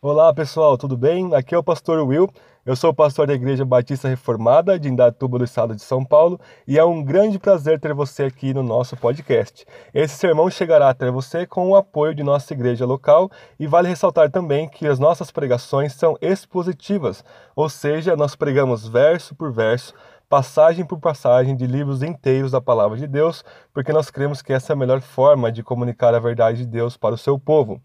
Olá 0.00 0.32
pessoal, 0.32 0.78
tudo 0.78 0.96
bem? 0.96 1.34
Aqui 1.34 1.56
é 1.56 1.58
o 1.58 1.62
pastor 1.62 1.98
Will. 2.06 2.30
Eu 2.64 2.76
sou 2.76 2.94
pastor 2.94 3.26
da 3.26 3.34
Igreja 3.34 3.64
Batista 3.64 4.06
Reformada 4.06 4.78
de 4.78 4.88
Indatuba 4.88 5.38
do 5.38 5.44
Estado 5.44 5.74
de 5.74 5.82
São 5.82 6.04
Paulo 6.04 6.38
e 6.68 6.78
é 6.78 6.84
um 6.84 7.02
grande 7.02 7.36
prazer 7.36 7.80
ter 7.80 7.92
você 7.92 8.22
aqui 8.22 8.54
no 8.54 8.62
nosso 8.62 8.96
podcast. 8.96 9.66
Esse 9.92 10.14
sermão 10.14 10.48
chegará 10.48 10.88
até 10.88 11.10
você 11.10 11.44
com 11.44 11.68
o 11.70 11.74
apoio 11.74 12.14
de 12.14 12.22
nossa 12.22 12.54
igreja 12.54 12.86
local 12.86 13.28
e 13.58 13.66
vale 13.66 13.88
ressaltar 13.88 14.30
também 14.30 14.68
que 14.68 14.86
as 14.86 15.00
nossas 15.00 15.32
pregações 15.32 15.94
são 15.94 16.16
expositivas, 16.20 17.24
ou 17.56 17.68
seja, 17.68 18.14
nós 18.14 18.36
pregamos 18.36 18.86
verso 18.86 19.34
por 19.34 19.52
verso 19.52 19.92
passagem 20.28 20.84
por 20.84 21.00
passagem 21.00 21.56
de 21.56 21.66
livros 21.66 22.02
inteiros 22.02 22.52
da 22.52 22.60
palavra 22.60 22.98
de 22.98 23.06
Deus, 23.06 23.42
porque 23.72 23.92
nós 23.92 24.10
cremos 24.10 24.42
que 24.42 24.52
essa 24.52 24.72
é 24.72 24.74
a 24.74 24.76
melhor 24.76 25.00
forma 25.00 25.50
de 25.50 25.62
comunicar 25.62 26.14
a 26.14 26.20
verdade 26.20 26.58
de 26.58 26.66
Deus 26.66 26.96
para 26.96 27.14
o 27.14 27.18
seu 27.18 27.36
povo. 27.38 27.80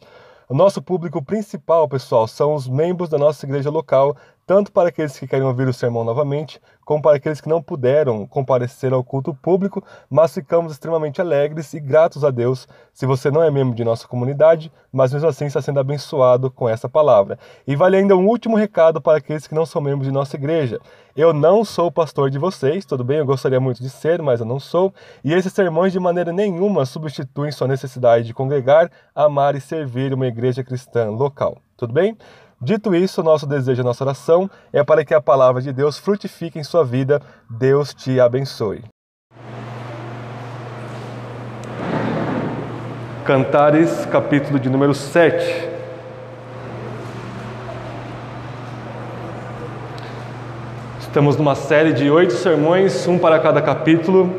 O 0.50 0.54
nosso 0.54 0.82
público 0.82 1.24
principal, 1.24 1.88
pessoal, 1.88 2.28
são 2.28 2.54
os 2.54 2.68
membros 2.68 3.10
da 3.10 3.18
nossa 3.18 3.46
igreja 3.46 3.70
local, 3.70 4.16
tanto 4.46 4.72
para 4.72 4.90
aqueles 4.90 5.18
que 5.18 5.28
querem 5.28 5.46
ouvir 5.46 5.68
o 5.68 5.74
sermão 5.74 6.04
novamente, 6.04 6.60
como 6.84 7.02
para 7.02 7.16
aqueles 7.16 7.40
que 7.40 7.48
não 7.48 7.62
puderam 7.62 8.28
comparecer 8.28 8.94
ao 8.94 9.04
culto 9.04 9.34
público, 9.34 9.84
mas 10.10 10.34
ficamos 10.34 10.74
extremamente 10.74 11.22
alegres 11.22 11.74
e 11.74 11.80
gratos 11.80 12.24
a 12.24 12.30
Deus 12.30 12.68
se 12.94 13.06
você 13.06 13.32
não 13.32 13.42
é 13.42 13.50
membro 13.50 13.76
de 13.76 13.84
nossa 13.84 14.08
comunidade, 14.08 14.72
mas 14.92 15.14
mesmo 15.14 15.28
assim 15.28 15.46
está 15.46 15.62
sendo 15.62 15.80
abençoado 15.80 16.52
com 16.52 16.68
essa 16.68 16.90
palavra. 16.90 17.40
E 17.66 17.76
vale 17.76 17.98
ainda 17.98 18.16
um 18.16 18.28
último 18.28 18.58
recado 18.58 19.02
para 19.02 19.18
aqueles 19.18 19.48
que 19.48 19.56
não 19.56 19.66
são 19.66 19.82
membros 19.82 20.08
de 20.08 20.14
nossa 20.14 20.36
igreja. 20.36 20.80
Eu 21.16 21.32
não 21.32 21.64
sou 21.64 21.92
pastor 21.92 22.30
de 22.30 22.38
vocês, 22.38 22.86
tudo 22.86 23.04
bem? 23.04 23.20
Eu 23.20 23.26
gostaria 23.26 23.60
muito 23.60 23.82
de 23.82 23.90
ser, 23.90 24.22
mas 24.22 24.40
eu 24.40 24.46
não 24.46 24.60
sou. 24.60 24.94
E 25.24 25.34
esses 25.34 25.54
sermões 25.54 25.94
de 25.94 26.00
maneira 26.00 26.34
nenhuma 26.34 26.86
substituem 26.86 27.52
sua 27.52 27.68
necessidade 27.68 28.26
de 28.26 28.34
congregar, 28.34 28.92
amar 29.16 29.56
e 29.56 29.62
servir 29.62 30.14
uma 30.14 30.28
igreja 30.28 30.64
cristã 30.64 31.10
local. 31.12 31.58
Tudo 31.78 31.94
bem? 31.94 32.18
Dito 32.64 32.96
isso, 32.96 33.22
nosso 33.22 33.46
desejo, 33.46 33.84
nossa 33.84 34.06
oração 34.06 34.50
é 34.72 34.82
para 34.86 35.04
que 35.04 35.14
a 35.14 35.20
palavra 35.20 35.62
de 35.62 35.74
Deus 35.74 35.98
frutifique 35.98 36.58
em 36.58 36.64
sua 36.64 36.82
vida. 36.86 37.22
Deus 37.50 37.94
te 37.94 38.22
abençoe. 38.22 38.82
Cantares, 43.26 44.06
capítulo 44.06 44.58
de 44.58 44.70
número 44.70 44.94
7. 44.94 45.68
Estamos 51.02 51.36
numa 51.36 51.56
série 51.56 51.92
de 51.92 52.10
oito 52.10 52.32
sermões, 52.32 53.06
um 53.10 53.20
para 53.20 53.40
cada 53.40 53.62
capítulo, 53.62 54.34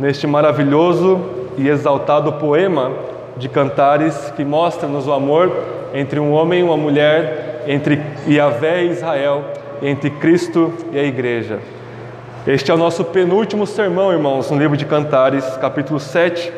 neste 0.00 0.26
maravilhoso 0.26 1.20
e 1.56 1.68
exaltado 1.68 2.32
poema 2.32 2.90
de 3.36 3.48
Cantares 3.48 4.32
que 4.32 4.44
mostra-nos 4.44 5.06
o 5.06 5.12
amor 5.12 5.52
entre 5.94 6.18
um 6.18 6.32
homem 6.32 6.58
e 6.58 6.62
uma 6.64 6.76
mulher 6.76 7.47
entre 7.68 8.00
Yahvé 8.26 8.84
e 8.84 8.90
Israel, 8.92 9.44
entre 9.82 10.08
Cristo 10.08 10.72
e 10.90 10.98
a 10.98 11.04
Igreja. 11.04 11.58
Este 12.46 12.70
é 12.70 12.74
o 12.74 12.78
nosso 12.78 13.04
penúltimo 13.04 13.66
sermão, 13.66 14.10
irmãos, 14.10 14.50
no 14.50 14.58
livro 14.58 14.74
de 14.74 14.86
Cantares, 14.86 15.44
capítulo 15.58 16.00
7. 16.00 16.50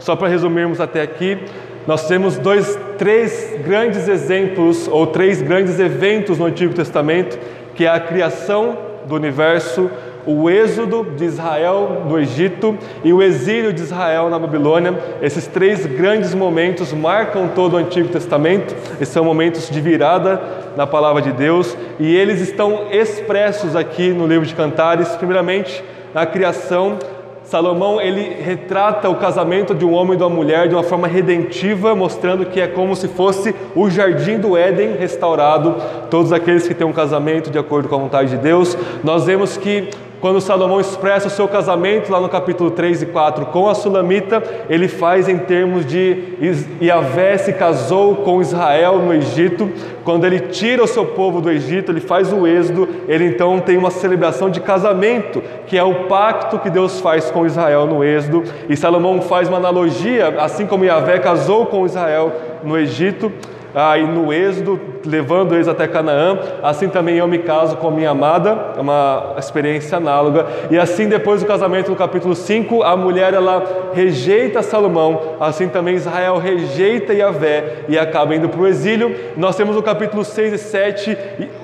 Só 0.00 0.16
para 0.16 0.26
resumirmos 0.26 0.80
até 0.80 1.02
aqui, 1.02 1.38
nós 1.86 2.08
temos 2.08 2.36
dois, 2.36 2.76
três 2.98 3.56
grandes 3.64 4.08
exemplos 4.08 4.88
ou 4.88 5.06
três 5.06 5.40
grandes 5.40 5.78
eventos 5.78 6.36
no 6.36 6.46
Antigo 6.46 6.74
Testamento, 6.74 7.38
que 7.76 7.84
é 7.84 7.88
a 7.88 8.00
criação 8.00 8.76
do 9.06 9.14
universo, 9.14 9.88
o 10.26 10.50
êxodo 10.50 11.04
de 11.16 11.24
Israel 11.24 12.02
do 12.08 12.18
Egito 12.18 12.76
e 13.04 13.12
o 13.12 13.22
exílio 13.22 13.72
de 13.72 13.80
Israel 13.80 14.28
na 14.28 14.38
Babilônia. 14.38 14.98
Esses 15.22 15.46
três 15.46 15.86
grandes 15.86 16.34
momentos 16.34 16.92
marcam 16.92 17.48
todo 17.48 17.74
o 17.74 17.76
Antigo 17.76 18.08
Testamento, 18.08 18.74
e 19.00 19.06
são 19.06 19.24
momentos 19.24 19.70
de 19.70 19.80
virada 19.80 20.40
na 20.76 20.86
palavra 20.86 21.22
de 21.22 21.32
Deus, 21.32 21.76
e 21.98 22.14
eles 22.14 22.40
estão 22.40 22.90
expressos 22.90 23.76
aqui 23.76 24.10
no 24.10 24.26
livro 24.26 24.44
de 24.44 24.54
Cantares, 24.54 25.08
primeiramente 25.10 25.82
na 26.12 26.26
criação 26.26 26.98
Salomão 27.46 28.00
ele 28.00 28.42
retrata 28.42 29.08
o 29.08 29.14
casamento 29.14 29.72
de 29.72 29.84
um 29.84 29.94
homem 29.94 30.14
e 30.14 30.16
de 30.16 30.22
uma 30.24 30.28
mulher 30.28 30.66
de 30.66 30.74
uma 30.74 30.82
forma 30.82 31.06
redentiva, 31.06 31.94
mostrando 31.94 32.44
que 32.44 32.60
é 32.60 32.66
como 32.66 32.96
se 32.96 33.06
fosse 33.06 33.54
o 33.74 33.88
jardim 33.88 34.36
do 34.36 34.56
Éden 34.56 34.96
restaurado. 34.96 35.76
Todos 36.10 36.32
aqueles 36.32 36.66
que 36.66 36.74
têm 36.74 36.84
um 36.84 36.92
casamento 36.92 37.48
de 37.48 37.56
acordo 37.56 37.88
com 37.88 37.94
a 37.94 37.98
vontade 37.98 38.30
de 38.30 38.36
Deus, 38.36 38.76
nós 39.04 39.26
vemos 39.26 39.56
que 39.56 39.90
quando 40.26 40.40
Salomão 40.40 40.80
expressa 40.80 41.28
o 41.28 41.30
seu 41.30 41.46
casamento, 41.46 42.10
lá 42.10 42.20
no 42.20 42.28
capítulo 42.28 42.68
3 42.72 43.02
e 43.02 43.06
4, 43.06 43.46
com 43.46 43.68
a 43.68 43.76
Sulamita, 43.76 44.42
ele 44.68 44.88
faz 44.88 45.28
em 45.28 45.38
termos 45.38 45.86
de 45.86 46.34
Yahvé 46.82 47.38
se 47.38 47.52
casou 47.52 48.16
com 48.16 48.42
Israel 48.42 48.98
no 48.98 49.14
Egito. 49.14 49.70
Quando 50.02 50.24
ele 50.24 50.40
tira 50.40 50.82
o 50.82 50.86
seu 50.88 51.06
povo 51.06 51.40
do 51.40 51.48
Egito, 51.48 51.92
ele 51.92 52.00
faz 52.00 52.32
o 52.32 52.44
êxodo, 52.44 52.88
ele 53.06 53.24
então 53.24 53.60
tem 53.60 53.76
uma 53.76 53.92
celebração 53.92 54.50
de 54.50 54.60
casamento, 54.60 55.40
que 55.64 55.78
é 55.78 55.84
o 55.84 56.06
pacto 56.06 56.58
que 56.58 56.70
Deus 56.70 56.98
faz 56.98 57.30
com 57.30 57.46
Israel 57.46 57.86
no 57.86 58.02
êxodo. 58.02 58.42
E 58.68 58.76
Salomão 58.76 59.22
faz 59.22 59.48
uma 59.48 59.58
analogia, 59.58 60.40
assim 60.40 60.66
como 60.66 60.84
Yahvé 60.84 61.20
casou 61.20 61.66
com 61.66 61.86
Israel 61.86 62.32
no 62.64 62.76
Egito, 62.76 63.30
ah, 63.78 63.94
no 63.98 64.32
êxodo, 64.32 64.80
levando 65.04 65.54
eles 65.54 65.68
até 65.68 65.86
Canaã, 65.86 66.38
assim 66.62 66.88
também 66.88 67.16
eu 67.16 67.28
me 67.28 67.40
caso 67.40 67.76
com 67.76 67.88
a 67.88 67.90
minha 67.90 68.08
amada, 68.08 68.72
é 68.74 68.80
uma 68.80 69.34
experiência 69.38 69.98
análoga, 69.98 70.46
e 70.70 70.78
assim 70.78 71.10
depois 71.10 71.42
do 71.42 71.46
casamento 71.46 71.90
no 71.90 71.96
capítulo 71.96 72.34
5, 72.34 72.82
a 72.82 72.96
mulher 72.96 73.34
ela 73.34 73.90
rejeita 73.92 74.62
Salomão, 74.62 75.36
assim 75.38 75.68
também 75.68 75.94
Israel 75.94 76.38
rejeita 76.38 77.12
Yahvé 77.12 77.84
e 77.86 77.98
acaba 77.98 78.34
indo 78.34 78.48
para 78.48 78.62
o 78.62 78.66
exílio. 78.66 79.14
Nós 79.36 79.54
temos 79.56 79.76
no 79.76 79.82
capítulo 79.82 80.24
6 80.24 80.54
e 80.54 80.58
7 80.58 81.18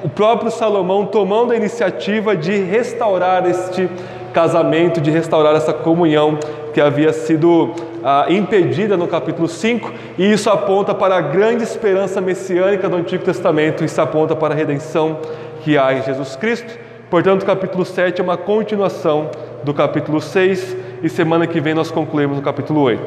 o 0.05 0.09
próprio 0.11 0.51
Salomão 0.51 1.07
tomando 1.07 1.55
a 1.55 1.57
iniciativa 1.57 2.37
de 2.37 2.53
restaurar 2.59 3.49
este 3.49 3.89
casamento, 4.35 5.01
de 5.01 5.11
restaurar 5.11 5.55
essa 5.55 5.73
comunhão 5.73 6.39
que 6.73 6.81
havia 6.81 7.13
sido 7.13 7.73
ah, 8.03 8.27
impedida 8.29 8.97
no 8.97 9.07
capítulo 9.07 9.49
5, 9.49 9.93
e 10.19 10.33
isso 10.33 10.49
aponta 10.51 10.95
para 10.95 11.17
a 11.17 11.21
grande 11.21 11.63
esperança 11.63 12.21
messiânica 12.21 12.89
do 12.89 12.97
Antigo 12.97 13.25
Testamento, 13.25 13.85
isso 13.85 14.01
aponta 14.01 14.35
para 14.35 14.55
a 14.55 14.57
redenção 14.57 15.19
que 15.63 15.77
há 15.77 15.93
em 15.93 16.03
Jesus 16.03 16.37
Cristo. 16.37 16.79
Portanto, 17.11 17.43
o 17.43 17.47
capítulo 17.47 17.85
7 17.85 18.21
é 18.21 18.25
uma 18.25 18.37
continuação 18.37 19.31
do 19.63 19.75
capítulo 19.75 20.21
6, 20.21 20.77
e 21.03 21.09
semana 21.09 21.47
que 21.47 21.61
vem 21.61 21.75
nós 21.75 21.91
concluímos 21.91 22.39
o 22.39 22.43
capítulo 22.43 22.81
8. 22.81 23.03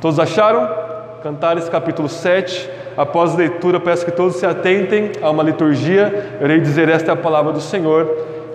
Todos 0.00 0.18
acharam? 0.18 0.68
Cantares 1.22 1.68
capítulo 1.68 2.08
7. 2.08 2.70
Após 2.96 3.34
a 3.34 3.38
leitura, 3.38 3.80
peço 3.80 4.04
que 4.04 4.12
todos 4.12 4.36
se 4.36 4.46
atentem 4.46 5.12
a 5.20 5.30
uma 5.30 5.42
liturgia. 5.42 6.36
Eu 6.38 6.44
irei 6.44 6.60
dizer: 6.60 6.88
Esta 6.88 7.10
é 7.10 7.14
a 7.14 7.16
palavra 7.16 7.52
do 7.52 7.60
Senhor. 7.60 8.06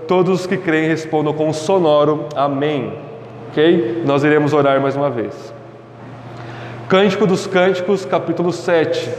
Todos 0.07 0.41
os 0.41 0.47
que 0.47 0.55
creem 0.55 0.87
respondam 0.87 1.33
com 1.33 1.47
um 1.47 1.53
sonoro 1.53 2.27
Amém. 2.35 3.08
Ok? 3.49 4.03
Nós 4.05 4.23
iremos 4.23 4.53
orar 4.53 4.79
mais 4.79 4.95
uma 4.95 5.09
vez. 5.09 5.53
Cântico 6.87 7.25
dos 7.25 7.47
Cânticos, 7.47 8.05
capítulo 8.05 8.53
7. 8.53 9.09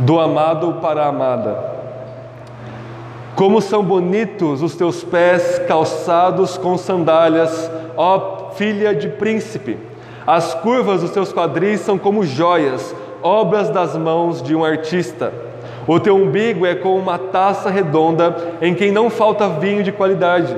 Do 0.00 0.18
amado 0.18 0.78
para 0.80 1.02
a 1.02 1.08
amada. 1.08 1.76
Como 3.34 3.60
são 3.60 3.84
bonitos 3.84 4.62
os 4.62 4.74
teus 4.74 5.04
pés 5.04 5.58
calçados 5.68 6.56
com 6.56 6.78
sandálias, 6.78 7.70
ó 7.94 8.52
filha 8.52 8.94
de 8.94 9.08
príncipe. 9.10 9.78
As 10.26 10.54
curvas 10.54 11.02
dos 11.02 11.10
teus 11.10 11.30
quadris 11.30 11.80
são 11.80 11.98
como 11.98 12.24
joias, 12.24 12.94
obras 13.22 13.68
das 13.68 13.94
mãos 13.94 14.42
de 14.42 14.54
um 14.54 14.64
artista. 14.64 15.30
O 15.86 16.00
teu 16.00 16.16
umbigo 16.16 16.64
é 16.64 16.74
como 16.74 16.96
uma 16.96 17.18
taça 17.18 17.68
redonda 17.68 18.34
em 18.62 18.74
quem 18.74 18.90
não 18.90 19.10
falta 19.10 19.46
vinho 19.46 19.82
de 19.82 19.92
qualidade. 19.92 20.56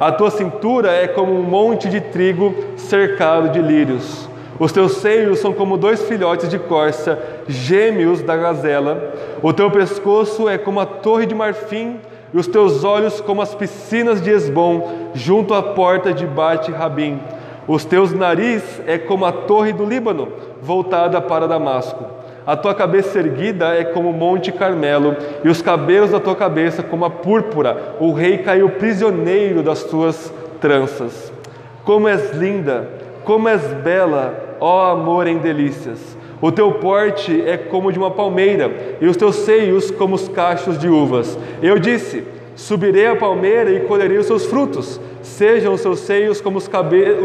A 0.00 0.10
tua 0.10 0.30
cintura 0.30 0.90
é 0.90 1.06
como 1.06 1.38
um 1.38 1.42
monte 1.42 1.90
de 1.90 2.00
trigo 2.00 2.54
cercado 2.78 3.50
de 3.50 3.60
lírios. 3.60 4.26
Os 4.58 4.72
teus 4.72 4.92
seios 4.92 5.40
são 5.40 5.52
como 5.52 5.76
dois 5.76 6.02
filhotes 6.04 6.48
de 6.48 6.58
corça, 6.58 7.18
gêmeos 7.46 8.22
da 8.22 8.34
gazela. 8.34 9.12
O 9.42 9.52
teu 9.52 9.70
pescoço 9.70 10.48
é 10.48 10.56
como 10.56 10.80
a 10.80 10.86
torre 10.86 11.26
de 11.26 11.34
marfim, 11.34 12.00
e 12.32 12.38
os 12.38 12.46
teus 12.46 12.82
olhos 12.82 13.20
como 13.20 13.42
as 13.42 13.54
piscinas 13.54 14.22
de 14.22 14.30
Esbom, 14.30 15.10
junto 15.12 15.52
à 15.52 15.62
porta 15.62 16.14
de 16.14 16.26
Bate-Rabim. 16.26 17.20
Os 17.68 17.84
teus 17.84 18.10
nariz 18.10 18.80
é 18.86 18.96
como 18.96 19.26
a 19.26 19.32
torre 19.32 19.74
do 19.74 19.84
Líbano, 19.84 20.28
voltada 20.62 21.20
para 21.20 21.46
Damasco. 21.46 22.19
A 22.46 22.56
tua 22.56 22.74
cabeça 22.74 23.18
erguida 23.18 23.74
é 23.74 23.84
como 23.84 24.10
o 24.10 24.12
Monte 24.12 24.50
Carmelo, 24.50 25.16
e 25.44 25.48
os 25.48 25.60
cabelos 25.60 26.10
da 26.10 26.20
tua 26.20 26.34
cabeça 26.34 26.82
como 26.82 27.04
a 27.04 27.10
púrpura. 27.10 27.96
O 28.00 28.12
rei 28.12 28.38
caiu 28.38 28.70
prisioneiro 28.70 29.62
das 29.62 29.84
tuas 29.84 30.32
tranças. 30.60 31.32
Como 31.84 32.08
és 32.08 32.32
linda, 32.32 32.88
como 33.24 33.48
és 33.48 33.62
bela, 33.74 34.56
ó 34.60 34.90
amor 34.92 35.26
em 35.26 35.38
delícias. 35.38 36.16
O 36.40 36.50
teu 36.50 36.72
porte 36.72 37.42
é 37.46 37.58
como 37.58 37.92
de 37.92 37.98
uma 37.98 38.10
palmeira, 38.10 38.96
e 39.00 39.06
os 39.06 39.16
teus 39.16 39.36
seios 39.36 39.90
como 39.90 40.14
os 40.14 40.28
cachos 40.28 40.78
de 40.78 40.88
uvas. 40.88 41.38
Eu 41.62 41.78
disse: 41.78 42.24
Subirei 42.56 43.06
a 43.06 43.16
palmeira 43.16 43.70
e 43.70 43.80
colherei 43.80 44.18
os 44.18 44.26
seus 44.26 44.46
frutos. 44.46 45.00
Sejam 45.22 45.74
os 45.74 45.80
seus 45.80 46.00
seios 46.00 46.40
como 46.40 46.58
os, 46.58 46.68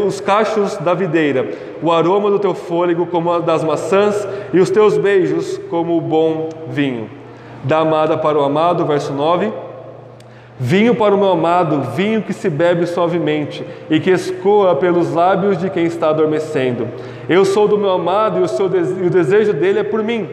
os 0.06 0.20
cachos 0.20 0.76
da 0.76 0.92
videira, 0.92 1.48
o 1.82 1.90
aroma 1.90 2.30
do 2.30 2.38
teu 2.38 2.54
fôlego 2.54 3.06
como 3.06 3.32
a 3.32 3.38
das 3.38 3.64
maçãs 3.64 4.26
e 4.52 4.60
os 4.60 4.68
teus 4.68 4.98
beijos 4.98 5.58
como 5.70 5.96
o 5.96 6.00
bom 6.00 6.50
vinho. 6.68 7.08
Da 7.64 7.78
amada 7.78 8.18
para 8.18 8.38
o 8.38 8.44
amado, 8.44 8.84
verso 8.84 9.12
9. 9.12 9.50
Vinho 10.58 10.94
para 10.94 11.14
o 11.14 11.18
meu 11.18 11.28
amado, 11.28 11.82
vinho 11.94 12.22
que 12.22 12.32
se 12.32 12.48
bebe 12.48 12.86
suavemente 12.86 13.64
e 13.90 14.00
que 14.00 14.10
escoa 14.10 14.74
pelos 14.74 15.12
lábios 15.12 15.58
de 15.58 15.68
quem 15.68 15.84
está 15.84 16.08
adormecendo. 16.08 16.88
Eu 17.28 17.44
sou 17.44 17.68
do 17.68 17.76
meu 17.76 17.90
amado 17.90 18.40
e 18.40 18.42
o, 18.42 18.48
seu 18.48 18.66
e 18.66 19.06
o 19.06 19.10
desejo 19.10 19.52
dele 19.52 19.80
é 19.80 19.84
por 19.84 20.02
mim. 20.02 20.28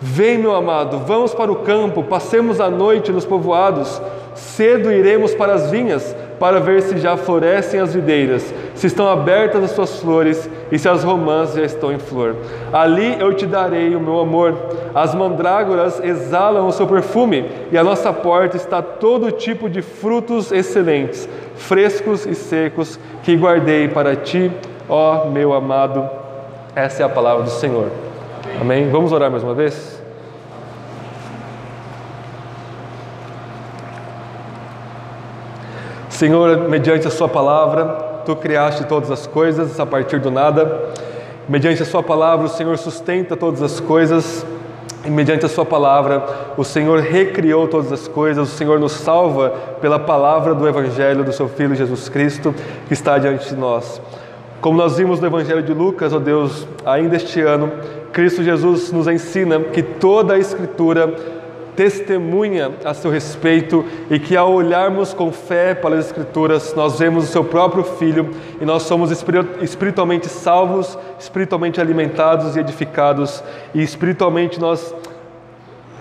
Vem, 0.00 0.36
meu 0.36 0.54
amado, 0.54 0.98
vamos 1.06 1.34
para 1.34 1.50
o 1.50 1.56
campo, 1.56 2.02
passemos 2.02 2.60
a 2.60 2.68
noite 2.68 3.10
nos 3.10 3.24
povoados. 3.24 4.02
Cedo 4.34 4.92
iremos 4.92 5.34
para 5.34 5.54
as 5.54 5.70
vinhas 5.70 6.14
para 6.38 6.60
ver 6.60 6.82
se 6.82 6.98
já 6.98 7.16
florescem 7.16 7.80
as 7.80 7.94
videiras, 7.94 8.52
se 8.74 8.86
estão 8.86 9.08
abertas 9.08 9.62
as 9.62 9.70
suas 9.70 10.00
flores 10.00 10.48
e 10.70 10.78
se 10.78 10.88
as 10.88 11.04
romãs 11.04 11.54
já 11.54 11.62
estão 11.62 11.92
em 11.92 11.98
flor. 11.98 12.36
Ali 12.72 13.16
eu 13.18 13.32
te 13.34 13.46
darei 13.46 13.94
o 13.94 14.00
meu 14.00 14.18
amor. 14.20 14.54
As 14.94 15.14
mandrágoras 15.14 16.02
exalam 16.02 16.66
o 16.66 16.72
seu 16.72 16.86
perfume 16.86 17.44
e 17.70 17.78
à 17.78 17.84
nossa 17.84 18.12
porta 18.12 18.56
está 18.56 18.82
todo 18.82 19.30
tipo 19.30 19.68
de 19.68 19.82
frutos 19.82 20.50
excelentes, 20.52 21.28
frescos 21.56 22.26
e 22.26 22.34
secos, 22.34 22.98
que 23.22 23.36
guardei 23.36 23.88
para 23.88 24.16
ti, 24.16 24.50
ó 24.88 25.26
meu 25.26 25.52
amado. 25.52 26.08
Essa 26.74 27.02
é 27.02 27.06
a 27.06 27.08
palavra 27.08 27.44
do 27.44 27.50
Senhor. 27.50 27.88
Amém? 28.60 28.90
Vamos 28.90 29.12
orar 29.12 29.30
mais 29.30 29.42
uma 29.42 29.54
vez? 29.54 29.93
Senhor, 36.14 36.68
mediante 36.68 37.08
a 37.08 37.10
Sua 37.10 37.28
palavra, 37.28 38.22
Tu 38.24 38.34
criaste 38.36 38.84
todas 38.84 39.10
as 39.10 39.26
coisas 39.26 39.78
a 39.78 39.84
partir 39.84 40.18
do 40.18 40.30
nada. 40.30 40.80
Mediante 41.48 41.82
a 41.82 41.84
Sua 41.84 42.02
palavra, 42.02 42.46
o 42.46 42.48
Senhor 42.48 42.78
sustenta 42.78 43.36
todas 43.36 43.60
as 43.60 43.80
coisas. 43.80 44.46
E 45.04 45.10
mediante 45.10 45.44
a 45.44 45.48
Sua 45.48 45.66
palavra, 45.66 46.24
o 46.56 46.64
Senhor 46.64 47.00
recriou 47.00 47.66
todas 47.66 47.92
as 47.92 48.06
coisas. 48.06 48.48
O 48.48 48.56
Senhor 48.56 48.78
nos 48.78 48.92
salva 48.92 49.50
pela 49.80 49.98
palavra 49.98 50.54
do 50.54 50.66
Evangelho 50.66 51.24
do 51.24 51.32
Seu 51.32 51.48
Filho 51.48 51.74
Jesus 51.74 52.08
Cristo, 52.08 52.54
que 52.86 52.94
está 52.94 53.18
diante 53.18 53.48
de 53.48 53.56
nós. 53.56 54.00
Como 54.60 54.78
nós 54.78 54.96
vimos 54.96 55.18
no 55.18 55.26
Evangelho 55.26 55.62
de 55.62 55.74
Lucas, 55.74 56.12
ó 56.14 56.18
Deus, 56.20 56.66
ainda 56.86 57.16
este 57.16 57.42
ano, 57.42 57.70
Cristo 58.12 58.42
Jesus 58.42 58.92
nos 58.92 59.08
ensina 59.08 59.58
que 59.60 59.82
toda 59.82 60.34
a 60.34 60.38
Escritura 60.38 61.12
testemunha 61.76 62.72
a 62.84 62.94
seu 62.94 63.10
respeito 63.10 63.84
e 64.10 64.18
que 64.18 64.36
ao 64.36 64.52
olharmos 64.52 65.12
com 65.12 65.32
fé 65.32 65.74
para 65.74 65.96
as 65.96 66.06
Escrituras, 66.06 66.74
nós 66.74 66.98
vemos 66.98 67.24
o 67.24 67.26
seu 67.26 67.44
próprio 67.44 67.84
Filho 67.84 68.30
e 68.60 68.64
nós 68.64 68.82
somos 68.84 69.10
espiritualmente 69.10 70.28
salvos, 70.28 70.98
espiritualmente 71.18 71.80
alimentados 71.80 72.56
e 72.56 72.60
edificados 72.60 73.42
e 73.74 73.82
espiritualmente 73.82 74.60
nós 74.60 74.94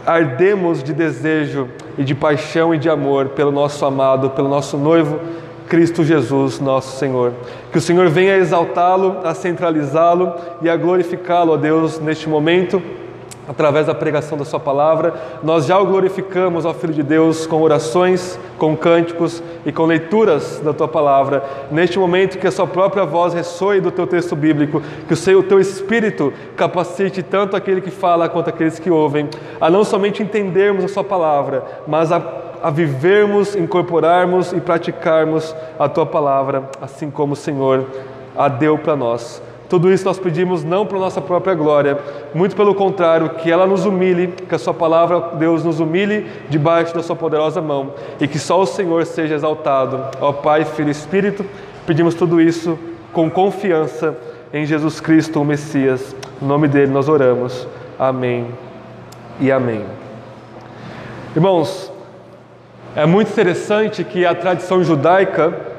ardemos 0.06 0.84
de 0.84 0.94
desejo 0.94 1.70
e 1.98 2.04
de 2.04 2.14
paixão 2.14 2.74
e 2.76 2.78
de 2.78 2.90
amor 2.90 3.30
pelo 3.30 3.52
nosso 3.52 3.86
amado, 3.86 4.32
pelo 4.32 4.50
nosso 4.50 4.78
noivo 4.78 5.20
Cristo 5.68 6.04
Jesus, 6.04 6.60
nosso 6.60 6.98
Senhor. 6.98 7.34
Que 7.72 7.78
o 7.78 7.82
Senhor 7.82 8.10
venha 8.10 8.36
exaltá-lo, 8.36 9.20
a 9.24 9.34
centralizá-lo 9.34 10.34
e 10.62 10.70
a 10.70 10.76
glorificá-lo, 10.76 11.54
ó 11.54 11.58
Deus, 11.58 12.00
neste 12.00 12.28
momento 12.28 12.82
através 13.48 13.88
da 13.88 13.94
pregação 13.94 14.38
da 14.38 14.46
Sua 14.46 14.60
palavra. 14.60 15.14
Nós 15.44 15.66
já 15.66 15.78
o 15.78 15.86
glorificamos, 15.86 16.66
ó 16.66 16.74
Filho 16.74 16.94
de 16.94 17.04
Deus, 17.04 17.46
com 17.46 17.62
orações, 17.62 18.40
com 18.58 18.76
cânticos 18.76 19.44
e 19.66 19.72
com 19.72 19.86
leituras 19.86 20.62
da 20.64 20.74
Tua 20.74 20.88
palavra. 20.88 21.44
Neste 21.72 22.00
momento, 22.00 22.38
que 22.38 22.48
a 22.48 22.52
Sua 22.52 22.68
própria 22.68 23.06
voz 23.06 23.34
ressoe 23.34 23.82
do 23.82 23.92
Teu 23.92 24.08
texto 24.08 24.36
bíblico, 24.36 24.82
que 25.08 25.14
o 25.14 25.18
Seu 25.18 25.34
o 25.40 25.44
Teu 25.44 25.60
Espírito 25.60 26.32
capacite 26.56 27.22
tanto 27.22 27.56
aquele 27.56 27.82
que 27.82 27.92
fala 27.92 28.30
quanto 28.30 28.50
aqueles 28.50 28.80
que 28.80 28.90
ouvem, 28.90 29.30
a 29.60 29.70
não 29.70 29.84
somente 29.84 30.24
entendermos 30.24 30.86
a 30.86 30.88
Sua 30.88 31.04
palavra, 31.04 31.64
mas 31.88 32.12
a, 32.12 32.22
a 32.62 32.70
vivermos, 32.70 33.56
incorporarmos 33.56 34.54
e 34.54 34.62
praticarmos 34.62 35.56
a 35.78 35.90
Tua 35.90 36.06
palavra, 36.06 36.70
assim 36.82 37.12
como 37.12 37.34
o 37.34 37.36
Senhor 37.36 37.86
a 38.36 38.48
deu 38.48 38.78
para 38.78 38.96
nós. 38.96 39.42
Tudo 39.74 39.92
isso 39.92 40.06
nós 40.06 40.20
pedimos 40.20 40.64
não 40.64 40.86
para 40.86 41.00
nossa 41.00 41.20
própria 41.20 41.56
glória, 41.56 41.98
muito 42.32 42.56
pelo 42.56 42.76
contrário, 42.76 43.30
que 43.30 43.52
ela 43.52 43.66
nos 43.66 43.88
humilhe, 43.88 44.28
que 44.28 44.54
a 44.54 44.60
Sua 44.60 44.72
palavra, 44.72 45.32
Deus, 45.36 45.64
nos 45.64 45.80
humilhe 45.80 46.28
debaixo 46.48 46.94
da 46.94 47.02
Sua 47.02 47.16
poderosa 47.16 47.60
mão 47.60 47.96
e 48.22 48.28
que 48.28 48.38
só 48.38 48.62
o 48.62 48.68
Senhor 48.68 49.04
seja 49.04 49.34
exaltado. 49.34 50.00
Ó 50.22 50.32
Pai, 50.32 50.64
Filho 50.64 50.90
e 50.90 50.92
Espírito, 50.92 51.44
pedimos 51.88 52.14
tudo 52.14 52.40
isso 52.40 52.78
com 53.12 53.32
confiança 53.32 54.16
em 54.54 54.64
Jesus 54.64 55.00
Cristo, 55.00 55.42
o 55.42 55.44
Messias. 55.44 56.16
No 56.40 56.48
nome 56.48 56.68
dele 56.68 56.92
nós 56.92 57.10
oramos. 57.10 57.68
Amém 57.98 58.50
e 59.40 59.52
amém. 59.52 59.84
Irmãos, 61.36 61.92
é 62.96 63.08
muito 63.08 63.32
interessante 63.32 64.04
que 64.04 64.24
a 64.24 64.36
tradição 64.36 64.84
judaica 64.84 65.73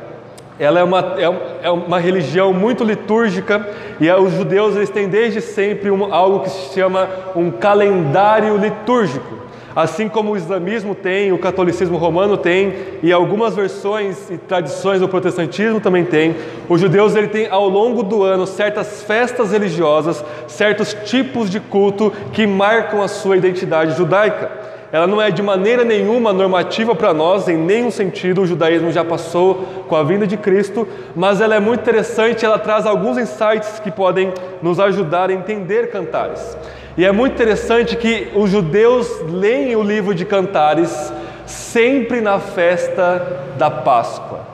ela 0.58 0.78
é 0.78 0.84
uma, 0.84 1.14
é, 1.18 1.66
é 1.66 1.70
uma 1.70 1.98
religião 1.98 2.52
muito 2.52 2.84
litúrgica 2.84 3.68
e 4.00 4.10
os 4.10 4.32
judeus 4.32 4.76
eles 4.76 4.90
têm 4.90 5.08
desde 5.08 5.40
sempre 5.40 5.90
um, 5.90 6.12
algo 6.14 6.40
que 6.40 6.50
se 6.50 6.74
chama 6.74 7.08
um 7.34 7.50
calendário 7.50 8.56
litúrgico. 8.56 9.44
Assim 9.74 10.08
como 10.08 10.30
o 10.30 10.36
islamismo 10.36 10.94
tem, 10.94 11.32
o 11.32 11.38
catolicismo 11.38 11.96
romano 11.98 12.36
tem 12.36 12.72
e 13.02 13.12
algumas 13.12 13.56
versões 13.56 14.30
e 14.30 14.38
tradições 14.38 15.00
do 15.00 15.08
protestantismo 15.08 15.80
também 15.80 16.04
tem, 16.04 16.36
os 16.68 16.80
judeus 16.80 17.16
ele 17.16 17.26
tem 17.26 17.48
ao 17.50 17.68
longo 17.68 18.04
do 18.04 18.22
ano 18.22 18.46
certas 18.46 19.02
festas 19.02 19.50
religiosas, 19.50 20.24
certos 20.46 20.94
tipos 21.04 21.50
de 21.50 21.58
culto 21.58 22.12
que 22.32 22.46
marcam 22.46 23.02
a 23.02 23.08
sua 23.08 23.36
identidade 23.36 23.96
judaica 23.96 24.63
ela 24.94 25.08
não 25.08 25.20
é 25.20 25.28
de 25.28 25.42
maneira 25.42 25.82
nenhuma 25.82 26.32
normativa 26.32 26.94
para 26.94 27.12
nós, 27.12 27.48
em 27.48 27.56
nenhum 27.56 27.90
sentido, 27.90 28.42
o 28.42 28.46
judaísmo 28.46 28.92
já 28.92 29.04
passou 29.04 29.56
com 29.88 29.96
a 29.96 30.04
vinda 30.04 30.24
de 30.24 30.36
Cristo, 30.36 30.86
mas 31.16 31.40
ela 31.40 31.56
é 31.56 31.58
muito 31.58 31.80
interessante, 31.80 32.44
ela 32.44 32.60
traz 32.60 32.86
alguns 32.86 33.18
insights 33.18 33.80
que 33.80 33.90
podem 33.90 34.32
nos 34.62 34.78
ajudar 34.78 35.30
a 35.30 35.32
entender 35.32 35.90
cantares. 35.90 36.56
E 36.96 37.04
é 37.04 37.10
muito 37.10 37.32
interessante 37.32 37.96
que 37.96 38.28
os 38.36 38.48
judeus 38.48 39.08
leem 39.22 39.74
o 39.74 39.82
livro 39.82 40.14
de 40.14 40.24
cantares 40.24 41.12
sempre 41.44 42.20
na 42.20 42.38
festa 42.38 43.50
da 43.58 43.68
Páscoa. 43.68 44.53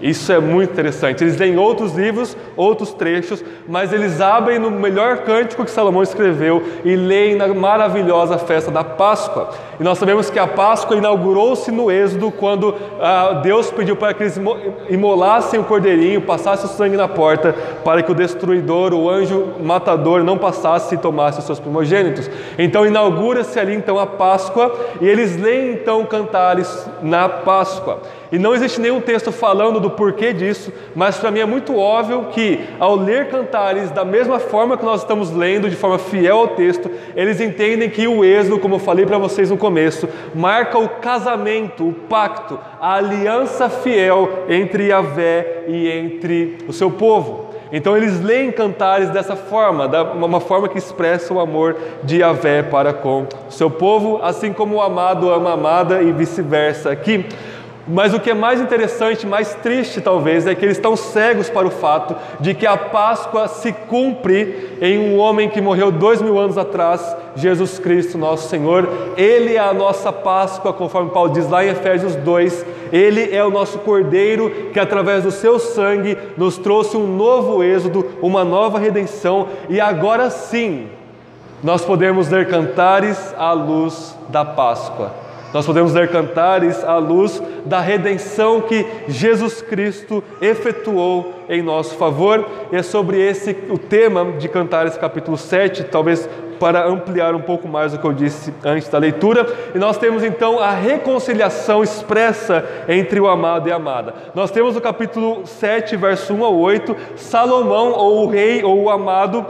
Isso 0.00 0.30
é 0.30 0.38
muito 0.38 0.72
interessante. 0.72 1.24
Eles 1.24 1.38
leem 1.38 1.56
outros 1.56 1.94
livros, 1.94 2.36
outros 2.54 2.92
trechos, 2.92 3.42
mas 3.66 3.94
eles 3.94 4.20
abrem 4.20 4.58
no 4.58 4.70
melhor 4.70 5.18
cântico 5.18 5.64
que 5.64 5.70
Salomão 5.70 6.02
escreveu 6.02 6.62
e 6.84 6.94
leem 6.94 7.34
na 7.34 7.48
maravilhosa 7.48 8.36
festa 8.36 8.70
da 8.70 8.84
Páscoa. 8.84 9.50
E 9.80 9.82
nós 9.82 9.96
sabemos 9.98 10.28
que 10.28 10.38
a 10.38 10.46
Páscoa 10.46 10.98
inaugurou-se 10.98 11.70
no 11.70 11.90
Êxodo, 11.90 12.30
quando 12.30 12.74
ah, 13.00 13.40
Deus 13.42 13.70
pediu 13.70 13.96
para 13.96 14.12
que 14.12 14.22
eles 14.22 14.38
imolassem 14.90 15.58
o 15.58 15.64
cordeirinho, 15.64 16.20
passassem 16.20 16.66
o 16.66 16.68
sangue 16.68 16.96
na 16.96 17.08
porta, 17.08 17.54
para 17.82 18.02
que 18.02 18.12
o 18.12 18.14
destruidor, 18.14 18.92
o 18.92 19.08
anjo 19.08 19.54
matador, 19.60 20.22
não 20.22 20.36
passasse 20.36 20.94
e 20.94 20.98
tomasse 20.98 21.38
os 21.38 21.46
seus 21.46 21.58
primogênitos. 21.58 22.30
Então 22.58 22.84
inaugura-se 22.84 23.58
ali 23.58 23.74
então 23.74 23.98
a 23.98 24.06
Páscoa 24.06 24.74
e 25.00 25.08
eles 25.08 25.40
leem 25.40 25.72
então 25.72 26.04
cantares 26.04 26.86
na 27.02 27.30
Páscoa. 27.30 28.00
E 28.30 28.38
não 28.38 28.54
existe 28.54 28.80
nenhum 28.80 29.00
texto 29.00 29.30
falando 29.30 29.80
do 29.80 29.90
porquê 29.90 30.32
disso, 30.32 30.72
mas 30.94 31.16
para 31.16 31.30
mim 31.30 31.40
é 31.40 31.46
muito 31.46 31.76
óbvio 31.76 32.26
que 32.32 32.60
ao 32.78 32.96
ler 32.96 33.28
cantares 33.28 33.90
da 33.90 34.04
mesma 34.04 34.38
forma 34.38 34.76
que 34.76 34.84
nós 34.84 35.02
estamos 35.02 35.30
lendo, 35.30 35.70
de 35.70 35.76
forma 35.76 35.98
fiel 35.98 36.38
ao 36.38 36.48
texto, 36.48 36.90
eles 37.14 37.40
entendem 37.40 37.88
que 37.88 38.08
o 38.08 38.24
êxodo, 38.24 38.58
como 38.58 38.76
eu 38.76 38.78
falei 38.78 39.06
para 39.06 39.18
vocês 39.18 39.50
no 39.50 39.56
começo, 39.56 40.08
marca 40.34 40.78
o 40.78 40.88
casamento, 40.88 41.88
o 41.88 41.92
pacto, 41.92 42.58
a 42.80 42.94
aliança 42.94 43.68
fiel 43.68 44.44
entre 44.48 44.88
Yahvé 44.88 45.64
e 45.68 45.88
entre 45.88 46.58
o 46.66 46.72
seu 46.72 46.90
povo. 46.90 47.46
Então 47.72 47.96
eles 47.96 48.20
leem 48.20 48.52
cantares 48.52 49.10
dessa 49.10 49.34
forma, 49.34 49.86
uma 50.14 50.40
forma 50.40 50.68
que 50.68 50.78
expressa 50.78 51.34
o 51.34 51.40
amor 51.40 51.76
de 52.04 52.18
Yahvé 52.18 52.62
para 52.62 52.92
com 52.92 53.26
o 53.48 53.52
seu 53.52 53.68
povo, 53.68 54.20
assim 54.22 54.52
como 54.52 54.76
o 54.76 54.80
amado 54.80 55.30
ama 55.30 55.50
a 55.50 55.54
amada 55.54 56.02
e 56.02 56.12
vice-versa. 56.12 56.90
Aqui 56.90 57.26
mas 57.88 58.12
o 58.12 58.18
que 58.18 58.30
é 58.30 58.34
mais 58.34 58.60
interessante, 58.60 59.26
mais 59.26 59.54
triste 59.54 60.00
talvez, 60.00 60.46
é 60.46 60.54
que 60.54 60.64
eles 60.64 60.76
estão 60.76 60.96
cegos 60.96 61.48
para 61.48 61.66
o 61.66 61.70
fato 61.70 62.16
de 62.40 62.52
que 62.52 62.66
a 62.66 62.76
Páscoa 62.76 63.46
se 63.46 63.72
cumpre 63.72 64.76
em 64.80 64.98
um 64.98 65.18
homem 65.18 65.48
que 65.48 65.60
morreu 65.60 65.92
dois 65.92 66.20
mil 66.20 66.38
anos 66.38 66.58
atrás, 66.58 67.16
Jesus 67.36 67.78
Cristo, 67.78 68.18
nosso 68.18 68.48
Senhor. 68.48 68.88
Ele 69.16 69.54
é 69.54 69.60
a 69.60 69.72
nossa 69.72 70.12
Páscoa, 70.12 70.72
conforme 70.72 71.10
Paulo 71.10 71.30
diz 71.30 71.48
lá 71.48 71.64
em 71.64 71.68
Efésios 71.68 72.16
2. 72.16 72.66
Ele 72.92 73.34
é 73.34 73.44
o 73.44 73.50
nosso 73.50 73.78
Cordeiro 73.78 74.50
que, 74.72 74.80
através 74.80 75.22
do 75.22 75.30
seu 75.30 75.58
sangue, 75.58 76.18
nos 76.36 76.58
trouxe 76.58 76.96
um 76.96 77.06
novo 77.06 77.62
êxodo, 77.62 78.04
uma 78.20 78.44
nova 78.44 78.78
redenção, 78.78 79.48
e 79.68 79.80
agora 79.80 80.30
sim 80.30 80.88
nós 81.62 81.84
podemos 81.84 82.28
ler 82.28 82.48
cantares 82.48 83.34
à 83.38 83.52
luz 83.52 84.16
da 84.28 84.44
Páscoa. 84.44 85.25
Nós 85.56 85.64
podemos 85.64 85.94
ler 85.94 86.10
cantares 86.10 86.84
à 86.84 86.98
luz 86.98 87.42
da 87.64 87.80
redenção 87.80 88.60
que 88.60 88.84
Jesus 89.08 89.62
Cristo 89.62 90.22
efetuou 90.38 91.32
em 91.48 91.62
nosso 91.62 91.94
favor. 91.94 92.46
E 92.70 92.76
é 92.76 92.82
sobre 92.82 93.18
esse 93.18 93.56
o 93.70 93.78
tema 93.78 94.32
de 94.32 94.50
Cantares 94.50 94.98
capítulo 94.98 95.38
7, 95.38 95.84
talvez 95.84 96.28
para 96.60 96.86
ampliar 96.86 97.34
um 97.34 97.40
pouco 97.40 97.66
mais 97.66 97.94
o 97.94 97.98
que 97.98 98.04
eu 98.04 98.12
disse 98.12 98.52
antes 98.62 98.90
da 98.90 98.98
leitura. 98.98 99.46
E 99.74 99.78
nós 99.78 99.96
temos 99.96 100.22
então 100.22 100.60
a 100.60 100.72
reconciliação 100.72 101.82
expressa 101.82 102.62
entre 102.86 103.18
o 103.18 103.26
amado 103.26 103.66
e 103.66 103.72
a 103.72 103.76
amada. 103.76 104.12
Nós 104.34 104.50
temos 104.50 104.74
no 104.74 104.80
capítulo 104.82 105.46
7, 105.46 105.96
verso 105.96 106.34
1 106.34 106.44
a 106.44 106.50
8, 106.50 106.96
Salomão, 107.16 107.92
ou 107.92 108.26
o 108.26 108.28
rei, 108.28 108.62
ou 108.62 108.82
o 108.82 108.90
amado, 108.90 109.46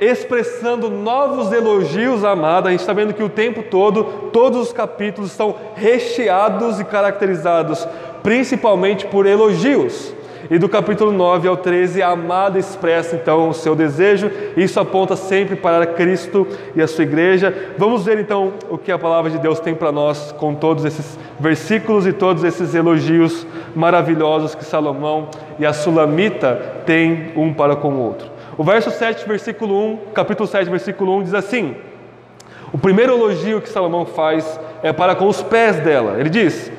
expressando 0.00 0.88
novos 0.88 1.52
elogios 1.52 2.24
à 2.24 2.30
amada. 2.30 2.68
A 2.68 2.72
gente 2.72 2.80
está 2.80 2.92
vendo 2.92 3.12
que 3.12 3.22
o 3.22 3.28
tempo 3.28 3.62
todo, 3.62 4.04
todos 4.32 4.60
os 4.60 4.72
capítulos 4.72 5.30
estão 5.30 5.54
recheados 5.74 6.80
e 6.80 6.84
caracterizados 6.84 7.86
principalmente 8.22 9.06
por 9.06 9.26
elogios. 9.26 10.14
E 10.50 10.58
do 10.58 10.68
capítulo 10.68 11.12
9 11.12 11.46
ao 11.46 11.56
13, 11.56 12.02
a 12.02 12.08
amada 12.08 12.58
expressa 12.58 13.14
então 13.14 13.50
o 13.50 13.54
seu 13.54 13.76
desejo, 13.76 14.30
isso 14.56 14.80
aponta 14.80 15.14
sempre 15.14 15.54
para 15.54 15.86
Cristo 15.86 16.44
e 16.74 16.82
a 16.82 16.88
sua 16.88 17.04
igreja. 17.04 17.72
Vamos 17.78 18.04
ver 18.04 18.18
então 18.18 18.54
o 18.68 18.76
que 18.76 18.90
a 18.90 18.98
palavra 18.98 19.30
de 19.30 19.38
Deus 19.38 19.60
tem 19.60 19.74
para 19.74 19.92
nós 19.92 20.32
com 20.32 20.54
todos 20.54 20.84
esses 20.84 21.16
versículos 21.38 22.04
e 22.04 22.12
todos 22.12 22.42
esses 22.42 22.74
elogios 22.74 23.46
maravilhosos 23.76 24.56
que 24.56 24.64
Salomão 24.64 25.28
e 25.58 25.64
a 25.64 25.72
Sulamita 25.72 26.82
têm 26.84 27.32
um 27.36 27.54
para 27.54 27.76
com 27.76 27.92
o 27.92 28.00
outro. 28.00 28.39
O 28.56 28.64
verso 28.64 28.90
7, 28.90 29.26
versículo 29.26 29.74
1, 29.74 29.96
capítulo 30.14 30.46
7, 30.46 30.68
versículo 30.68 31.16
1 31.18 31.22
diz 31.24 31.34
assim: 31.34 31.76
O 32.72 32.78
primeiro 32.78 33.14
elogio 33.14 33.60
que 33.60 33.68
Salomão 33.68 34.04
faz 34.04 34.58
é 34.82 34.92
para 34.92 35.14
com 35.14 35.26
os 35.26 35.42
pés 35.42 35.76
dela. 35.80 36.18
Ele 36.18 36.28
diz: 36.28 36.70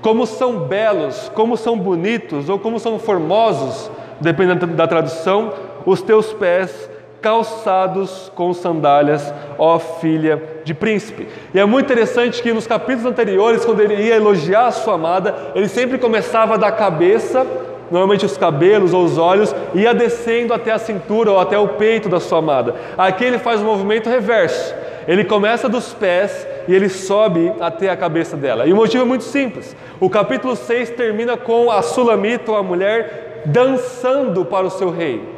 como 0.00 0.26
são 0.26 0.60
belos, 0.60 1.30
como 1.34 1.56
são 1.56 1.78
bonitos 1.78 2.48
ou 2.48 2.58
como 2.58 2.78
são 2.78 2.98
formosos, 2.98 3.90
dependendo 4.20 4.66
da 4.68 4.86
tradução, 4.86 5.52
os 5.84 6.02
teus 6.02 6.32
pés 6.32 6.88
calçados 7.20 8.30
com 8.34 8.52
sandálias, 8.52 9.34
ó 9.58 9.78
filha 9.78 10.40
de 10.64 10.72
príncipe. 10.72 11.26
E 11.52 11.58
é 11.58 11.64
muito 11.64 11.86
interessante 11.86 12.40
que 12.40 12.52
nos 12.52 12.66
capítulos 12.66 13.10
anteriores, 13.10 13.64
quando 13.64 13.80
ele 13.80 13.96
ia 13.96 14.14
elogiar 14.14 14.66
a 14.66 14.70
sua 14.70 14.94
amada, 14.94 15.34
ele 15.54 15.68
sempre 15.68 15.98
começava 15.98 16.56
da 16.56 16.70
cabeça, 16.70 17.44
normalmente 17.90 18.26
os 18.26 18.36
cabelos 18.36 18.92
ou 18.92 19.04
os 19.04 19.18
olhos, 19.18 19.54
ia 19.74 19.94
descendo 19.94 20.52
até 20.52 20.72
a 20.72 20.78
cintura 20.78 21.30
ou 21.30 21.38
até 21.38 21.58
o 21.58 21.68
peito 21.68 22.08
da 22.08 22.20
sua 22.20 22.38
amada. 22.38 22.74
Aqui 22.96 23.24
ele 23.24 23.38
faz 23.38 23.60
o 23.60 23.64
movimento 23.64 24.08
reverso. 24.08 24.74
Ele 25.06 25.24
começa 25.24 25.68
dos 25.68 25.94
pés 25.94 26.46
e 26.68 26.74
ele 26.74 26.88
sobe 26.88 27.50
até 27.60 27.88
a 27.88 27.96
cabeça 27.96 28.36
dela. 28.36 28.66
E 28.66 28.72
o 28.72 28.76
motivo 28.76 29.04
é 29.04 29.06
muito 29.06 29.24
simples. 29.24 29.74
O 29.98 30.10
capítulo 30.10 30.54
6 30.54 30.90
termina 30.90 31.36
com 31.36 31.70
a 31.70 31.80
Sulamita, 31.80 32.54
a 32.54 32.62
mulher, 32.62 33.42
dançando 33.46 34.44
para 34.44 34.66
o 34.66 34.70
seu 34.70 34.90
rei. 34.90 35.37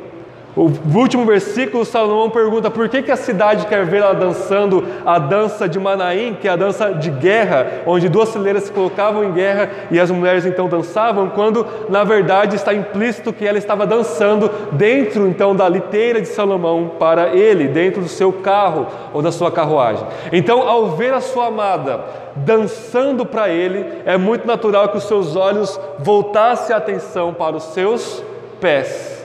O 0.57 0.69
último 0.97 1.25
versículo, 1.25 1.85
Salomão 1.85 2.29
pergunta 2.29 2.69
por 2.69 2.89
que, 2.89 3.03
que 3.03 3.11
a 3.13 3.17
cidade 3.17 3.67
quer 3.67 3.85
ver 3.85 3.99
ela 3.99 4.15
dançando 4.15 4.85
a 5.07 5.17
dança 5.17 5.69
de 5.69 5.79
Manaim, 5.79 6.35
que 6.35 6.49
é 6.49 6.51
a 6.51 6.57
dança 6.57 6.93
de 6.93 7.09
guerra, 7.09 7.83
onde 7.87 8.09
duas 8.09 8.33
fileiras 8.33 8.65
se 8.65 8.73
colocavam 8.73 9.23
em 9.23 9.31
guerra 9.31 9.71
e 9.93 10.01
as 10.01 10.11
mulheres 10.11 10.45
então 10.45 10.69
dançavam, 10.69 11.29
quando 11.29 11.65
na 11.89 12.03
verdade 12.03 12.57
está 12.57 12.75
implícito 12.75 13.33
que 13.33 13.47
ela 13.47 13.59
estava 13.59 13.87
dançando 13.87 14.51
dentro 14.73 15.29
então 15.29 15.55
da 15.55 15.69
liteira 15.69 16.21
de 16.21 16.27
Salomão 16.27 16.93
para 16.99 17.29
ele, 17.29 17.69
dentro 17.69 18.03
do 18.03 18.09
seu 18.09 18.33
carro 18.33 18.89
ou 19.15 19.23
da 19.23 19.31
sua 19.31 19.53
carruagem. 19.53 20.05
Então, 20.33 20.69
ao 20.69 20.91
ver 20.91 21.15
a 21.15 21.21
sua 21.21 21.47
amada 21.47 22.01
dançando 22.35 23.25
para 23.25 23.49
ele, 23.49 24.03
é 24.05 24.17
muito 24.17 24.47
natural 24.49 24.89
que 24.89 24.99
os 24.99 25.05
seus 25.05 25.37
olhos 25.37 25.81
voltassem 26.01 26.75
a 26.75 26.79
atenção 26.79 27.33
para 27.33 27.57
os 27.57 27.65
seus 27.65 28.23
pés. 28.61 29.20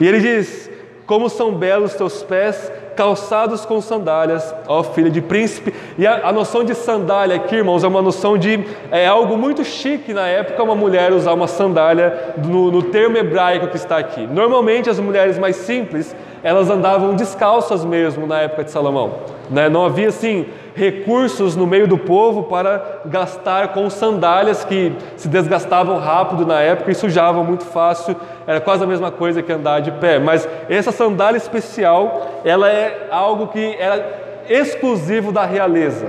E 0.00 0.06
ele 0.06 0.20
diz: 0.20 0.70
Como 1.06 1.28
são 1.28 1.52
belos 1.52 1.94
teus 1.94 2.22
pés, 2.22 2.70
calçados 2.96 3.64
com 3.64 3.80
sandálias, 3.80 4.54
ó 4.66 4.82
filha 4.82 5.10
de 5.10 5.20
príncipe. 5.20 5.74
E 5.98 6.06
a, 6.06 6.28
a, 6.28 6.32
noção 6.32 6.64
de 6.64 6.74
sandália 6.74 7.36
aqui, 7.36 7.56
irmãos, 7.56 7.84
é 7.84 7.88
uma 7.88 8.02
noção 8.02 8.36
de 8.36 8.64
é 8.90 9.06
algo 9.06 9.36
muito 9.36 9.64
chique 9.64 10.12
na 10.12 10.26
época 10.26 10.62
uma 10.62 10.74
mulher 10.74 11.12
usar 11.12 11.32
uma 11.32 11.48
sandália 11.48 12.34
no, 12.44 12.70
no 12.70 12.82
termo 12.82 13.16
hebraico 13.16 13.68
que 13.68 13.76
está 13.76 13.98
aqui. 13.98 14.26
Normalmente 14.26 14.88
as 14.90 14.98
mulheres 14.98 15.38
mais 15.38 15.56
simples 15.56 16.14
elas 16.42 16.68
andavam 16.70 17.14
descalças 17.14 17.84
mesmo 17.84 18.26
na 18.26 18.40
época 18.40 18.64
de 18.64 18.70
Salomão. 18.70 19.12
Né? 19.52 19.68
Não 19.68 19.84
havia 19.84 20.08
assim 20.08 20.46
recursos 20.74 21.54
no 21.54 21.66
meio 21.66 21.86
do 21.86 21.98
povo 21.98 22.44
para 22.44 23.02
gastar 23.04 23.68
com 23.68 23.90
sandálias 23.90 24.64
que 24.64 24.92
se 25.16 25.28
desgastavam 25.28 25.98
rápido 25.98 26.46
na 26.46 26.60
época 26.60 26.90
e 26.90 26.94
sujavam 26.94 27.44
muito 27.44 27.64
fácil, 27.64 28.16
era 28.46 28.60
quase 28.60 28.82
a 28.82 28.86
mesma 28.86 29.10
coisa 29.10 29.42
que 29.42 29.52
andar 29.52 29.80
de 29.80 29.90
pé. 29.92 30.18
Mas 30.18 30.48
essa 30.68 30.90
sandália 30.90 31.36
especial, 31.36 32.40
ela 32.44 32.68
é 32.70 33.08
algo 33.10 33.48
que 33.48 33.76
era 33.78 34.44
exclusivo 34.48 35.30
da 35.30 35.44
realeza, 35.44 36.06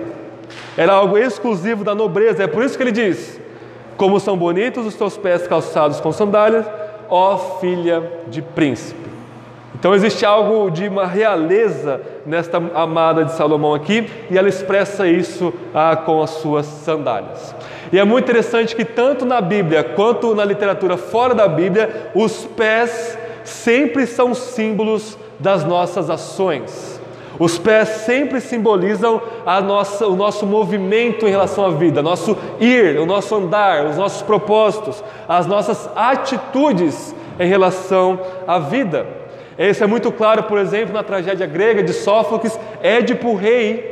era 0.78 0.94
algo 0.94 1.18
exclusivo 1.18 1.84
da 1.84 1.94
nobreza. 1.94 2.44
É 2.44 2.48
por 2.48 2.64
isso 2.64 2.78
que 2.78 2.84
ele 2.84 2.92
diz: 2.92 3.40
Como 3.98 4.20
são 4.20 4.38
bonitos 4.38 4.86
os 4.86 4.96
teus 4.96 5.18
pés 5.18 5.46
calçados 5.46 6.00
com 6.00 6.12
sandálias, 6.14 6.66
ó 7.10 7.38
filha 7.60 8.02
de 8.28 8.42
príncipe. 8.42 9.03
Então 9.84 9.94
existe 9.94 10.26
algo 10.26 10.72
de 10.72 10.88
uma 10.88 11.06
realeza 11.06 12.00
nesta 12.26 12.56
amada 12.74 13.26
de 13.26 13.34
Salomão 13.34 13.74
aqui, 13.74 14.10
e 14.32 14.38
ela 14.38 14.48
expressa 14.48 15.06
isso 15.06 15.54
ah, 15.76 15.94
com 15.94 16.24
as 16.24 16.30
suas 16.30 16.66
sandálias. 16.66 17.54
E 17.92 18.00
é 18.00 18.04
muito 18.06 18.24
interessante 18.24 18.78
que 18.78 18.86
tanto 18.86 19.26
na 19.26 19.42
Bíblia 19.42 19.84
quanto 19.84 20.34
na 20.34 20.46
literatura 20.46 20.96
fora 20.96 21.36
da 21.36 21.50
Bíblia, 21.50 22.12
os 22.16 22.46
pés 22.46 23.18
sempre 23.44 24.08
são 24.08 24.34
símbolos 24.34 25.18
das 25.38 25.66
nossas 25.66 26.10
ações. 26.10 27.02
Os 27.38 27.58
pés 27.58 27.90
sempre 27.90 28.40
simbolizam 28.40 29.22
a 29.46 29.60
nossa, 29.60 30.08
o 30.08 30.16
nosso 30.16 30.46
movimento 30.46 31.28
em 31.28 31.32
relação 31.32 31.66
à 31.66 31.72
vida, 31.72 32.02
nosso 32.02 32.38
ir, 32.58 32.98
o 33.02 33.06
nosso 33.06 33.36
andar, 33.36 33.86
os 33.88 33.98
nossos 33.98 34.22
propósitos, 34.22 35.04
as 35.28 35.46
nossas 35.46 35.90
atitudes 35.94 37.14
em 37.38 37.50
relação 37.50 38.18
à 38.48 38.60
vida. 38.60 39.23
Isso 39.58 39.84
é 39.84 39.88
muito 39.88 40.12
claro, 40.12 40.44
por 40.44 40.58
exemplo, 40.58 40.94
na 40.94 41.04
tragédia 41.04 41.46
grega 41.46 41.84
de 41.84 41.94
Sófocles, 41.94 42.60
Édipo 42.82 43.36
rei. 43.36 43.92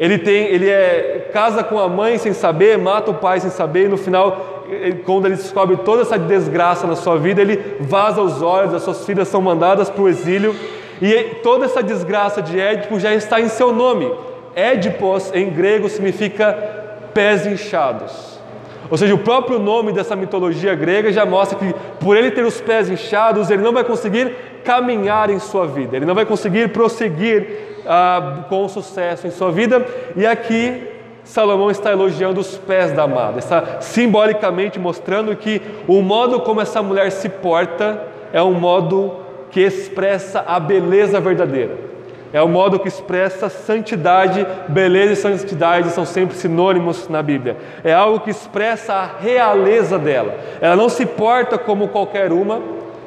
Ele 0.00 0.16
tem, 0.16 0.46
ele 0.46 0.68
é, 0.68 1.28
casa 1.32 1.64
com 1.64 1.78
a 1.78 1.88
mãe 1.88 2.18
sem 2.18 2.32
saber, 2.32 2.78
mata 2.78 3.10
o 3.10 3.14
pai 3.14 3.40
sem 3.40 3.50
saber, 3.50 3.86
e 3.86 3.88
no 3.88 3.96
final, 3.96 4.64
quando 5.04 5.26
ele 5.26 5.34
descobre 5.34 5.76
toda 5.78 6.02
essa 6.02 6.16
desgraça 6.16 6.86
na 6.86 6.94
sua 6.94 7.16
vida, 7.16 7.40
ele 7.40 7.76
vaza 7.80 8.22
os 8.22 8.40
olhos, 8.40 8.72
as 8.72 8.82
suas 8.82 9.04
filhas 9.04 9.26
são 9.26 9.40
mandadas 9.40 9.90
para 9.90 10.02
o 10.02 10.08
exílio, 10.08 10.54
e 11.02 11.14
toda 11.42 11.64
essa 11.64 11.82
desgraça 11.82 12.40
de 12.40 12.60
Édipo 12.60 13.00
já 13.00 13.12
está 13.12 13.40
em 13.40 13.48
seu 13.48 13.72
nome. 13.72 14.10
Édipos 14.54 15.32
em 15.34 15.50
grego 15.50 15.88
significa 15.88 16.52
pés 17.12 17.46
inchados. 17.46 18.38
Ou 18.90 18.96
seja, 18.96 19.14
o 19.14 19.18
próprio 19.18 19.58
nome 19.58 19.92
dessa 19.92 20.16
mitologia 20.16 20.74
grega 20.74 21.12
já 21.12 21.26
mostra 21.26 21.58
que 21.58 21.74
por 22.00 22.16
ele 22.16 22.30
ter 22.30 22.44
os 22.44 22.60
pés 22.60 22.88
inchados, 22.88 23.50
ele 23.50 23.62
não 23.62 23.72
vai 23.72 23.84
conseguir 23.84 24.32
caminhar 24.68 25.30
em 25.30 25.38
sua 25.38 25.66
vida, 25.66 25.96
ele 25.96 26.04
não 26.04 26.14
vai 26.14 26.26
conseguir 26.26 26.68
prosseguir 26.68 27.80
ah, 27.86 28.44
com 28.50 28.68
sucesso 28.68 29.26
em 29.26 29.30
sua 29.30 29.50
vida. 29.50 29.82
E 30.14 30.26
aqui 30.26 30.86
Salomão 31.24 31.70
está 31.70 31.90
elogiando 31.90 32.38
os 32.38 32.58
pés 32.58 32.92
da 32.92 33.04
amada, 33.04 33.38
está 33.38 33.80
simbolicamente 33.80 34.78
mostrando 34.78 35.34
que 35.34 35.62
o 35.86 36.02
modo 36.02 36.40
como 36.40 36.60
essa 36.60 36.82
mulher 36.82 37.10
se 37.10 37.30
porta 37.30 38.02
é 38.30 38.42
um 38.42 38.52
modo 38.52 39.16
que 39.50 39.60
expressa 39.60 40.44
a 40.46 40.60
beleza 40.60 41.18
verdadeira. 41.18 41.88
É 42.30 42.42
o 42.42 42.48
modo 42.48 42.78
que 42.78 42.88
expressa 42.88 43.48
santidade, 43.48 44.46
beleza 44.68 45.14
e 45.14 45.16
santidade 45.16 45.88
são 45.92 46.04
sempre 46.04 46.36
sinônimos 46.36 47.08
na 47.08 47.22
Bíblia. 47.22 47.56
É 47.82 47.94
algo 47.94 48.20
que 48.20 48.28
expressa 48.28 48.92
a 48.92 49.10
realeza 49.18 49.98
dela. 49.98 50.34
Ela 50.60 50.76
não 50.76 50.90
se 50.90 51.06
porta 51.06 51.56
como 51.56 51.88
qualquer 51.88 52.32
uma, 52.32 52.60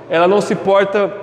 ela 0.10 0.27
não 0.27 0.41
se 0.41 0.56
porta 0.56 1.21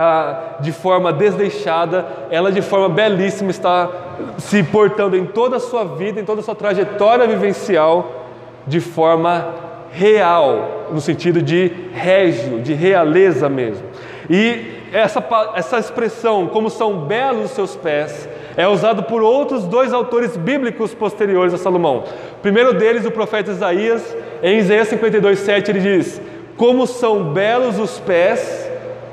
ah, 0.00 0.58
de 0.60 0.70
forma 0.70 1.12
desleixada, 1.12 2.06
ela 2.30 2.52
de 2.52 2.62
forma 2.62 2.88
belíssima 2.88 3.50
está 3.50 3.90
se 4.38 4.62
portando 4.62 5.16
em 5.16 5.26
toda 5.26 5.56
a 5.56 5.60
sua 5.60 5.82
vida, 5.82 6.20
em 6.20 6.24
toda 6.24 6.40
a 6.40 6.44
sua 6.44 6.54
trajetória 6.54 7.26
vivencial, 7.26 8.26
de 8.64 8.78
forma 8.78 9.48
real, 9.90 10.86
no 10.92 11.00
sentido 11.00 11.42
de 11.42 11.72
régio, 11.92 12.60
de 12.60 12.74
realeza 12.74 13.48
mesmo. 13.48 13.84
E 14.30 14.86
essa, 14.92 15.24
essa 15.56 15.78
expressão, 15.80 16.46
como 16.46 16.70
são 16.70 17.00
belos 17.00 17.46
os 17.46 17.50
seus 17.50 17.74
pés, 17.74 18.28
é 18.56 18.68
usado 18.68 19.02
por 19.02 19.20
outros 19.20 19.64
dois 19.64 19.92
autores 19.92 20.36
bíblicos 20.36 20.94
posteriores 20.94 21.52
a 21.52 21.58
Salomão. 21.58 22.04
O 22.34 22.40
primeiro 22.40 22.72
deles, 22.72 23.04
o 23.04 23.10
profeta 23.10 23.50
Isaías, 23.50 24.16
em 24.44 24.58
Isaías 24.58 24.86
52, 24.86 25.40
7, 25.40 25.72
ele 25.72 25.80
diz: 25.80 26.20
Como 26.56 26.86
são 26.86 27.32
belos 27.32 27.80
os 27.80 27.98
pés 27.98 28.67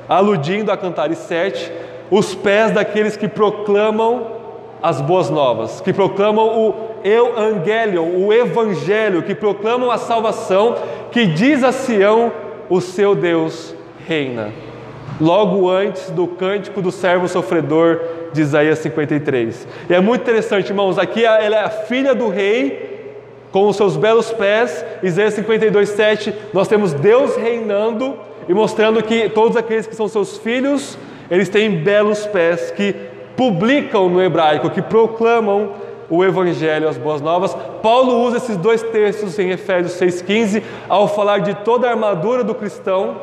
aludindo 0.07 0.71
a 0.71 0.77
Cantares 0.77 1.17
7, 1.19 1.71
os 2.11 2.35
pés 2.35 2.71
daqueles 2.71 3.17
que 3.17 3.27
proclamam 3.27 4.27
as 4.81 5.01
boas 5.01 5.29
novas, 5.29 5.81
que 5.81 5.91
proclamam 5.91 6.45
o 6.45 6.75
Evangelion, 7.03 8.05
o 8.15 8.31
Evangelho, 8.31 9.23
que 9.23 9.33
proclamam 9.33 9.89
a 9.89 9.97
salvação, 9.97 10.75
que 11.11 11.25
diz 11.25 11.63
a 11.63 11.71
Sião: 11.71 12.31
o 12.69 12.79
seu 12.81 13.15
Deus 13.15 13.75
reina. 14.07 14.51
Logo 15.19 15.69
antes 15.69 16.09
do 16.11 16.27
cântico 16.27 16.81
do 16.81 16.91
servo 16.91 17.27
sofredor 17.27 18.01
de 18.33 18.41
Isaías 18.41 18.79
53. 18.79 19.67
E 19.89 19.93
é 19.93 20.01
muito 20.01 20.21
interessante, 20.21 20.69
irmãos, 20.69 20.99
aqui 20.99 21.23
ela 21.23 21.55
é 21.55 21.63
a 21.63 21.69
filha 21.69 22.13
do 22.13 22.27
rei, 22.27 22.95
com 23.51 23.67
os 23.67 23.77
seus 23.77 23.95
belos 23.95 24.33
pés, 24.33 24.85
Isaías 25.01 25.33
52, 25.35 25.87
7, 25.87 26.33
nós 26.53 26.67
temos 26.67 26.93
Deus 26.93 27.37
reinando 27.37 28.17
e 28.47 28.53
mostrando 28.53 29.01
que 29.01 29.29
todos 29.29 29.57
aqueles 29.57 29.87
que 29.87 29.95
são 29.95 30.07
seus 30.07 30.37
filhos, 30.37 30.97
eles 31.29 31.49
têm 31.49 31.83
belos 31.83 32.25
pés 32.27 32.71
que 32.71 32.93
publicam 33.35 34.09
no 34.09 34.21
hebraico, 34.21 34.69
que 34.69 34.81
proclamam 34.81 35.71
o 36.09 36.23
Evangelho, 36.23 36.87
as 36.87 36.97
boas 36.97 37.21
novas. 37.21 37.55
Paulo 37.81 38.21
usa 38.21 38.37
esses 38.37 38.57
dois 38.57 38.81
textos 38.81 39.37
em 39.39 39.49
Efésios 39.49 39.99
6,15 39.99 40.63
ao 40.87 41.07
falar 41.07 41.39
de 41.39 41.53
toda 41.55 41.87
a 41.87 41.91
armadura 41.91 42.43
do 42.43 42.53
cristão, 42.53 43.15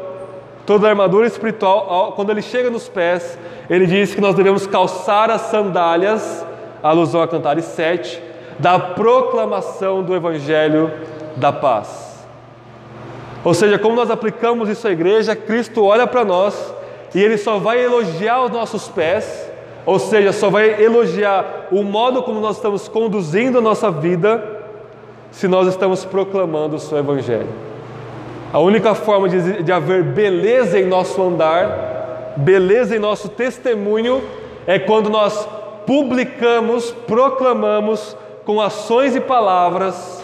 toda 0.67 0.87
a 0.87 0.91
armadura 0.91 1.27
espiritual. 1.27 2.13
Quando 2.13 2.31
ele 2.31 2.43
chega 2.43 2.71
nos 2.71 2.89
pés, 2.89 3.39
ele 3.71 3.87
diz 3.87 4.15
que 4.15 4.21
nós 4.21 4.35
devemos 4.35 4.67
calçar 4.67 5.31
as 5.31 5.43
sandálias, 5.43 6.45
alusão 6.83 7.23
a 7.23 7.29
Cantares 7.29 7.67
7, 7.67 8.21
da 8.59 8.79
proclamação 8.79 10.03
do 10.03 10.15
Evangelho 10.15 10.91
da 11.37 11.53
paz. 11.53 12.12
Ou 13.45 13.55
seja, 13.55 13.79
como 13.79 13.97
nós 13.97 14.11
aplicamos 14.11 14.69
isso 14.69 14.87
à 14.87 14.93
igreja, 14.93 15.35
Cristo 15.35 15.85
olha 15.85 16.07
para 16.07 16.25
nós 16.25 16.75
e 17.15 17.21
ele 17.21 17.37
só 17.37 17.59
vai 17.59 17.85
elogiar 17.85 18.45
os 18.45 18.51
nossos 18.51 18.89
pés 18.89 19.53
ou 19.85 19.99
seja, 19.99 20.33
só 20.33 20.49
vai 20.49 20.83
elogiar 20.83 21.67
o 21.71 21.83
modo 21.83 22.23
como 22.23 22.41
nós 22.41 22.57
estamos 22.57 22.89
conduzindo 22.89 23.59
a 23.59 23.61
nossa 23.61 23.91
vida 23.91 24.61
se 25.31 25.49
nós 25.49 25.67
estamos 25.67 26.05
proclamando 26.05 26.77
o 26.77 26.79
seu 26.79 26.99
Evangelho. 26.99 27.49
A 28.53 28.59
única 28.61 28.95
forma 28.95 29.29
de, 29.29 29.63
de 29.63 29.73
haver 29.73 30.05
beleza 30.05 30.79
em 30.79 30.87
nosso 30.87 31.21
andar, 31.21 32.35
beleza 32.37 32.95
em 32.95 32.99
nosso 32.99 33.29
testemunho, 33.29 34.23
é 34.67 34.79
quando 34.79 35.11
nós 35.11 35.49
publicamos, 35.87 36.93
proclamamos 37.07 38.17
com 38.45 38.61
ações 38.61 39.17
e 39.17 39.21
palavras 39.21 40.22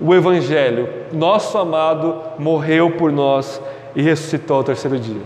o 0.00 0.14
Evangelho. 0.14 0.88
Nosso 1.12 1.56
amado 1.58 2.22
morreu 2.38 2.90
por 2.92 3.10
nós 3.10 3.60
e 3.94 4.02
ressuscitou 4.02 4.58
ao 4.58 4.64
terceiro 4.64 4.98
dia. 4.98 5.22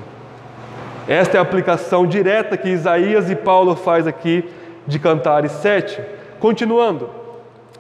Esta 1.09 1.37
é 1.37 1.41
a 1.41 1.43
aplicação 1.43 2.07
direta 2.07 2.57
que 2.57 2.69
Isaías 2.69 3.31
e 3.31 3.35
Paulo 3.35 3.75
faz 3.75 4.07
aqui 4.07 4.49
de 4.87 4.99
Cantares 4.99 5.53
7. 5.53 6.01
Continuando, 6.39 7.11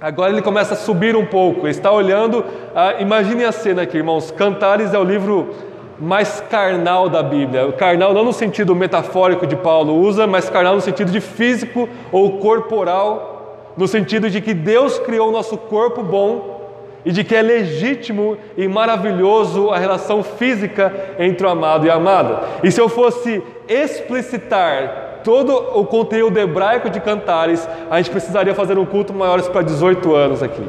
agora 0.01 0.33
ele 0.33 0.43
começa 0.43 0.75
a 0.75 0.77
subir 0.77 1.15
um 1.15 1.25
pouco, 1.25 1.61
ele 1.61 1.71
está 1.71 1.93
olhando, 1.93 2.45
ah, 2.75 2.97
imagine 2.99 3.45
a 3.45 3.53
cena 3.53 3.83
aqui, 3.83 3.99
irmãos. 3.99 4.31
Cantares 4.33 4.93
é 4.93 4.99
o 4.99 5.05
livro 5.05 5.55
mais 5.99 6.43
carnal 6.51 7.09
da 7.09 7.23
Bíblia. 7.23 7.71
Carnal 7.73 8.13
não 8.13 8.25
no 8.25 8.33
sentido 8.33 8.75
metafórico 8.75 9.47
de 9.47 9.55
Paulo 9.55 10.01
usa, 10.01 10.27
mas 10.27 10.51
carnal 10.51 10.75
no 10.75 10.81
sentido 10.81 11.13
de 11.13 11.21
físico 11.21 11.89
ou 12.11 12.39
corporal, 12.39 13.73
no 13.77 13.87
sentido 13.87 14.29
de 14.29 14.41
que 14.41 14.55
Deus 14.55 14.99
criou 14.99 15.29
o 15.29 15.33
nosso 15.33 15.57
corpo 15.57 16.03
bom 16.03 16.60
e 17.05 17.13
de 17.13 17.25
que 17.25 17.35
é 17.35 17.43
legítimo 17.43 18.37
e 18.57 18.69
maravilhoso 18.69 19.71
a 19.71 19.79
relação 19.79 20.23
física 20.23 20.93
entre 21.19 21.47
o 21.47 21.51
amado 21.51 21.87
e 21.87 21.91
a 21.91 21.95
amada. 21.95 22.41
E 22.63 22.71
se 22.71 22.81
eu 22.81 22.89
fosse 22.89 23.43
explicitar 23.69 25.21
todo 25.25 25.55
o 25.79 25.85
conteúdo 25.85 26.39
hebraico 26.39 26.91
de 26.91 27.01
Cantares, 27.01 27.69
a 27.91 27.97
gente 27.99 28.11
precisaria 28.11 28.55
fazer 28.55 28.79
um 28.79 28.87
culto 28.87 29.13
maior 29.13 29.41
para 29.43 29.63
18 29.63 30.15
anos 30.15 30.43
aqui. 30.43 30.65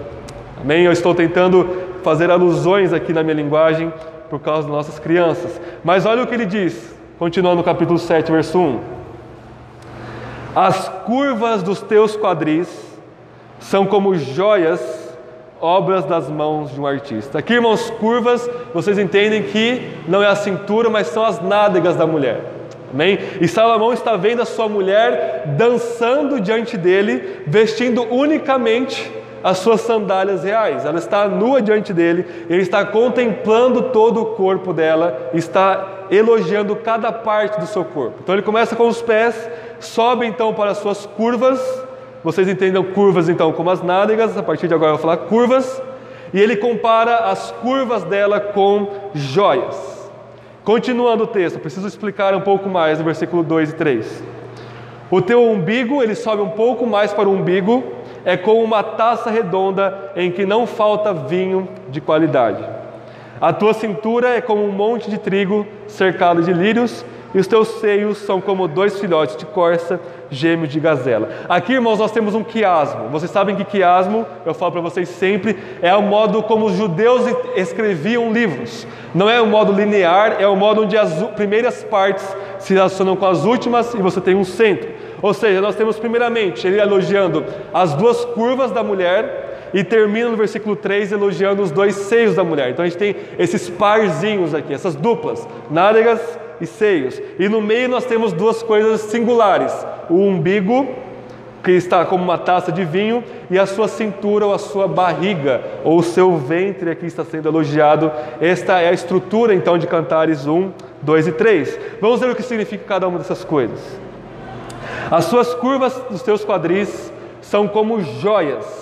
Amém? 0.62 0.84
Eu 0.84 0.92
estou 0.92 1.16
tentando 1.16 1.70
fazer 2.04 2.30
alusões 2.30 2.94
aqui 2.94 3.14
na 3.14 3.24
minha 3.24 3.36
linguagem 3.36 3.92
por 4.30 4.40
causa 4.40 4.64
das 4.64 4.72
nossas 4.72 5.00
crianças. 5.00 5.60
Mas 5.84 6.06
olha 6.06 6.24
o 6.24 6.28
que 6.28 6.34
ele 6.34 6.46
diz, 6.46 6.96
continuando 7.18 7.58
no 7.58 7.64
capítulo 7.64 8.00
7, 8.00 8.32
verso 8.32 8.58
1. 8.58 8.80
As 10.56 10.90
curvas 11.06 11.64
dos 11.64 11.82
teus 11.82 12.16
quadris 12.18 12.68
são 13.60 13.86
como 13.86 14.16
joias 14.16 15.11
obras 15.62 16.04
das 16.06 16.28
mãos 16.28 16.72
de 16.72 16.82
um 16.82 16.88
artista. 16.88 17.40
Aqui, 17.40 17.54
irmãos, 17.54 17.90
curvas, 17.92 18.50
vocês 18.74 18.98
entendem 18.98 19.44
que 19.44 19.92
não 20.08 20.22
é 20.22 20.28
a 20.28 20.36
cintura, 20.36 20.90
mas 20.90 21.08
são 21.08 21.24
as 21.24 21.40
nádegas 21.42 21.96
da 21.96 22.08
mulher. 22.08 22.42
Amém? 22.94 23.18
E 23.40 23.48
Salomão 23.48 23.94
está 23.94 24.18
vendo 24.18 24.42
a 24.42 24.46
sua 24.46 24.68
mulher 24.68 25.56
dançando 25.58 26.42
diante 26.42 26.78
dele, 26.78 27.44
vestindo 27.48 28.04
unicamente 28.04 29.10
as 29.44 29.60
suas 29.60 29.82
sandálias 29.82 30.44
reais. 30.44 30.86
Ela 30.86 31.00
está 31.00 31.28
nua 31.28 31.62
diante 31.62 31.94
dele, 31.94 32.26
ele 32.50 32.62
está 32.62 32.86
contemplando 32.86 33.84
todo 33.84 34.22
o 34.22 34.26
corpo 34.36 34.74
dela, 34.74 35.30
está 35.34 36.08
elogiando 36.12 36.76
cada 36.76 37.12
parte 37.12 37.60
do 37.60 37.66
seu 37.66 37.86
corpo. 37.86 38.18
Então 38.22 38.36
ele 38.36 38.42
começa 38.42 38.76
com 38.76 38.88
os 38.88 39.02
pés, 39.02 39.50
sobe 39.80 40.26
então 40.26 40.54
para 40.54 40.72
as 40.72 40.78
suas 40.78 41.06
curvas, 41.06 41.60
vocês 42.24 42.48
entendam 42.48 42.84
curvas 42.84 43.30
então 43.30 43.52
como 43.52 43.70
as 43.70 43.82
nádegas, 43.82 44.38
a 44.38 44.44
partir 44.44 44.68
de 44.68 44.74
agora 44.74 44.92
eu 44.92 44.96
vou 44.98 45.02
falar 45.02 45.18
curvas. 45.18 45.82
E 46.34 46.40
ele 46.40 46.56
compara 46.56 47.18
as 47.30 47.52
curvas 47.52 48.04
dela 48.04 48.40
com 48.40 48.88
joias. 49.14 50.10
Continuando 50.64 51.24
o 51.24 51.28
texto, 51.28 51.60
preciso 51.60 51.88
explicar 51.88 52.36
um 52.36 52.42
pouco 52.42 52.70
mais 52.70 53.00
no 53.00 53.04
versículo 53.04 53.44
2 53.44 53.72
e 53.72 53.76
3. 53.76 54.24
O 55.10 55.22
teu 55.22 55.44
umbigo, 55.44 56.02
ele 56.02 56.16
sobe 56.16 56.42
um 56.42 56.50
pouco 56.50 56.86
mais 56.86 57.12
para 57.12 57.28
o 57.28 57.34
umbigo, 57.34 57.84
é 58.24 58.38
como 58.38 58.64
uma 58.64 58.84
taça 58.84 59.30
redonda 59.30 60.12
em 60.16 60.32
que 60.32 60.46
não 60.46 60.66
falta 60.66 61.14
vinho 61.14 61.68
de 61.90 62.00
qualidade. 62.00 62.64
A 63.42 63.52
tua 63.52 63.74
cintura 63.74 64.30
é 64.30 64.40
como 64.40 64.64
um 64.64 64.72
monte 64.72 65.10
de 65.10 65.18
trigo 65.18 65.66
cercado 65.88 66.44
de 66.44 66.54
lírios, 66.54 67.04
e 67.34 67.40
os 67.40 67.48
teus 67.48 67.68
seios 67.80 68.18
são 68.20 68.42
como 68.42 68.68
dois 68.68 69.00
filhotes 69.00 69.36
de 69.36 69.46
corça 69.46 70.00
gêmeos 70.30 70.70
de 70.70 70.80
gazela. 70.80 71.30
Aqui, 71.50 71.74
irmãos, 71.74 72.00
nós 72.00 72.12
temos 72.12 72.34
um 72.34 72.44
quiasmo. 72.44 73.10
Vocês 73.10 73.30
sabem 73.30 73.56
que 73.56 73.66
quiasmo, 73.66 74.26
eu 74.46 74.54
falo 74.54 74.72
para 74.72 74.82
vocês 74.82 75.10
sempre, 75.10 75.58
é 75.82 75.94
o 75.96 76.02
modo 76.02 76.42
como 76.44 76.66
os 76.66 76.74
judeus 76.74 77.24
escreviam 77.56 78.32
livros. 78.32 78.88
Não 79.14 79.30
é 79.30 79.42
o 79.42 79.46
modo 79.46 79.74
linear, 79.74 80.38
é 80.40 80.48
o 80.48 80.56
modo 80.56 80.84
onde 80.84 80.98
as 80.98 81.14
primeiras 81.32 81.84
partes 81.84 82.26
se 82.60 82.74
relacionam 82.74 83.16
com 83.16 83.26
as 83.26 83.44
últimas 83.44 83.94
e 83.94 83.98
você 83.98 84.22
tem 84.22 84.36
um 84.36 84.46
centro. 84.46 84.90
Ou 85.22 85.34
seja, 85.34 85.62
nós 85.62 85.76
temos 85.76 86.00
primeiramente 86.00 86.66
ele 86.66 86.80
elogiando 86.80 87.46
as 87.74 87.94
duas 87.94 88.24
curvas 88.26 88.72
da 88.72 88.84
mulher 88.84 89.70
e 89.74 89.84
termina 89.84 90.30
no 90.30 90.38
versículo 90.38 90.76
3 90.76 91.12
elogiando 91.12 91.62
os 91.62 91.72
dois 91.72 91.96
seios 91.96 92.36
da 92.36 92.44
mulher. 92.44 92.72
Então 92.72 92.84
a 92.84 92.88
gente 92.88 92.98
tem 92.98 93.16
esses 93.38 93.70
parzinhos 93.70 94.54
aqui, 94.54 94.74
essas 94.74 94.96
duplas, 94.96 95.48
nádegas 95.70 96.20
e 96.62 96.68
seios. 96.68 97.20
E 97.40 97.50
no 97.50 97.62
meio 97.62 97.90
nós 97.90 98.06
temos 98.06 98.32
duas 98.32 98.62
coisas 98.64 99.02
singulares: 99.02 99.74
o 100.10 100.16
umbigo, 100.16 100.88
que 101.64 101.72
está 101.72 102.06
como 102.06 102.24
uma 102.24 102.38
taça 102.38 102.72
de 102.72 102.86
vinho, 102.86 103.24
e 103.50 103.60
a 103.60 103.66
sua 103.66 103.88
cintura 103.88 104.46
ou 104.46 104.54
a 104.54 104.60
sua 104.60 104.88
barriga, 104.88 105.62
ou 105.84 106.00
o 106.00 106.04
seu 106.04 106.38
ventre 106.38 106.90
aqui 106.90 107.06
está 107.06 107.26
sendo 107.26 107.50
elogiado. 107.50 108.12
Esta 108.40 108.80
é 108.80 108.90
a 108.90 108.94
estrutura 108.94 109.54
então 109.54 109.78
de 109.78 109.88
Cantares 109.88 110.48
1, 110.48 110.72
2 111.02 111.28
e 111.28 111.32
3. 111.32 111.80
Vamos 112.00 112.20
ver 112.20 112.30
o 112.30 112.36
que 112.36 112.44
significa 112.44 112.86
cada 112.88 113.08
uma 113.08 113.18
dessas 113.18 113.44
coisas. 113.44 113.80
As 115.10 115.26
suas 115.26 115.54
curvas 115.54 115.94
dos 116.10 116.22
teus 116.22 116.46
quadris 116.46 117.12
são 117.42 117.68
como 117.68 118.02
joias. 118.02 118.82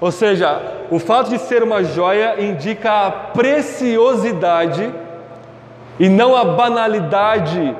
Ou 0.00 0.12
seja, 0.12 0.60
o 0.90 0.98
fato 0.98 1.30
de 1.30 1.38
ser 1.38 1.62
uma 1.62 1.82
joia 1.82 2.40
indica 2.40 3.06
a 3.06 3.10
preciosidade 3.10 4.92
e 5.98 6.08
não 6.08 6.36
a 6.36 6.44
banalidade 6.44 7.74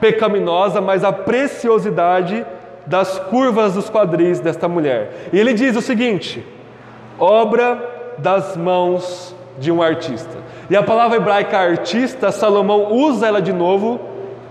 pecaminosa, 0.00 0.80
mas 0.80 1.04
a 1.04 1.12
preciosidade 1.12 2.44
das 2.86 3.18
curvas 3.18 3.74
dos 3.74 3.88
quadris 3.88 4.40
desta 4.40 4.68
mulher. 4.68 5.28
E 5.32 5.38
ele 5.38 5.54
diz 5.54 5.76
o 5.76 5.80
seguinte: 5.80 6.44
obra 7.18 8.14
das 8.18 8.56
mãos 8.56 9.34
de 9.58 9.70
um 9.70 9.82
artista. 9.82 10.44
E 10.68 10.76
a 10.76 10.82
palavra 10.82 11.16
hebraica 11.16 11.58
artista, 11.58 12.30
Salomão 12.30 12.92
usa 12.92 13.26
ela 13.26 13.40
de 13.40 13.52
novo 13.52 14.00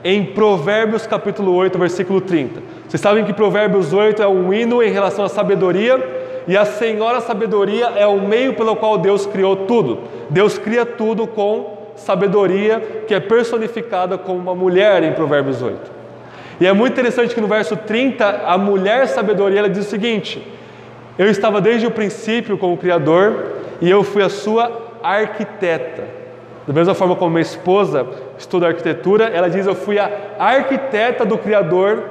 em 0.04 0.26
Provérbios 0.26 1.08
capítulo 1.08 1.56
8, 1.56 1.78
versículo 1.78 2.22
30. 2.22 2.62
Vocês 2.88 3.02
sabem 3.02 3.24
que 3.24 3.34
Provérbios 3.34 3.94
8 3.94 4.22
é 4.22 4.28
um 4.28 4.54
hino 4.54 4.84
em 4.84 4.92
relação 4.92 5.26
à 5.26 5.30
sabedoria, 5.30 6.22
e 6.48 6.58
a 6.58 6.66
Senhora 6.66 7.22
Sabedoria 7.22 7.94
é 7.96 8.06
o 8.06 8.20
meio 8.20 8.54
pelo 8.54 8.76
qual 8.76 8.98
Deus 8.98 9.26
criou 9.26 9.56
tudo. 9.56 10.00
Deus 10.30 10.58
cria 10.58 10.86
tudo 10.86 11.26
com 11.26 11.73
sabedoria 11.96 13.04
que 13.08 13.14
é 13.14 13.20
personificada 13.20 14.18
como 14.18 14.40
uma 14.40 14.56
mulher 14.56 15.04
em 15.04 15.14
Provérbios 15.14 15.62
8. 15.62 15.92
E 16.60 16.68
é 16.68 16.74
muito 16.74 16.94
interessante 16.94 17.34
que 17.34 17.42
no 17.42 17.48
verso 17.48 17.76
30, 17.76 18.44
a 18.46 18.58
mulher 18.58 19.08
sabedoria 19.08 19.60
ela 19.60 19.70
diz 19.70 19.86
o 19.86 19.90
seguinte: 19.90 20.46
Eu 21.18 21.28
estava 21.28 21.60
desde 21.60 21.88
o 21.88 21.92
princípio 21.92 22.58
com 22.58 22.74
o 22.74 22.78
Criador 22.78 23.46
e 23.82 23.90
eu 23.90 24.04
fui 24.04 24.24
a 24.24 24.30
sua 24.30 24.72
arquiteta. 25.02 26.04
Da 26.66 26.74
mesma 26.74 26.94
forma 26.94 27.16
como 27.16 27.32
minha 27.32 27.42
esposa 27.42 28.08
estuda 28.38 28.68
arquitetura, 28.68 29.26
ela 29.26 29.50
diz: 29.50 29.66
Eu 29.66 29.76
fui 29.76 30.00
a 30.00 30.10
arquiteta 30.38 31.26
do 31.26 31.38
Criador 31.38 32.04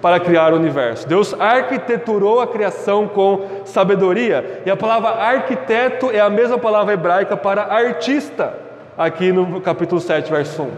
para 0.00 0.20
criar 0.20 0.52
o 0.52 0.56
universo. 0.56 1.08
Deus 1.08 1.34
arquiteturou 1.38 2.40
a 2.40 2.46
criação 2.46 3.08
com 3.08 3.62
sabedoria. 3.64 4.62
E 4.64 4.70
a 4.70 4.76
palavra 4.76 5.10
arquiteto 5.10 6.10
é 6.12 6.20
a 6.20 6.30
mesma 6.30 6.58
palavra 6.58 6.94
hebraica 6.94 7.36
para 7.36 7.62
artista, 7.62 8.65
aqui 8.96 9.32
no 9.32 9.60
capítulo 9.60 10.00
7, 10.00 10.30
verso 10.30 10.62
1. 10.62 10.70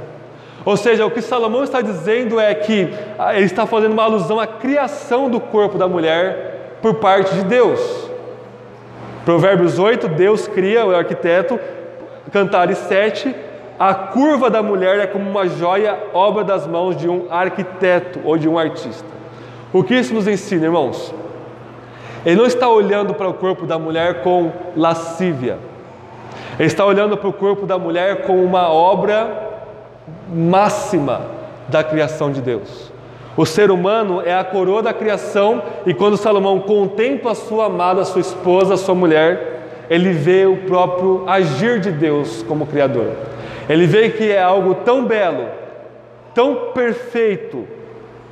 Ou 0.65 0.77
seja, 0.77 1.07
o 1.07 1.11
que 1.11 1.23
Salomão 1.23 1.65
está 1.65 1.81
dizendo 1.81 2.39
é 2.39 2.55
que 2.55 2.93
ah, 3.19 3.35
ele 3.35 3.47
está 3.47 3.67
fazendo 3.67 3.93
uma 3.93 4.03
alusão 4.03 4.39
à 4.39 4.47
criação 4.47 5.31
do 5.31 5.41
corpo 5.41 5.79
da 5.79 5.89
mulher 5.89 6.79
por 6.83 6.95
parte 6.95 7.35
de 7.35 7.45
Deus. 7.45 7.81
Provérbios 9.25 9.79
8, 9.79 10.09
Deus 10.09 10.49
cria 10.49 10.87
o 10.87 10.95
arquiteto, 10.95 11.59
Cantares 12.33 12.79
7, 12.79 13.35
a 13.79 13.95
curva 13.95 14.51
da 14.51 14.63
mulher 14.63 14.99
é 14.99 15.07
como 15.07 15.31
uma 15.31 15.47
joia, 15.47 15.97
obra 16.13 16.43
das 16.43 16.67
mãos 16.67 16.97
de 16.97 17.09
um 17.09 17.27
arquiteto 17.31 18.21
ou 18.25 18.37
de 18.37 18.49
um 18.49 18.59
artista. 18.59 19.07
O 19.73 19.85
que 19.85 19.95
isso 19.95 20.13
nos 20.13 20.27
ensina, 20.27 20.65
irmãos? 20.65 21.15
Ele 22.27 22.37
não 22.37 22.47
está 22.47 22.69
olhando 22.69 23.15
para 23.15 23.29
o 23.29 23.35
corpo 23.35 23.67
da 23.67 23.79
mulher 23.79 24.23
com 24.23 24.51
lascívia. 24.77 25.59
Ele 26.59 26.67
está 26.67 26.85
olhando 26.85 27.17
para 27.17 27.29
o 27.29 27.33
corpo 27.33 27.67
da 27.67 27.79
mulher 27.79 28.23
como 28.23 28.43
uma 28.43 28.69
obra 28.69 29.49
máxima 30.29 31.23
da 31.69 31.85
criação 31.85 32.33
de 32.33 32.41
Deus. 32.41 32.93
O 33.37 33.47
ser 33.47 33.71
humano 33.71 34.21
é 34.25 34.35
a 34.35 34.43
coroa 34.43 34.83
da 34.83 34.93
criação 34.93 35.63
e 35.87 35.95
quando 35.95 36.17
Salomão 36.17 36.59
contempla 36.59 37.31
a 37.31 37.37
sua 37.37 37.67
amada, 37.67 38.01
a 38.01 38.05
sua 38.05 38.21
esposa, 38.21 38.75
a 38.75 38.77
sua 38.77 38.97
mulher, 38.97 39.87
ele 39.89 40.11
vê 40.11 40.45
o 40.45 40.57
próprio 40.67 41.23
agir 41.29 41.79
de 41.79 41.93
Deus 41.93 42.43
como 42.43 42.67
Criador. 42.67 43.13
Ele 43.69 43.87
vê 43.87 44.11
que 44.11 44.29
é 44.31 44.43
algo 44.43 44.75
tão 44.77 45.05
belo, 45.05 45.47
tão 46.35 46.73
perfeito, 46.75 47.67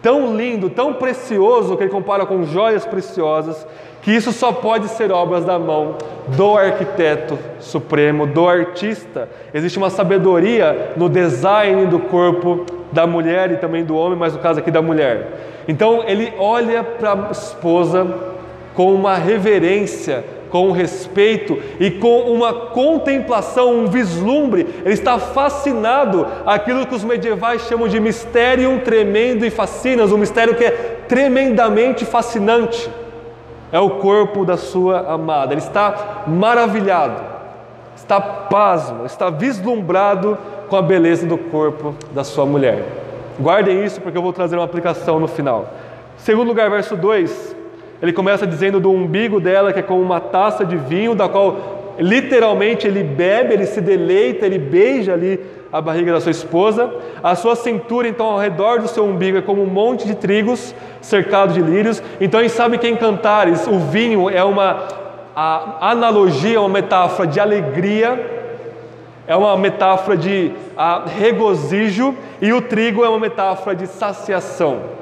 tão 0.03 0.37
lindo, 0.37 0.69
tão 0.69 0.95
precioso, 0.95 1.77
que 1.77 1.85
ele 1.85 1.91
compara 1.91 2.27
com 2.27 2.43
joias 2.43 2.85
preciosas, 2.85 3.67
que 4.07 4.13
isso 4.13 4.31
só 4.31 4.53
pode 4.53 4.87
ser 4.91 5.11
obras 5.11 5.45
da 5.45 5.59
mão 5.59 5.97
do 6.29 6.57
arquiteto 6.57 7.37
supremo, 7.59 8.25
do 8.25 8.49
artista. 8.49 9.29
Existe 9.53 9.79
uma 9.79 9.91
sabedoria 9.91 10.93
no 10.97 11.09
design 11.09 11.87
do 11.87 11.99
corpo 11.99 12.65
da 12.93 13.05
mulher 13.05 13.51
e 13.51 13.57
também 13.57 13.85
do 13.85 13.97
homem, 13.97 14.17
mas 14.17 14.33
no 14.33 14.39
caso 14.39 14.61
aqui 14.61 14.71
da 14.71 14.81
mulher. 14.81 15.65
Então 15.67 16.05
ele 16.07 16.33
olha 16.39 16.85
para 16.85 17.15
a 17.15 17.33
esposa 17.33 18.07
com 18.77 18.95
uma 18.95 19.17
reverência 19.17 20.23
com 20.51 20.71
respeito 20.71 21.59
e 21.81 21.91
com 21.91 22.33
uma 22.33 22.53
contemplação, 22.53 23.77
um 23.77 23.87
vislumbre. 23.89 24.69
Ele 24.85 24.95
está 24.95 25.19
fascinado 25.19 26.25
aquilo 26.47 26.87
que 26.87 26.95
os 26.95 27.03
medievais 27.03 27.63
chamam 27.63 27.89
de 27.89 27.99
mistério 27.99 28.81
tremendo 28.85 29.45
e 29.45 29.51
fascinas, 29.51 30.13
um 30.13 30.17
mistério 30.17 30.55
que 30.55 30.65
é 30.65 30.71
tremendamente 31.09 32.05
fascinante. 32.05 32.89
É 33.73 33.81
o 33.81 33.91
corpo 33.91 34.45
da 34.45 34.57
sua 34.57 35.13
amada. 35.13 35.53
Ele 35.53 35.61
está 35.61 36.25
maravilhado, 36.27 37.21
está 37.97 38.21
pasmo, 38.21 39.05
está 39.07 39.31
vislumbrado 39.31 40.39
com 40.69 40.77
a 40.77 40.83
beleza 40.83 41.27
do 41.27 41.37
corpo 41.37 41.95
da 42.13 42.25
sua 42.25 42.47
mulher. 42.47 42.85
Guardem 43.39 43.85
isso 43.85 44.01
porque 44.01 44.17
eu 44.17 44.23
vou 44.23 44.33
trazer 44.33 44.57
uma 44.57 44.65
aplicação 44.65 45.21
no 45.21 45.29
final. 45.29 45.69
Segundo 46.17 46.49
lugar, 46.49 46.71
verso 46.71 46.97
2, 46.97 47.57
ele 48.01 48.13
começa 48.13 48.47
dizendo 48.47 48.81
do 48.81 48.91
umbigo 48.91 49.41
dela, 49.41 49.73
que 49.73 49.81
é 49.81 49.83
como 49.83 50.01
uma 50.01 50.21
taça 50.21 50.65
de 50.65 50.77
vinho, 50.77 51.15
da 51.15 51.29
qual 51.29 51.95
literalmente 51.99 52.87
ele 52.87 53.03
bebe, 53.03 53.55
ele 53.55 53.67
se 53.67 53.81
deleita, 53.81 54.47
ele 54.47 54.59
beija 54.59 55.13
ali 55.13 55.41
a 55.73 55.81
barriga 55.81 56.13
da 56.13 56.21
sua 56.21 56.31
esposa. 56.31 56.93
A 57.23 57.35
sua 57.35 57.57
cintura, 57.57 58.09
então, 58.09 58.27
ao 58.27 58.39
redor 58.39 58.81
do 58.81 58.89
seu 58.89 59.05
umbigo 59.05 59.39
é 59.39 59.43
como 59.43 59.63
um 59.63 59.67
monte 59.67 60.07
de 60.07 60.15
trigos 60.15 60.75
cercado 61.01 61.53
de 61.53 61.61
lírios. 61.61 62.03
Então, 62.21 62.41
gente 62.41 62.53
sabe 62.53 62.79
que 62.79 62.89
em 62.89 62.97
Cantares 62.97 63.67
o 63.67 63.79
vinho 63.79 64.29
é 64.31 64.43
uma 64.43 64.89
analogia, 65.81 66.61
uma 66.61 66.69
metáfora 66.69 67.29
de 67.29 67.39
alegria, 67.39 68.35
é 69.27 69.37
uma 69.37 69.57
metáfora 69.57 70.17
de 70.17 70.53
a, 70.77 71.05
regozijo, 71.07 72.15
e 72.41 72.53
o 72.53 72.63
trigo 72.63 73.05
é 73.05 73.09
uma 73.09 73.19
metáfora 73.19 73.77
de 73.77 73.87
saciação 73.87 74.97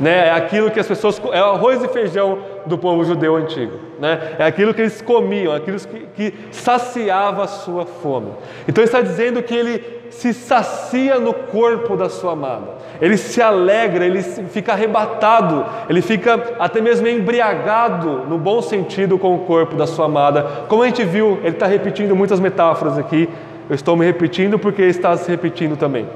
né? 0.00 0.28
É 0.28 0.30
aquilo 0.30 0.70
que 0.70 0.78
as 0.78 0.86
pessoas 0.86 1.20
é 1.32 1.40
o 1.40 1.44
arroz 1.44 1.82
e 1.82 1.88
feijão 1.88 2.38
do 2.66 2.76
povo 2.76 3.04
judeu 3.04 3.36
antigo, 3.36 3.78
né? 3.98 4.36
É 4.38 4.44
aquilo 4.44 4.74
que 4.74 4.82
eles 4.82 5.00
comiam, 5.00 5.54
aquilo 5.54 5.78
que, 5.78 6.06
que 6.14 6.34
saciava 6.50 7.44
a 7.44 7.48
sua 7.48 7.86
fome. 7.86 8.32
Então 8.68 8.84
está 8.84 9.00
dizendo 9.00 9.42
que 9.42 9.54
ele 9.54 9.95
se 10.10 10.32
sacia 10.32 11.18
no 11.18 11.32
corpo 11.32 11.96
da 11.96 12.08
sua 12.08 12.32
amada. 12.32 12.76
Ele 13.00 13.16
se 13.16 13.42
alegra, 13.42 14.06
ele 14.06 14.22
fica 14.22 14.72
arrebatado, 14.72 15.64
ele 15.88 16.00
fica 16.00 16.54
até 16.58 16.80
mesmo 16.80 17.06
embriagado, 17.06 18.24
no 18.28 18.38
bom 18.38 18.62
sentido, 18.62 19.18
com 19.18 19.34
o 19.34 19.40
corpo 19.40 19.76
da 19.76 19.86
sua 19.86 20.06
amada. 20.06 20.46
Como 20.68 20.82
a 20.82 20.86
gente 20.86 21.04
viu, 21.04 21.38
ele 21.42 21.50
está 21.50 21.66
repetindo 21.66 22.16
muitas 22.16 22.40
metáforas 22.40 22.96
aqui. 22.96 23.28
Eu 23.68 23.74
estou 23.74 23.96
me 23.96 24.06
repetindo 24.06 24.58
porque 24.58 24.82
está 24.82 25.16
se 25.16 25.28
repetindo 25.30 25.76
também. 25.76 26.06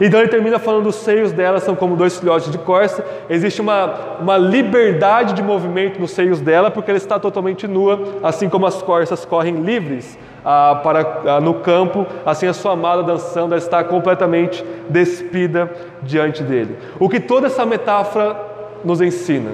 Então 0.00 0.18
ele 0.18 0.28
termina 0.28 0.58
falando 0.58 0.88
os 0.88 0.96
seios 0.96 1.30
dela 1.32 1.60
são 1.60 1.76
como 1.76 1.96
dois 1.96 2.18
filhotes 2.18 2.50
de 2.50 2.58
corça. 2.58 3.04
Existe 3.28 3.60
uma, 3.60 4.18
uma 4.20 4.36
liberdade 4.36 5.34
de 5.34 5.42
movimento 5.42 6.00
nos 6.00 6.10
seios 6.10 6.40
dela, 6.40 6.70
porque 6.70 6.90
ela 6.90 6.98
está 6.98 7.18
totalmente 7.18 7.68
nua, 7.68 8.00
assim 8.22 8.48
como 8.48 8.66
as 8.66 8.82
corças 8.82 9.24
correm 9.24 9.56
livres 9.56 10.18
ah, 10.44 10.80
para, 10.82 11.22
ah, 11.26 11.40
no 11.40 11.54
campo, 11.54 12.06
assim 12.24 12.46
a 12.46 12.52
sua 12.52 12.72
amada 12.72 13.02
dançando, 13.02 13.54
ela 13.54 13.62
está 13.62 13.82
completamente 13.82 14.64
despida 14.88 15.70
diante 16.02 16.42
dele. 16.42 16.76
O 16.98 17.08
que 17.08 17.18
toda 17.18 17.46
essa 17.46 17.64
metáfora 17.64 18.36
nos 18.84 19.00
ensina? 19.00 19.52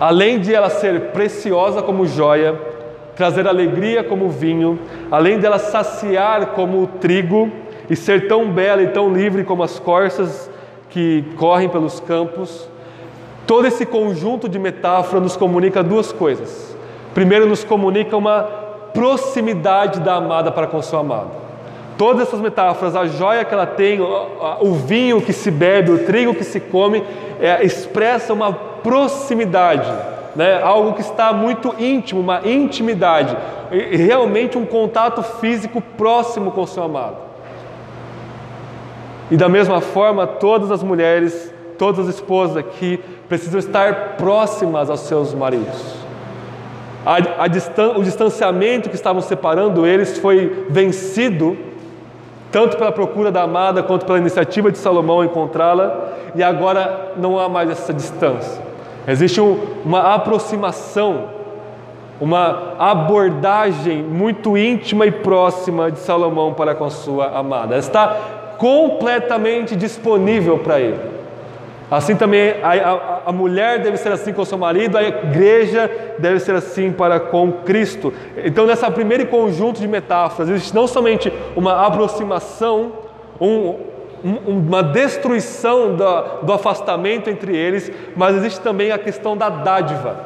Além 0.00 0.40
de 0.40 0.54
ela 0.54 0.70
ser 0.70 1.12
preciosa 1.12 1.82
como 1.82 2.06
joia, 2.06 2.58
trazer 3.14 3.46
alegria 3.46 4.04
como 4.04 4.28
vinho, 4.28 4.78
além 5.10 5.38
dela 5.38 5.58
saciar 5.58 6.48
como 6.48 6.82
o 6.82 6.86
trigo, 6.86 7.50
e 7.88 7.96
ser 7.96 8.26
tão 8.28 8.50
bela 8.50 8.82
e 8.82 8.88
tão 8.88 9.12
livre 9.12 9.44
como 9.44 9.62
as 9.62 9.78
corças 9.78 10.50
que 10.90 11.24
correm 11.36 11.68
pelos 11.68 12.00
campos. 12.00 12.68
Todo 13.46 13.66
esse 13.66 13.86
conjunto 13.86 14.48
de 14.48 14.58
metáfora 14.58 15.20
nos 15.20 15.36
comunica 15.36 15.82
duas 15.82 16.10
coisas. 16.10 16.76
Primeiro, 17.14 17.46
nos 17.46 17.62
comunica 17.62 18.16
uma 18.16 18.65
proximidade 18.96 20.00
da 20.00 20.14
amada 20.14 20.50
para 20.50 20.66
com 20.66 20.82
seu 20.82 20.98
amado. 20.98 21.30
Todas 21.98 22.26
essas 22.26 22.40
metáforas, 22.40 22.96
a 22.96 23.06
joia 23.06 23.44
que 23.44 23.54
ela 23.54 23.66
tem, 23.66 24.00
o 24.00 24.74
vinho 24.74 25.20
que 25.20 25.32
se 25.32 25.50
bebe, 25.50 25.90
o 25.90 26.04
trigo 26.04 26.34
que 26.34 26.44
se 26.44 26.58
come, 26.58 27.04
é, 27.40 27.64
expressa 27.64 28.32
uma 28.32 28.52
proximidade, 28.52 29.90
né? 30.34 30.60
algo 30.62 30.92
que 30.92 31.00
está 31.00 31.32
muito 31.32 31.74
íntimo, 31.78 32.20
uma 32.20 32.42
intimidade, 32.44 33.36
e 33.70 33.96
realmente 33.96 34.58
um 34.58 34.66
contato 34.66 35.22
físico 35.22 35.80
próximo 35.80 36.50
com 36.50 36.66
seu 36.66 36.82
amado. 36.82 37.16
E 39.30 39.36
da 39.36 39.48
mesma 39.48 39.80
forma, 39.80 40.26
todas 40.26 40.70
as 40.70 40.82
mulheres, 40.82 41.52
todas 41.78 42.08
as 42.08 42.14
esposas 42.14 42.56
aqui 42.56 43.00
precisam 43.28 43.58
estar 43.58 44.16
próximas 44.16 44.88
aos 44.88 45.00
seus 45.00 45.34
maridos. 45.34 46.05
A, 47.06 47.44
a 47.44 47.46
distan 47.46 47.92
o 47.92 48.02
distanciamento 48.02 48.88
que 48.88 48.96
estavam 48.96 49.22
separando 49.22 49.86
eles 49.86 50.18
foi 50.18 50.66
vencido, 50.68 51.56
tanto 52.50 52.76
pela 52.76 52.90
procura 52.90 53.30
da 53.30 53.42
amada 53.42 53.80
quanto 53.80 54.04
pela 54.04 54.18
iniciativa 54.18 54.72
de 54.72 54.78
Salomão 54.78 55.22
encontrá-la, 55.22 56.14
e 56.34 56.42
agora 56.42 57.12
não 57.16 57.38
há 57.38 57.48
mais 57.48 57.70
essa 57.70 57.94
distância. 57.94 58.60
Existe 59.06 59.40
um, 59.40 59.56
uma 59.84 60.14
aproximação, 60.14 61.28
uma 62.20 62.72
abordagem 62.76 64.02
muito 64.02 64.58
íntima 64.58 65.06
e 65.06 65.12
próxima 65.12 65.92
de 65.92 66.00
Salomão 66.00 66.54
para 66.54 66.74
com 66.74 66.86
a 66.86 66.90
sua 66.90 67.38
amada. 67.38 67.74
Ela 67.74 67.78
está 67.78 68.16
completamente 68.58 69.76
disponível 69.76 70.58
para 70.58 70.80
ele. 70.80 71.15
Assim 71.90 72.16
também 72.16 72.56
a, 72.62 72.72
a, 72.72 73.20
a, 73.26 73.32
mulher 73.32 73.80
deve 73.80 73.96
ser 73.96 74.10
assim 74.10 74.32
com 74.32 74.44
seu 74.44 74.58
marido, 74.58 74.98
a 74.98 75.04
igreja 75.04 75.88
deve 76.18 76.40
ser 76.40 76.56
assim 76.56 76.90
para 76.90 77.20
com 77.20 77.52
Cristo. 77.52 78.12
Então, 78.44 78.66
nessa 78.66 78.90
primeiro 78.90 79.26
conjunto 79.28 79.80
de 79.80 79.86
metáforas, 79.86 80.48
existe 80.50 80.74
não 80.74 80.88
somente 80.88 81.32
uma 81.54 81.86
aproximação, 81.86 82.92
um, 83.40 83.76
uma 84.44 84.82
destruição 84.82 85.94
do, 85.94 86.22
do 86.42 86.52
afastamento 86.52 87.30
entre 87.30 87.56
eles, 87.56 87.92
mas 88.16 88.34
existe 88.34 88.60
também 88.60 88.90
a 88.90 88.98
questão 88.98 89.36
da 89.36 89.48
dádiva. 89.48 90.16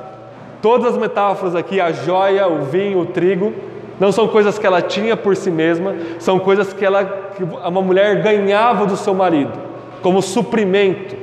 Todas 0.62 0.92
as 0.92 0.96
metáforas 0.96 1.54
aqui, 1.54 1.78
a 1.78 1.92
joia, 1.92 2.48
o 2.48 2.62
vinho, 2.62 3.00
o 3.00 3.06
trigo, 3.06 3.52
não 3.98 4.10
são 4.10 4.28
coisas 4.28 4.58
que 4.58 4.66
ela 4.66 4.80
tinha 4.80 5.14
por 5.14 5.36
si 5.36 5.50
mesma, 5.50 5.94
são 6.18 6.38
coisas 6.38 6.72
que, 6.72 6.82
ela, 6.82 7.04
que 7.36 7.44
uma 7.44 7.82
mulher 7.82 8.22
ganhava 8.22 8.86
do 8.86 8.96
seu 8.96 9.12
marido, 9.12 9.52
como 10.00 10.22
suprimento. 10.22 11.19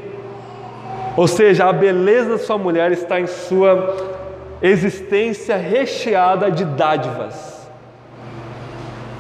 Ou 1.18 1.28
seja, 1.28 1.66
a 1.66 1.74
beleza 1.74 2.30
da 2.30 2.38
sua 2.38 2.58
mulher 2.58 2.92
está 2.92 3.20
em 3.20 3.26
sua 3.26 3.96
existência 4.62 5.58
recheada 5.58 6.50
de 6.50 6.64
dádivas. 6.64 7.68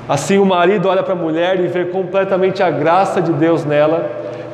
Assim, 0.07 0.37
o 0.37 0.45
marido 0.45 0.87
olha 0.87 1.03
para 1.03 1.13
a 1.13 1.17
mulher 1.17 1.59
e 1.59 1.67
vê 1.67 1.85
completamente 1.85 2.63
a 2.63 2.69
graça 2.69 3.21
de 3.21 3.33
Deus 3.33 3.65
nela, 3.65 4.09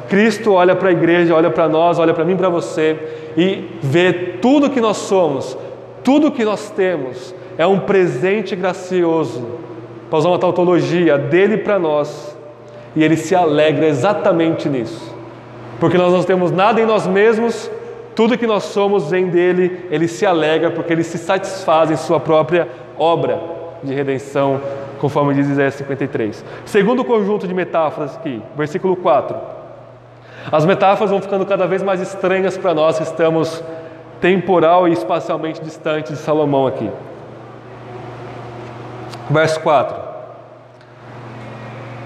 Cristo 0.10 0.54
olha 0.54 0.76
para 0.76 0.90
a 0.90 0.92
igreja, 0.92 1.36
olha 1.36 1.50
para 1.50 1.68
nós, 1.68 2.00
olha 2.00 2.14
para 2.14 2.26
mim, 2.26 2.36
para 2.36 2.50
você 2.50 2.98
e 3.38 3.70
vê 3.82 4.14
tudo 4.42 4.70
que 4.70 4.82
nós 4.82 4.98
somos, 4.98 5.58
tudo 6.04 6.32
que 6.32 6.44
nós 6.44 6.70
temos 6.72 7.36
é 7.58 7.68
um 7.68 7.80
presente 7.80 8.56
gracioso, 8.56 9.46
para 10.10 10.20
usar 10.20 10.30
uma 10.30 10.40
tautologia, 10.40 11.18
dele 11.18 11.58
para 11.58 11.78
nós. 11.78 12.38
E 12.96 13.04
ele 13.04 13.18
se 13.18 13.34
alegra 13.34 13.88
exatamente 13.88 14.70
nisso. 14.70 15.13
Porque 15.84 15.98
nós 15.98 16.14
não 16.14 16.24
temos 16.24 16.50
nada 16.50 16.80
em 16.80 16.86
nós 16.86 17.06
mesmos, 17.06 17.70
tudo 18.16 18.38
que 18.38 18.48
nós 18.48 18.64
somos 18.64 19.12
vem 19.12 19.28
dele, 19.28 19.86
ele 19.92 20.08
se 20.08 20.26
alegra 20.26 20.72
porque 20.72 20.94
ele 20.94 21.04
se 21.04 21.18
satisfaz 21.18 21.92
em 21.92 21.98
sua 21.98 22.22
própria 22.22 22.70
obra 22.98 23.38
de 23.84 23.94
redenção, 23.94 24.62
conforme 24.98 25.34
diz 25.34 25.50
Isaías 25.50 25.74
53. 25.74 26.46
Segundo 26.66 27.04
conjunto 27.04 27.46
de 27.46 27.54
metáforas 27.54 28.16
aqui, 28.16 28.42
versículo 28.56 28.96
4. 28.96 29.36
As 30.50 30.66
metáforas 30.66 31.12
vão 31.12 31.22
ficando 31.22 31.46
cada 31.46 31.68
vez 31.68 31.84
mais 31.84 32.00
estranhas 32.00 32.58
para 32.58 32.74
nós 32.74 32.96
que 32.96 33.04
estamos 33.04 33.62
temporal 34.22 34.88
e 34.88 34.94
espacialmente 34.94 35.62
distantes 35.62 36.14
de 36.14 36.18
Salomão 36.18 36.66
aqui. 36.66 36.90
Verso 39.30 39.60
4: 39.60 40.03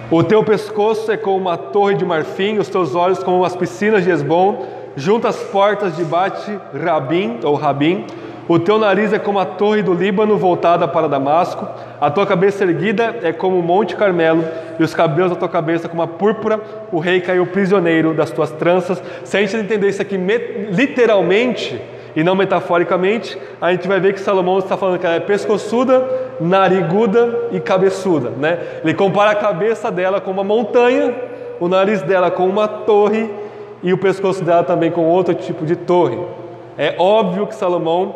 O 0.10 0.24
teu 0.24 0.42
pescoço 0.42 1.12
é 1.12 1.18
como 1.18 1.36
uma 1.36 1.58
torre 1.58 1.96
de 1.96 2.06
marfim, 2.06 2.60
os 2.60 2.70
teus 2.70 2.96
olhos 2.96 3.22
como 3.22 3.44
as 3.44 3.58
piscinas 3.58 4.06
de 4.06 4.10
Esbom, 4.10 4.66
junto 4.96 5.28
às 5.28 5.36
portas 5.36 5.98
de 5.98 6.06
Bate 6.06 6.58
Rabim 6.74 7.40
ou 7.44 7.56
Rabim. 7.56 8.06
O 8.48 8.58
teu 8.58 8.78
nariz 8.78 9.12
é 9.12 9.20
como 9.20 9.38
a 9.38 9.46
torre 9.46 9.84
do 9.84 9.94
Líbano 9.94 10.38
voltada 10.38 10.88
para 10.88 11.10
Damasco, 11.10 11.68
a 12.00 12.10
tua 12.10 12.26
cabeça 12.26 12.64
erguida 12.64 13.18
é 13.22 13.34
como 13.34 13.60
o 13.60 13.62
Monte 13.62 13.98
Carmelo, 13.98 14.46
e 14.80 14.84
os 14.84 14.94
cabelos 14.94 15.32
da 15.32 15.36
tua 15.36 15.50
cabeça 15.50 15.90
como 15.90 16.02
a 16.02 16.08
púrpura. 16.08 16.62
O 16.90 17.00
rei 17.00 17.20
caiu 17.20 17.46
prisioneiro 17.46 18.14
das 18.14 18.32
tuas 18.32 18.50
tranças. 18.52 19.04
Se 19.26 19.36
a 19.36 19.42
gente 19.42 19.58
entender 19.58 19.90
isso 19.90 20.02
aqui 20.02 20.18
literalmente, 20.72 21.82
e 22.18 22.24
não 22.24 22.34
metaforicamente, 22.34 23.38
a 23.62 23.72
gente 23.72 23.88
vai 23.88 24.00
ver 24.00 24.12
que 24.12 24.20
Salomão 24.20 24.58
está 24.58 24.76
falando 24.76 24.98
que 24.98 25.06
ela 25.06 25.18
é 25.18 25.20
pescoçuda, 25.20 26.04
nariguda 26.42 27.50
e 27.52 27.60
cabeçuda. 27.60 28.32
Né? 28.32 28.58
Ele 28.84 28.96
compara 28.96 29.30
a 29.30 29.36
cabeça 29.36 29.92
dela 29.92 30.20
com 30.20 30.32
uma 30.32 30.44
montanha, 30.44 31.14
o 31.60 31.68
nariz 31.68 32.02
dela 32.02 32.32
com 32.32 32.48
uma 32.48 32.68
torre 32.68 33.30
e 33.84 33.94
o 33.94 34.00
pescoço 34.00 34.44
dela 34.44 34.64
também 34.64 34.90
com 34.90 35.06
outro 35.06 35.36
tipo 35.36 35.64
de 35.64 35.76
torre. 35.76 36.18
É 36.76 36.96
óbvio 36.98 37.46
que 37.46 37.54
Salomão 37.54 38.16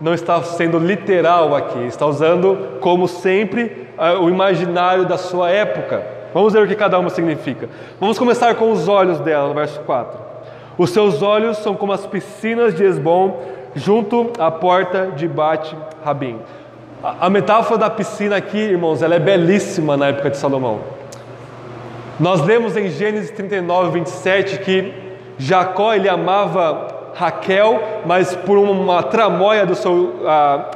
não 0.00 0.14
está 0.14 0.42
sendo 0.42 0.76
literal 0.80 1.54
aqui, 1.54 1.78
está 1.86 2.04
usando, 2.04 2.80
como 2.80 3.06
sempre, 3.06 3.86
o 4.20 4.28
imaginário 4.30 5.06
da 5.06 5.16
sua 5.16 5.48
época. 5.48 6.04
Vamos 6.34 6.54
ver 6.54 6.64
o 6.64 6.66
que 6.66 6.74
cada 6.74 6.98
uma 6.98 7.08
significa. 7.08 7.68
Vamos 8.00 8.18
começar 8.18 8.52
com 8.56 8.72
os 8.72 8.88
olhos 8.88 9.20
dela, 9.20 9.46
no 9.46 9.54
verso 9.54 9.78
4. 9.82 10.21
Os 10.78 10.90
seus 10.90 11.22
olhos 11.22 11.58
são 11.58 11.74
como 11.74 11.92
as 11.92 12.06
piscinas 12.06 12.74
de 12.74 12.84
Esbom, 12.84 13.40
junto 13.74 14.32
à 14.38 14.50
porta 14.50 15.12
de 15.14 15.28
Bate 15.28 15.76
Rabim. 16.04 16.38
A 17.02 17.28
metáfora 17.28 17.78
da 17.78 17.90
piscina 17.90 18.36
aqui, 18.36 18.58
irmãos, 18.58 19.02
ela 19.02 19.14
é 19.14 19.18
belíssima 19.18 19.96
na 19.96 20.08
época 20.08 20.30
de 20.30 20.36
Salomão. 20.36 20.80
Nós 22.20 22.40
lemos 22.42 22.76
em 22.76 22.88
Gênesis 22.88 23.30
39, 23.30 23.98
27 23.98 24.58
que 24.58 24.94
Jacó 25.38 25.94
ele 25.94 26.08
amava 26.08 27.12
Raquel, 27.14 27.82
mas 28.06 28.36
por 28.36 28.56
uma 28.56 29.02
tramóia 29.02 29.66
do 29.66 29.74
seu 29.74 30.22
ah, 30.26 30.70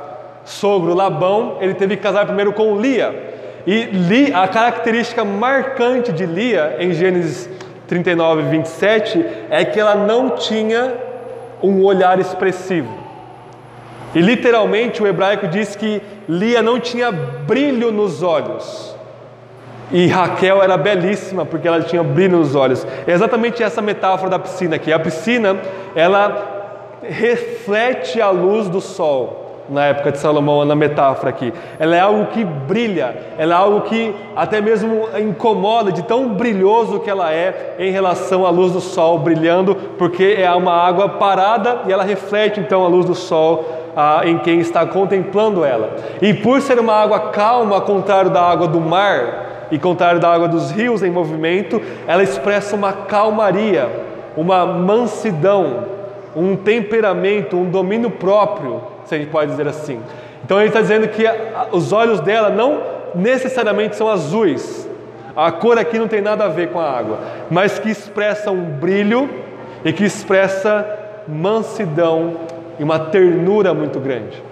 sogro 0.45 0.95
Labão, 0.95 1.59
ele 1.61 1.75
teve 1.75 1.97
que 1.97 2.03
casar 2.03 2.27
primeiro 2.27 2.53
com 2.53 2.79
Lia. 2.81 3.35
E 3.67 3.85
Li, 3.85 4.33
a 4.33 4.47
característica 4.49 5.25
marcante 5.25 6.13
de 6.13 6.27
Lia 6.27 6.77
em 6.81 6.93
Gênesis 6.93 7.49
39, 7.87 8.42
27, 8.42 9.25
é 9.51 9.64
que 9.64 9.79
ela 9.79 9.94
não 9.94 10.31
tinha 10.31 10.94
um 11.62 11.85
olhar 11.85 12.18
expressivo. 12.18 12.92
E 14.14 14.20
literalmente 14.20 15.03
o 15.03 15.07
hebraico 15.07 15.46
diz 15.46 15.77
que 15.77 16.01
Lia 16.29 16.62
não 16.62 16.81
tinha 16.81 17.12
brilho 17.12 17.92
nos 17.92 18.22
olhos. 18.22 18.94
E 19.92 20.07
Raquel 20.09 20.62
era 20.62 20.77
belíssima 20.77 21.46
porque 21.46 21.68
ela 21.68 21.81
tinha 21.81 22.03
brilho 22.03 22.38
nos 22.38 22.55
olhos. 22.55 22.87
É 23.07 23.12
exatamente 23.12 23.62
essa 23.62 23.81
metáfora 23.81 24.31
da 24.31 24.38
piscina 24.38 24.77
aqui. 24.77 24.92
A 24.92 24.99
piscina, 24.99 25.57
ela 25.94 26.99
reflete 27.03 28.20
a 28.20 28.31
luz 28.31 28.68
do 28.68 28.81
sol 28.81 29.46
na 29.69 29.87
época 29.87 30.13
de 30.13 30.19
Salomão, 30.19 30.65
na 30.65 30.75
metáfora 30.75 31.31
aqui. 31.31 31.53
Ela 31.79 31.97
é 31.97 32.01
algo 32.01 32.27
que 32.27 32.45
brilha, 32.45 33.17
ela 33.39 33.55
é 33.55 33.57
algo 33.57 33.83
que 33.83 34.15
até 34.35 34.61
mesmo 34.61 35.09
incomoda 35.19 35.91
de 35.91 36.03
tão 36.03 36.29
brilhoso 36.29 37.01
que 37.01 37.11
ela 37.11 37.33
é 37.33 37.75
em 37.79 37.91
relação 37.91 38.47
à 38.47 38.51
luz 38.51 38.73
do 38.73 38.81
sol 38.81 39.19
brilhando, 39.19 39.75
porque 39.99 40.37
é 40.39 40.51
uma 40.53 40.73
água 40.73 41.09
parada 41.09 41.81
e 41.87 41.93
ela 41.93 42.05
reflete 42.05 42.61
então 42.61 42.85
a 42.85 42.89
luz 42.89 43.05
do 43.05 43.15
sol 43.15 43.65
ah, 43.97 44.23
em 44.25 44.39
quem 44.39 44.61
está 44.61 44.87
contemplando 44.87 45.65
ela. 45.65 45.97
E 46.21 46.33
por 46.35 46.61
ser 46.61 46.79
uma 46.79 46.95
água 46.95 47.31
calma, 47.31 47.77
ao 47.77 47.83
contrário 47.83 48.31
da 48.31 48.43
água 48.43 48.69
do 48.69 48.81
mar 48.81 49.67
e 49.71 49.79
contrário 49.79 50.21
da 50.21 50.33
água 50.33 50.47
dos 50.47 50.71
rios 50.71 51.03
em 51.03 51.11
movimento, 51.11 51.81
ela 52.07 52.23
expressa 52.23 52.77
uma 52.77 52.93
calmaria, 52.93 53.89
uma 54.37 54.65
mansidão, 54.65 55.85
um 56.37 56.55
temperamento, 56.55 57.57
um 57.57 57.69
domínio 57.69 58.11
próprio 58.11 58.96
se 59.07 59.14
a 59.14 59.19
gente 59.19 59.31
pode 59.31 59.51
dizer 59.51 59.66
assim. 59.69 60.01
Então 60.45 60.59
ele 60.59 60.69
está 60.69 60.81
dizendo 60.81 61.09
que 61.09 61.25
os 61.73 61.92
olhos 61.92 62.21
dela 62.21 62.51
não 62.51 62.81
necessariamente 63.14 63.97
são 63.97 64.09
azuis. 64.09 64.88
A 65.35 65.51
cor 65.53 65.79
aqui 65.79 65.99
não 65.99 66.09
tem 66.09 66.21
nada 66.21 66.45
a 66.45 66.49
ver 66.49 66.71
com 66.71 66.81
a 66.81 66.90
água, 66.90 67.19
mas 67.51 67.79
que 67.79 67.90
expressa 67.90 68.51
um 68.51 68.64
brilho 68.64 69.29
e 69.85 69.92
que 69.92 70.05
expressa 70.05 70.87
mansidão 71.29 72.37
e 72.79 72.85
uma 72.85 72.99
ternura 72.99 73.75
muito 73.75 74.01
grande. 74.01 74.42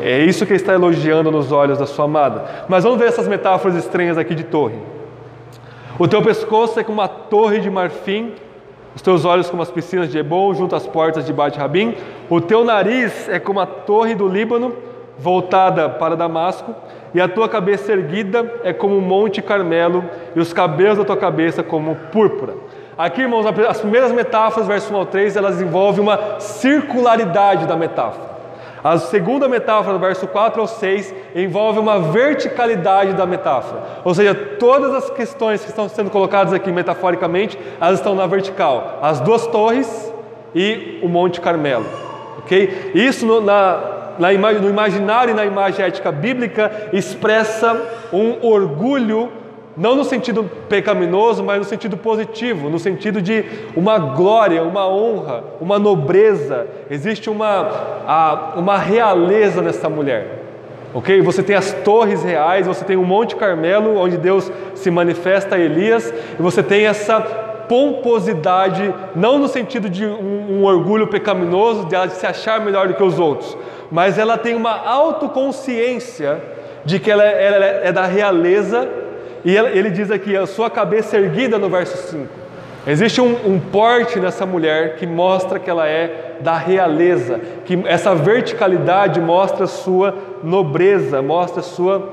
É 0.00 0.18
isso 0.18 0.44
que 0.44 0.52
ele 0.52 0.60
está 0.60 0.74
elogiando 0.74 1.30
nos 1.30 1.52
olhos 1.52 1.78
da 1.78 1.86
sua 1.86 2.06
amada. 2.06 2.44
Mas 2.68 2.84
vamos 2.84 2.98
ver 2.98 3.08
essas 3.08 3.28
metáforas 3.28 3.76
estranhas 3.76 4.18
aqui 4.18 4.34
de 4.34 4.44
torre. 4.44 4.76
O 5.98 6.08
teu 6.08 6.22
pescoço 6.22 6.80
é 6.80 6.84
como 6.84 7.00
uma 7.00 7.08
torre 7.08 7.60
de 7.60 7.70
marfim 7.70 8.32
os 8.94 9.02
teus 9.02 9.24
olhos 9.24 9.48
como 9.48 9.62
as 9.62 9.70
piscinas 9.70 10.10
de 10.10 10.18
Ebon, 10.18 10.54
junto 10.54 10.76
às 10.76 10.86
portas 10.86 11.24
de 11.24 11.32
Bate 11.32 11.58
Rabim. 11.58 11.94
O 12.28 12.40
teu 12.40 12.64
nariz 12.64 13.28
é 13.28 13.38
como 13.38 13.60
a 13.60 13.66
torre 13.66 14.14
do 14.14 14.28
Líbano, 14.28 14.74
voltada 15.18 15.88
para 15.88 16.16
Damasco. 16.16 16.74
E 17.14 17.20
a 17.20 17.28
tua 17.28 17.48
cabeça 17.48 17.92
erguida 17.92 18.60
é 18.64 18.72
como 18.72 18.96
o 18.96 19.02
monte 19.02 19.42
Carmelo, 19.42 20.04
e 20.34 20.40
os 20.40 20.52
cabelos 20.52 20.98
da 20.98 21.04
tua 21.04 21.16
cabeça 21.16 21.62
como 21.62 21.94
púrpura. 22.10 22.54
Aqui, 22.96 23.22
irmãos, 23.22 23.46
as 23.46 23.80
primeiras 23.80 24.12
metáforas, 24.12 24.66
verso 24.66 24.92
1 24.92 24.96
ao 24.96 25.06
3, 25.06 25.36
elas 25.36 25.60
envolvem 25.60 26.02
uma 26.02 26.38
circularidade 26.38 27.66
da 27.66 27.76
metáfora. 27.76 28.31
A 28.84 28.98
segunda 28.98 29.48
metáfora, 29.48 29.92
do 29.92 30.00
verso 30.00 30.26
4 30.26 30.60
ao 30.60 30.66
6, 30.66 31.14
envolve 31.36 31.78
uma 31.78 32.00
verticalidade 32.00 33.12
da 33.12 33.24
metáfora. 33.24 33.80
Ou 34.04 34.12
seja, 34.12 34.34
todas 34.34 34.92
as 34.92 35.10
questões 35.10 35.62
que 35.62 35.68
estão 35.68 35.88
sendo 35.88 36.10
colocadas 36.10 36.52
aqui 36.52 36.72
metaforicamente, 36.72 37.56
elas 37.80 38.00
estão 38.00 38.14
na 38.14 38.26
vertical. 38.26 38.98
As 39.00 39.20
duas 39.20 39.46
torres 39.46 40.12
e 40.54 40.98
o 41.02 41.08
Monte 41.08 41.40
Carmelo. 41.40 41.86
Ok? 42.38 42.92
Isso 42.94 43.24
no, 43.24 43.40
na, 43.40 44.14
na 44.18 44.32
no 44.32 44.68
imaginário 44.68 45.30
e 45.30 45.34
na 45.34 45.44
imagem 45.44 45.84
ética 45.84 46.10
bíblica 46.10 46.88
expressa 46.92 47.80
um 48.12 48.44
orgulho 48.44 49.30
não 49.76 49.96
no 49.96 50.04
sentido 50.04 50.44
pecaminoso, 50.68 51.42
mas 51.42 51.58
no 51.58 51.64
sentido 51.64 51.96
positivo, 51.96 52.68
no 52.68 52.78
sentido 52.78 53.22
de 53.22 53.44
uma 53.74 53.98
glória, 53.98 54.62
uma 54.62 54.86
honra, 54.86 55.44
uma 55.60 55.78
nobreza. 55.78 56.66
Existe 56.90 57.30
uma, 57.30 58.52
uma 58.54 58.76
realeza 58.76 59.62
nessa 59.62 59.88
mulher. 59.88 60.40
Ok? 60.94 61.22
Você 61.22 61.42
tem 61.42 61.56
as 61.56 61.72
torres 61.72 62.22
reais, 62.22 62.66
você 62.66 62.84
tem 62.84 62.96
o 62.96 63.02
Monte 63.02 63.34
Carmelo, 63.34 63.96
onde 63.96 64.18
Deus 64.18 64.52
se 64.74 64.90
manifesta 64.90 65.56
a 65.56 65.58
Elias, 65.58 66.12
e 66.38 66.42
você 66.42 66.62
tem 66.62 66.86
essa 66.86 67.20
pomposidade, 67.66 68.94
não 69.16 69.38
no 69.38 69.48
sentido 69.48 69.88
de 69.88 70.04
um, 70.04 70.58
um 70.58 70.64
orgulho 70.64 71.06
pecaminoso, 71.06 71.86
de 71.86 71.94
ela 71.94 72.10
se 72.10 72.26
achar 72.26 72.60
melhor 72.60 72.88
do 72.88 72.94
que 72.94 73.02
os 73.02 73.18
outros, 73.18 73.56
mas 73.90 74.18
ela 74.18 74.36
tem 74.36 74.54
uma 74.54 74.86
autoconsciência 74.86 76.42
de 76.84 76.98
que 76.98 77.10
ela, 77.10 77.24
ela 77.24 77.64
é 77.64 77.90
da 77.90 78.04
realeza 78.04 78.86
e 79.44 79.56
ele 79.56 79.90
diz 79.90 80.10
aqui, 80.10 80.36
a 80.36 80.46
sua 80.46 80.70
cabeça 80.70 81.16
erguida 81.16 81.58
no 81.58 81.68
verso 81.68 81.96
5. 82.10 82.42
Existe 82.86 83.20
um, 83.20 83.36
um, 83.46 83.60
porte 83.60 84.18
nessa 84.18 84.44
mulher 84.44 84.96
que 84.96 85.06
mostra 85.06 85.58
que 85.58 85.70
ela 85.70 85.86
é 85.86 86.38
da 86.40 86.56
realeza, 86.56 87.40
que 87.64 87.80
essa 87.86 88.14
verticalidade 88.14 89.20
mostra 89.20 89.68
sua 89.68 90.14
nobreza, 90.42 91.22
mostra 91.22 91.60
a 91.60 91.62
sua, 91.62 92.08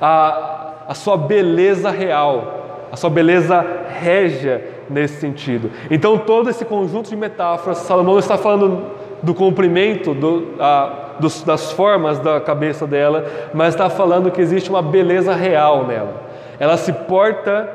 a, 0.00 0.72
a 0.88 0.94
sua 0.94 1.16
beleza 1.16 1.90
real, 1.90 2.88
a 2.90 2.96
sua 2.96 3.10
beleza 3.10 3.64
régia 4.00 4.64
nesse 4.90 5.20
sentido. 5.20 5.70
Então, 5.88 6.18
todo 6.18 6.50
esse 6.50 6.64
conjunto 6.64 7.08
de 7.08 7.16
metáforas, 7.16 7.78
Salomão 7.78 8.18
está 8.18 8.36
falando 8.36 8.86
do 9.22 9.34
comprimento, 9.34 10.14
do, 10.14 10.54
a, 10.58 11.14
dos, 11.20 11.42
das 11.42 11.70
formas 11.70 12.18
da 12.18 12.40
cabeça 12.40 12.88
dela, 12.88 13.24
mas 13.54 13.74
está 13.74 13.88
falando 13.88 14.32
que 14.32 14.40
existe 14.40 14.68
uma 14.68 14.82
beleza 14.82 15.32
real 15.32 15.86
nela 15.86 16.25
ela 16.58 16.76
se 16.76 16.92
porta 16.92 17.68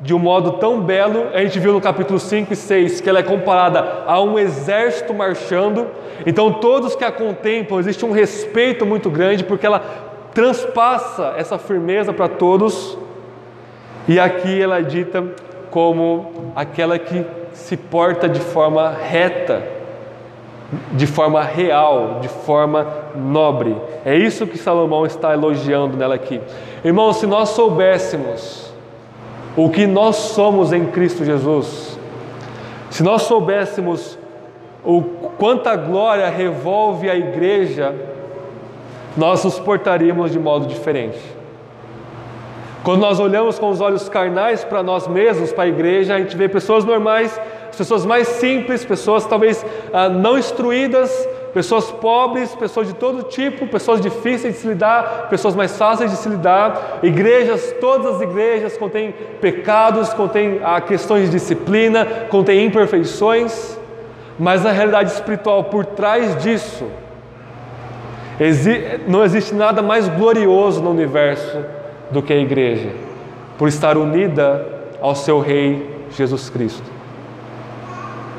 de 0.00 0.12
um 0.12 0.18
modo 0.18 0.52
tão 0.52 0.80
belo, 0.80 1.28
a 1.32 1.38
gente 1.38 1.58
viu 1.58 1.72
no 1.72 1.80
capítulo 1.80 2.18
5 2.18 2.52
e 2.52 2.56
6 2.56 3.00
que 3.00 3.08
ela 3.08 3.20
é 3.20 3.22
comparada 3.22 4.02
a 4.06 4.20
um 4.20 4.38
exército 4.38 5.14
marchando. 5.14 5.86
Então, 6.26 6.52
todos 6.52 6.94
que 6.94 7.04
a 7.04 7.12
contemplam, 7.12 7.80
existe 7.80 8.04
um 8.04 8.12
respeito 8.12 8.84
muito 8.84 9.08
grande, 9.08 9.44
porque 9.44 9.64
ela 9.64 9.82
transpassa 10.34 11.34
essa 11.36 11.56
firmeza 11.56 12.12
para 12.12 12.28
todos. 12.28 12.98
E 14.06 14.20
aqui 14.20 14.60
ela 14.60 14.78
é 14.78 14.82
dita 14.82 15.24
como 15.70 16.52
aquela 16.54 16.98
que 16.98 17.24
se 17.52 17.76
porta 17.76 18.28
de 18.28 18.40
forma 18.40 18.90
reta, 18.90 19.62
de 20.92 21.06
forma 21.06 21.42
real, 21.42 22.18
de 22.20 22.28
forma 22.28 22.86
nobre. 23.14 23.76
É 24.04 24.16
isso 24.16 24.46
que 24.46 24.58
Salomão 24.58 25.06
está 25.06 25.32
elogiando 25.32 25.96
nela 25.96 26.14
aqui. 26.14 26.40
Irmãos, 26.84 27.16
se 27.16 27.26
nós 27.26 27.50
soubéssemos 27.50 28.72
o 29.56 29.70
que 29.70 29.86
nós 29.86 30.16
somos 30.16 30.72
em 30.72 30.86
Cristo 30.86 31.24
Jesus, 31.24 31.98
se 32.90 33.02
nós 33.02 33.22
soubéssemos 33.22 34.18
o 34.84 35.02
quanta 35.38 35.74
glória 35.76 36.28
revolve 36.28 37.08
a 37.08 37.16
igreja, 37.16 37.94
nós 39.16 39.44
nos 39.44 39.58
portaríamos 39.58 40.32
de 40.32 40.38
modo 40.38 40.66
diferente. 40.66 41.18
Quando 42.84 43.00
nós 43.00 43.18
olhamos 43.18 43.58
com 43.58 43.70
os 43.70 43.80
olhos 43.80 44.08
carnais 44.10 44.62
para 44.62 44.82
nós 44.82 45.08
mesmos, 45.08 45.52
para 45.52 45.64
a 45.64 45.68
igreja, 45.68 46.14
a 46.14 46.18
gente 46.18 46.36
vê 46.36 46.48
pessoas 46.48 46.84
normais, 46.84 47.40
pessoas 47.74 48.06
mais 48.06 48.28
simples, 48.28 48.84
pessoas 48.84 49.26
talvez 49.26 49.64
ah, 49.92 50.08
não 50.08 50.38
instruídas, 50.38 51.10
pessoas 51.52 51.90
pobres, 51.90 52.54
pessoas 52.54 52.88
de 52.88 52.94
todo 52.94 53.22
tipo, 53.24 53.66
pessoas 53.66 54.00
difíceis 54.00 54.54
de 54.54 54.60
se 54.60 54.66
lidar, 54.66 55.28
pessoas 55.30 55.54
mais 55.54 55.76
fáceis 55.76 56.10
de 56.10 56.16
se 56.16 56.28
lidar. 56.28 56.98
Igrejas, 57.02 57.74
todas 57.80 58.16
as 58.16 58.22
igrejas 58.22 58.76
contêm 58.76 59.14
pecados, 59.40 60.12
contêm 60.12 60.60
ah, 60.62 60.80
questões 60.80 61.26
de 61.26 61.30
disciplina, 61.30 62.06
contêm 62.28 62.66
imperfeições, 62.66 63.78
mas 64.38 64.64
na 64.64 64.72
realidade 64.72 65.12
espiritual 65.12 65.64
por 65.64 65.86
trás 65.86 66.42
disso, 66.42 66.84
não 69.06 69.24
existe 69.24 69.54
nada 69.54 69.80
mais 69.80 70.08
glorioso 70.08 70.82
no 70.82 70.90
universo 70.90 71.64
do 72.10 72.20
que 72.20 72.32
a 72.32 72.36
igreja, 72.36 72.90
por 73.56 73.68
estar 73.68 73.96
unida 73.96 74.66
ao 75.00 75.14
seu 75.14 75.38
Rei 75.38 75.88
Jesus 76.10 76.50
Cristo. 76.50 76.93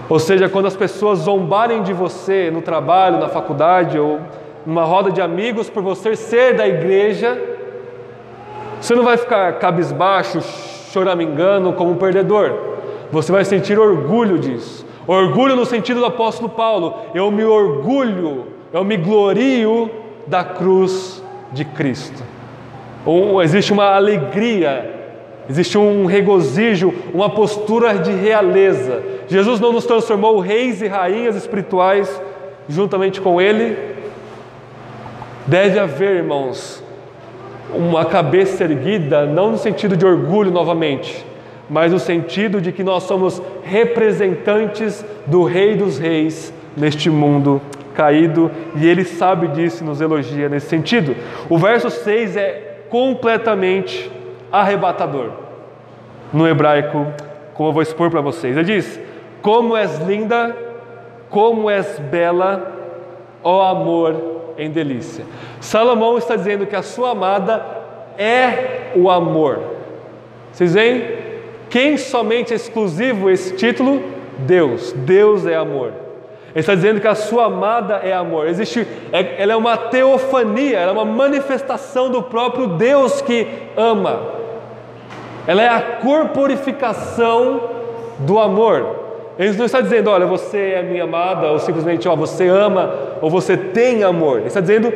Ou 0.07 0.19
seja, 0.19 0.47
quando 0.47 0.67
as 0.67 0.75
pessoas 0.75 1.19
zombarem 1.19 1.81
de 1.81 1.91
você 1.91 2.51
no 2.51 2.61
trabalho, 2.61 3.19
na 3.19 3.27
faculdade 3.27 3.97
ou 3.97 4.19
numa 4.65 4.83
roda 4.83 5.11
de 5.11 5.21
amigos 5.21 5.69
por 5.69 5.81
você 5.81 6.15
ser 6.15 6.55
da 6.55 6.67
igreja, 6.67 7.39
você 8.79 8.93
não 8.93 9.03
vai 9.03 9.17
ficar 9.17 9.53
cabisbaixo, 9.53 10.41
choramingando 10.91 11.73
como 11.73 11.91
um 11.91 11.95
perdedor. 11.95 12.53
Você 13.11 13.31
vai 13.31 13.43
sentir 13.43 13.79
orgulho 13.79 14.37
disso. 14.37 14.85
Orgulho 15.07 15.55
no 15.55 15.65
sentido 15.65 15.99
do 15.99 16.05
apóstolo 16.05 16.49
Paulo. 16.49 16.95
Eu 17.13 17.31
me 17.31 17.43
orgulho, 17.43 18.45
eu 18.71 18.83
me 18.83 18.97
glorio 18.97 19.89
da 20.27 20.43
cruz 20.43 21.23
de 21.51 21.65
Cristo. 21.65 22.23
Um, 23.05 23.41
existe 23.41 23.71
uma 23.71 23.95
alegria, 23.95 24.94
existe 25.49 25.77
um 25.77 26.05
regozijo, 26.05 26.93
uma 27.13 27.29
postura 27.29 27.95
de 27.95 28.11
realeza. 28.11 29.01
Jesus 29.27 29.59
não 29.59 29.71
nos 29.71 29.85
transformou 29.85 30.39
reis 30.39 30.81
e 30.81 30.87
rainhas 30.87 31.35
espirituais 31.35 32.21
juntamente 32.67 33.21
com 33.21 33.39
Ele. 33.39 33.77
Deve 35.47 35.79
haver, 35.79 36.15
irmãos, 36.15 36.83
uma 37.73 38.05
cabeça 38.05 38.63
erguida, 38.63 39.25
não 39.25 39.51
no 39.51 39.57
sentido 39.57 39.95
de 39.95 40.05
orgulho 40.05 40.51
novamente, 40.51 41.25
mas 41.69 41.91
no 41.91 41.99
sentido 41.99 42.61
de 42.61 42.71
que 42.71 42.83
nós 42.83 43.03
somos 43.03 43.41
representantes 43.63 45.05
do 45.25 45.43
Rei 45.43 45.75
dos 45.75 45.97
Reis 45.97 46.53
neste 46.75 47.09
mundo 47.09 47.61
caído 47.93 48.51
e 48.75 48.85
ele 48.85 49.05
sabe 49.05 49.47
disso 49.47 49.83
e 49.83 49.87
nos 49.87 50.01
elogia 50.01 50.49
nesse 50.49 50.67
sentido. 50.67 51.15
O 51.49 51.57
verso 51.57 51.89
6 51.89 52.35
é 52.35 52.77
completamente 52.89 54.11
arrebatador. 54.51 55.31
No 56.33 56.47
hebraico, 56.47 57.07
como 57.53 57.69
eu 57.69 57.73
vou 57.73 57.81
expor 57.81 58.09
para 58.09 58.21
vocês, 58.21 58.55
ele 58.55 58.65
diz: 58.65 58.99
Como 59.41 59.75
és 59.75 59.99
linda, 59.99 60.55
como 61.29 61.69
és 61.69 61.99
bela, 61.99 62.71
ó 63.43 63.61
amor 63.61 64.15
em 64.57 64.69
delícia. 64.69 65.25
Salomão 65.59 66.17
está 66.17 66.35
dizendo 66.35 66.65
que 66.65 66.75
a 66.75 66.81
sua 66.81 67.11
amada 67.11 67.65
é 68.17 68.91
o 68.95 69.09
amor. 69.09 69.59
Vocês 70.51 70.73
veem? 70.73 71.25
Quem 71.69 71.97
somente 71.97 72.53
é 72.53 72.55
exclusivo 72.55 73.29
esse 73.29 73.55
título? 73.55 74.01
Deus. 74.39 74.93
Deus 74.93 75.45
é 75.45 75.55
amor. 75.55 76.04
Ele 76.55 76.61
está 76.61 76.73
dizendo 76.73 77.01
que 77.01 77.07
a 77.07 77.15
sua 77.15 77.47
amada 77.47 77.95
é 77.95 78.13
amor. 78.13 78.47
Existe, 78.47 78.87
é, 79.11 79.43
ela 79.43 79.51
é 79.51 79.55
uma 79.57 79.75
teofania, 79.75 80.79
ela 80.79 80.91
é 80.91 80.93
uma 80.93 81.03
manifestação 81.03 82.09
do 82.09 82.23
próprio 82.23 82.67
Deus 82.67 83.21
que 83.21 83.45
ama. 83.75 84.21
Ela 85.45 85.61
é 85.61 85.67
a 85.67 85.81
corporificação 85.81 87.61
do 88.19 88.39
amor. 88.39 89.03
Ele 89.37 89.51
não 89.57 89.65
está 89.65 89.81
dizendo, 89.81 90.09
olha, 90.09 90.25
você 90.25 90.75
é 90.77 90.81
minha 90.81 91.03
amada, 91.03 91.47
ou 91.47 91.59
simplesmente, 91.59 92.07
ó, 92.07 92.15
você 92.15 92.47
ama, 92.47 92.89
ou 93.21 93.29
você 93.29 93.57
tem 93.57 94.01
amor. 94.01 94.37
Ele 94.37 94.47
está 94.47 94.61
dizendo, 94.61 94.93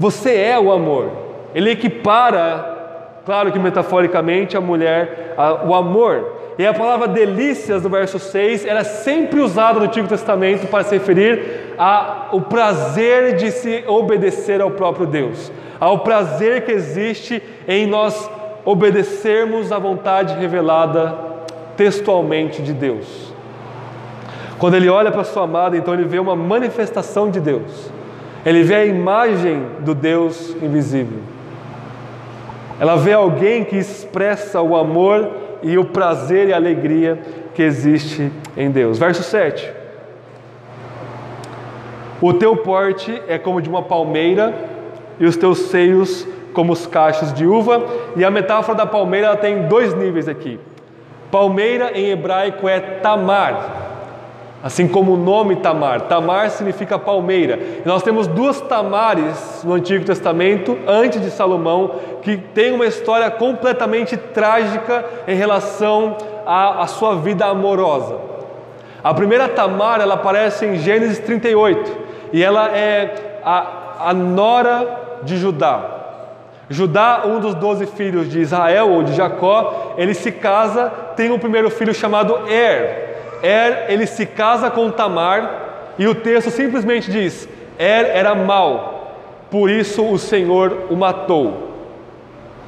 você 0.00 0.34
é 0.34 0.58
o 0.58 0.72
amor. 0.72 1.10
Ele 1.54 1.70
equipara, 1.70 3.20
claro 3.24 3.52
que 3.52 3.58
metaforicamente, 3.60 4.56
a 4.56 4.60
mulher, 4.60 5.34
a, 5.36 5.64
o 5.64 5.76
amor. 5.76 6.37
E 6.58 6.66
a 6.66 6.74
palavra 6.74 7.06
delícias 7.06 7.82
do 7.82 7.88
verso 7.88 8.18
6 8.18 8.66
era 8.66 8.82
sempre 8.82 9.38
usada 9.38 9.78
no 9.78 9.84
Antigo 9.84 10.08
Testamento 10.08 10.66
para 10.66 10.82
se 10.82 10.96
referir 10.96 11.74
ao 11.78 12.40
prazer 12.40 13.36
de 13.36 13.52
se 13.52 13.84
obedecer 13.86 14.60
ao 14.60 14.72
próprio 14.72 15.06
Deus, 15.06 15.52
ao 15.78 16.00
prazer 16.00 16.64
que 16.64 16.72
existe 16.72 17.40
em 17.68 17.86
nós 17.86 18.28
obedecermos 18.64 19.70
à 19.70 19.78
vontade 19.78 20.34
revelada 20.34 21.16
textualmente 21.76 22.60
de 22.60 22.72
Deus. 22.72 23.32
Quando 24.58 24.74
ele 24.74 24.88
olha 24.88 25.12
para 25.12 25.22
sua 25.22 25.44
amada, 25.44 25.76
então 25.76 25.94
ele 25.94 26.04
vê 26.04 26.18
uma 26.18 26.34
manifestação 26.34 27.30
de 27.30 27.38
Deus. 27.38 27.88
Ele 28.44 28.64
vê 28.64 28.74
a 28.74 28.84
imagem 28.84 29.62
do 29.78 29.94
Deus 29.94 30.56
invisível. 30.60 31.20
Ela 32.80 32.96
vê 32.96 33.12
alguém 33.12 33.62
que 33.62 33.76
expressa 33.76 34.60
o 34.60 34.76
amor 34.76 35.30
e 35.62 35.78
o 35.78 35.84
prazer 35.84 36.48
e 36.48 36.52
a 36.52 36.56
alegria 36.56 37.18
que 37.54 37.62
existe 37.62 38.30
em 38.56 38.70
Deus. 38.70 38.98
Verso 38.98 39.22
7. 39.22 39.72
O 42.20 42.32
teu 42.34 42.56
porte 42.56 43.22
é 43.28 43.38
como 43.38 43.62
de 43.62 43.68
uma 43.68 43.82
palmeira 43.82 44.54
e 45.20 45.26
os 45.26 45.36
teus 45.36 45.58
seios 45.70 46.26
como 46.52 46.72
os 46.72 46.86
cachos 46.86 47.32
de 47.32 47.46
uva. 47.46 47.84
E 48.16 48.24
a 48.24 48.30
metáfora 48.30 48.78
da 48.78 48.86
palmeira 48.86 49.36
tem 49.36 49.68
dois 49.68 49.94
níveis 49.94 50.28
aqui. 50.28 50.58
Palmeira 51.30 51.96
em 51.96 52.10
hebraico 52.10 52.68
é 52.68 52.80
tamar, 52.80 53.87
Assim 54.62 54.88
como 54.88 55.12
o 55.12 55.16
nome 55.16 55.56
Tamar. 55.56 56.02
Tamar 56.02 56.50
significa 56.50 56.98
palmeira. 56.98 57.58
Nós 57.84 58.02
temos 58.02 58.26
duas 58.26 58.60
Tamares 58.60 59.62
no 59.64 59.74
Antigo 59.74 60.04
Testamento, 60.04 60.76
antes 60.86 61.20
de 61.20 61.30
Salomão, 61.30 61.92
que 62.22 62.36
tem 62.36 62.72
uma 62.72 62.86
história 62.86 63.30
completamente 63.30 64.16
trágica 64.16 65.04
em 65.28 65.36
relação 65.36 66.16
à, 66.44 66.82
à 66.82 66.86
sua 66.88 67.16
vida 67.16 67.46
amorosa. 67.46 68.16
A 69.02 69.14
primeira 69.14 69.48
Tamar, 69.48 70.00
ela 70.00 70.14
aparece 70.14 70.66
em 70.66 70.76
Gênesis 70.76 71.20
38, 71.20 71.96
e 72.32 72.42
ela 72.42 72.76
é 72.76 73.40
a, 73.44 74.08
a 74.08 74.14
nora 74.14 75.20
de 75.22 75.36
Judá. 75.36 75.94
Judá, 76.68 77.22
um 77.24 77.38
dos 77.38 77.54
doze 77.54 77.86
filhos 77.86 78.28
de 78.28 78.40
Israel 78.40 78.90
ou 78.90 79.02
de 79.02 79.14
Jacó, 79.14 79.94
ele 79.96 80.12
se 80.12 80.32
casa, 80.32 80.92
tem 81.16 81.30
um 81.30 81.38
primeiro 81.38 81.70
filho 81.70 81.94
chamado 81.94 82.40
Er. 82.48 83.07
Er, 83.42 83.86
ele 83.88 84.06
se 84.06 84.26
casa 84.26 84.70
com 84.70 84.90
Tamar 84.90 85.68
e 85.98 86.06
o 86.06 86.14
texto 86.14 86.50
simplesmente 86.50 87.10
diz: 87.10 87.48
Er 87.78 88.06
era 88.14 88.34
mau, 88.34 89.16
por 89.50 89.70
isso 89.70 90.04
o 90.04 90.18
Senhor 90.18 90.86
o 90.90 90.96
matou. 90.96 91.68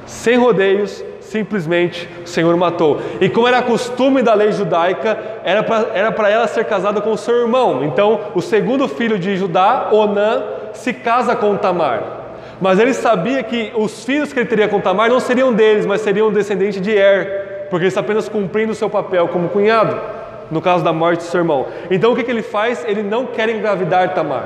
Sem 0.05 0.37
rodeios, 0.37 1.03
simplesmente 1.21 2.09
o 2.23 2.27
Senhor 2.27 2.55
matou. 2.57 2.99
E 3.21 3.29
como 3.29 3.47
era 3.47 3.61
costume 3.61 4.21
da 4.21 4.33
lei 4.33 4.51
judaica, 4.51 5.17
era 5.43 6.11
para 6.11 6.29
ela 6.29 6.47
ser 6.47 6.65
casada 6.65 6.99
com 6.99 7.11
o 7.11 7.17
seu 7.17 7.41
irmão. 7.41 7.83
Então, 7.83 8.19
o 8.35 8.41
segundo 8.41 8.87
filho 8.87 9.17
de 9.17 9.37
Judá, 9.37 9.89
Onã, 9.91 10.43
se 10.73 10.91
casa 10.91 11.35
com 11.35 11.55
Tamar. 11.55 12.19
Mas 12.59 12.79
ele 12.79 12.93
sabia 12.93 13.41
que 13.41 13.71
os 13.75 14.03
filhos 14.03 14.33
que 14.33 14.39
ele 14.39 14.49
teria 14.49 14.67
com 14.67 14.81
Tamar 14.81 15.09
não 15.09 15.19
seriam 15.19 15.53
deles, 15.53 15.85
mas 15.85 16.01
seriam 16.01 16.31
descendentes 16.31 16.81
de 16.81 16.91
Er, 16.91 17.67
porque 17.69 17.83
ele 17.83 17.87
está 17.87 18.01
apenas 18.01 18.27
cumprindo 18.27 18.73
o 18.73 18.75
seu 18.75 18.89
papel 18.89 19.27
como 19.29 19.49
cunhado 19.49 20.20
no 20.51 20.61
caso 20.61 20.83
da 20.83 20.91
morte 20.91 21.19
do 21.19 21.23
seu 21.23 21.39
irmão. 21.39 21.65
Então 21.89 22.11
o 22.11 22.15
que, 22.15 22.23
que 22.23 22.29
ele 22.29 22.43
faz? 22.43 22.83
Ele 22.85 23.01
não 23.01 23.25
quer 23.25 23.49
engravidar 23.49 24.13
Tamar. 24.13 24.45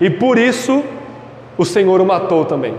E 0.00 0.08
por 0.08 0.38
isso 0.38 0.82
o 1.56 1.64
Senhor 1.64 2.00
o 2.00 2.06
matou 2.06 2.44
também. 2.44 2.74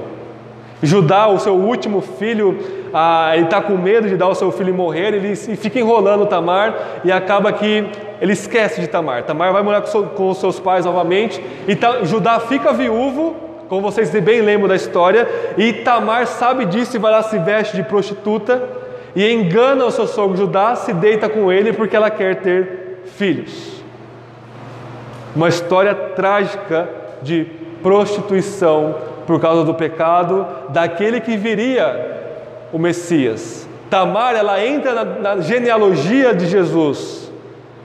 Judá, 0.82 1.28
o 1.28 1.40
seu 1.40 1.54
último 1.54 2.02
filho, 2.02 2.60
ah, 2.94 3.32
ele 3.36 3.46
está 3.46 3.62
com 3.62 3.78
medo 3.78 4.10
de 4.10 4.18
dar 4.18 4.28
o 4.28 4.36
seu 4.36 4.52
filho 4.52 4.74
morrer, 4.74 5.14
ele 5.14 5.34
fica 5.36 5.80
enrolando 5.80 6.26
Tamar 6.26 7.02
e 7.06 7.12
acaba 7.12 7.54
que 7.54 7.86
ele 8.20 8.34
esquece 8.34 8.82
de 8.82 8.88
Tamar. 8.88 9.24
Tamar 9.24 9.54
vai 9.54 9.64
morar 9.64 9.82
com 9.82 10.30
os 10.30 10.40
seus 10.40 10.60
pais 10.60 10.84
novamente 10.84 11.42
e 11.68 12.06
Judá 12.06 12.40
fica 12.42 12.74
viúvo, 12.74 13.36
como 13.70 13.82
vocês 13.82 14.10
bem 14.10 14.42
lembram 14.42 14.68
da 14.68 14.76
história, 14.76 15.26
e 15.58 15.72
Tamar 15.72 16.28
sabe 16.28 16.66
disso 16.66 16.98
e 16.98 17.00
vai 17.00 17.12
lá 17.12 17.24
se 17.24 17.38
veste 17.40 17.78
de 17.78 17.84
prostituta 17.84 18.83
e 19.16 19.32
engana 19.32 19.86
o 19.86 19.92
seu 19.92 20.08
sogro 20.08 20.38
Judá, 20.38 20.76
se 20.76 20.94
deita 20.94 21.30
com 21.30 21.52
ele 21.52 21.74
porque 21.74 21.96
ela 21.96 22.10
quer 22.10 22.42
ter 22.42 23.02
filhos. 23.06 23.84
Uma 25.36 25.50
história 25.50 25.94
trágica 25.94 26.90
de 27.22 27.46
prostituição 27.82 28.96
por 29.26 29.40
causa 29.40 29.64
do 29.64 29.74
pecado 29.74 30.46
daquele 30.70 31.20
que 31.20 31.38
viria 31.38 32.14
o 32.72 32.80
Messias. 32.80 33.68
Tamar, 33.90 34.36
ela 34.36 34.64
entra 34.64 34.94
na, 34.94 35.06
na 35.06 35.42
genealogia 35.42 36.34
de 36.34 36.48
Jesus 36.48 37.32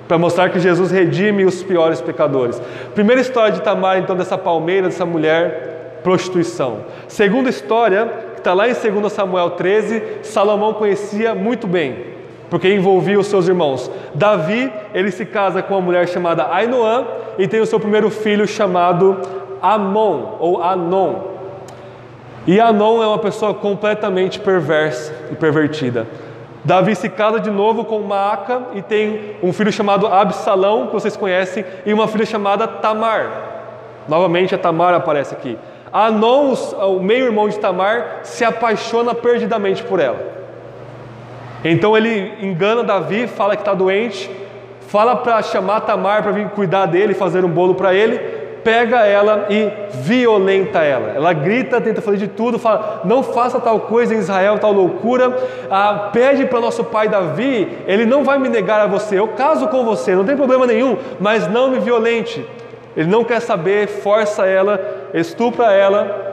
para 0.06 0.16
mostrar 0.16 0.48
que 0.48 0.58
Jesus 0.58 0.90
redime 0.90 1.44
os 1.44 1.62
piores 1.62 2.00
pecadores. 2.00 2.60
Primeira 2.94 3.20
história 3.20 3.52
de 3.52 3.60
Tamar, 3.60 3.98
então, 3.98 4.16
dessa 4.16 4.38
palmeira, 4.38 4.88
dessa 4.88 5.04
mulher, 5.04 6.00
prostituição. 6.02 6.78
Segunda 7.06 7.50
história, 7.50 8.10
está 8.48 8.54
lá 8.54 8.66
em 8.66 8.72
2 8.72 9.12
Samuel 9.12 9.50
13, 9.50 10.20
Salomão 10.22 10.72
conhecia 10.72 11.34
muito 11.34 11.66
bem, 11.66 12.06
porque 12.48 12.72
envolvia 12.72 13.20
os 13.20 13.26
seus 13.26 13.46
irmãos. 13.46 13.90
Davi, 14.14 14.72
ele 14.94 15.10
se 15.10 15.26
casa 15.26 15.60
com 15.60 15.74
uma 15.74 15.82
mulher 15.82 16.08
chamada 16.08 16.48
Ainoã 16.50 17.04
e 17.36 17.46
tem 17.46 17.60
o 17.60 17.66
seu 17.66 17.78
primeiro 17.78 18.08
filho 18.08 18.48
chamado 18.48 19.18
Amon, 19.60 20.38
ou 20.40 20.62
Anon. 20.62 21.16
E 22.46 22.58
Anon 22.58 23.02
é 23.02 23.06
uma 23.06 23.18
pessoa 23.18 23.52
completamente 23.52 24.40
perversa 24.40 25.12
e 25.30 25.34
pervertida. 25.34 26.06
Davi 26.64 26.96
se 26.96 27.10
casa 27.10 27.38
de 27.38 27.50
novo 27.50 27.84
com 27.84 27.98
Maaca 28.00 28.62
e 28.74 28.80
tem 28.80 29.36
um 29.42 29.52
filho 29.52 29.70
chamado 29.70 30.06
Absalão, 30.06 30.86
que 30.86 30.94
vocês 30.94 31.18
conhecem, 31.18 31.66
e 31.84 31.92
uma 31.92 32.08
filha 32.08 32.24
chamada 32.24 32.66
Tamar. 32.66 33.28
Novamente 34.08 34.54
a 34.54 34.58
Tamar 34.58 34.94
aparece 34.94 35.34
aqui. 35.34 35.58
Anon, 35.92 36.54
o 36.54 37.00
meio-irmão 37.00 37.48
de 37.48 37.58
Tamar, 37.58 38.20
se 38.22 38.44
apaixona 38.44 39.14
perdidamente 39.14 39.82
por 39.82 40.00
ela. 40.00 40.18
Então 41.64 41.96
ele 41.96 42.34
engana 42.40 42.84
Davi, 42.84 43.26
fala 43.26 43.56
que 43.56 43.62
está 43.62 43.74
doente, 43.74 44.30
fala 44.88 45.16
para 45.16 45.42
chamar 45.42 45.80
Tamar 45.80 46.22
para 46.22 46.32
vir 46.32 46.48
cuidar 46.50 46.86
dele, 46.86 47.14
fazer 47.14 47.44
um 47.44 47.48
bolo 47.48 47.74
para 47.74 47.94
ele 47.94 48.38
pega 48.68 48.98
ela 49.06 49.46
e 49.48 49.70
violenta 50.02 50.80
ela. 50.80 51.12
Ela 51.14 51.32
grita, 51.32 51.80
tenta 51.80 52.02
fazer 52.02 52.18
de 52.18 52.28
tudo, 52.28 52.58
fala: 52.58 53.00
não 53.04 53.22
faça 53.22 53.58
tal 53.58 53.80
coisa 53.80 54.14
em 54.14 54.18
Israel, 54.18 54.58
tal 54.58 54.72
loucura. 54.72 55.34
Ah, 55.70 56.10
pede 56.12 56.44
para 56.44 56.60
nosso 56.60 56.84
pai 56.84 57.08
Davi, 57.08 57.78
ele 57.86 58.04
não 58.04 58.24
vai 58.24 58.38
me 58.38 58.48
negar 58.48 58.80
a 58.80 58.86
você, 58.86 59.18
eu 59.18 59.28
caso 59.28 59.68
com 59.68 59.84
você, 59.86 60.14
não 60.14 60.24
tem 60.24 60.36
problema 60.36 60.66
nenhum, 60.66 60.98
mas 61.18 61.48
não 61.48 61.70
me 61.70 61.80
violente. 61.80 62.44
Ele 62.94 63.08
não 63.08 63.24
quer 63.24 63.40
saber, 63.40 63.86
força 63.86 64.44
ela, 64.44 64.97
estupra 65.14 65.72
ela. 65.72 66.26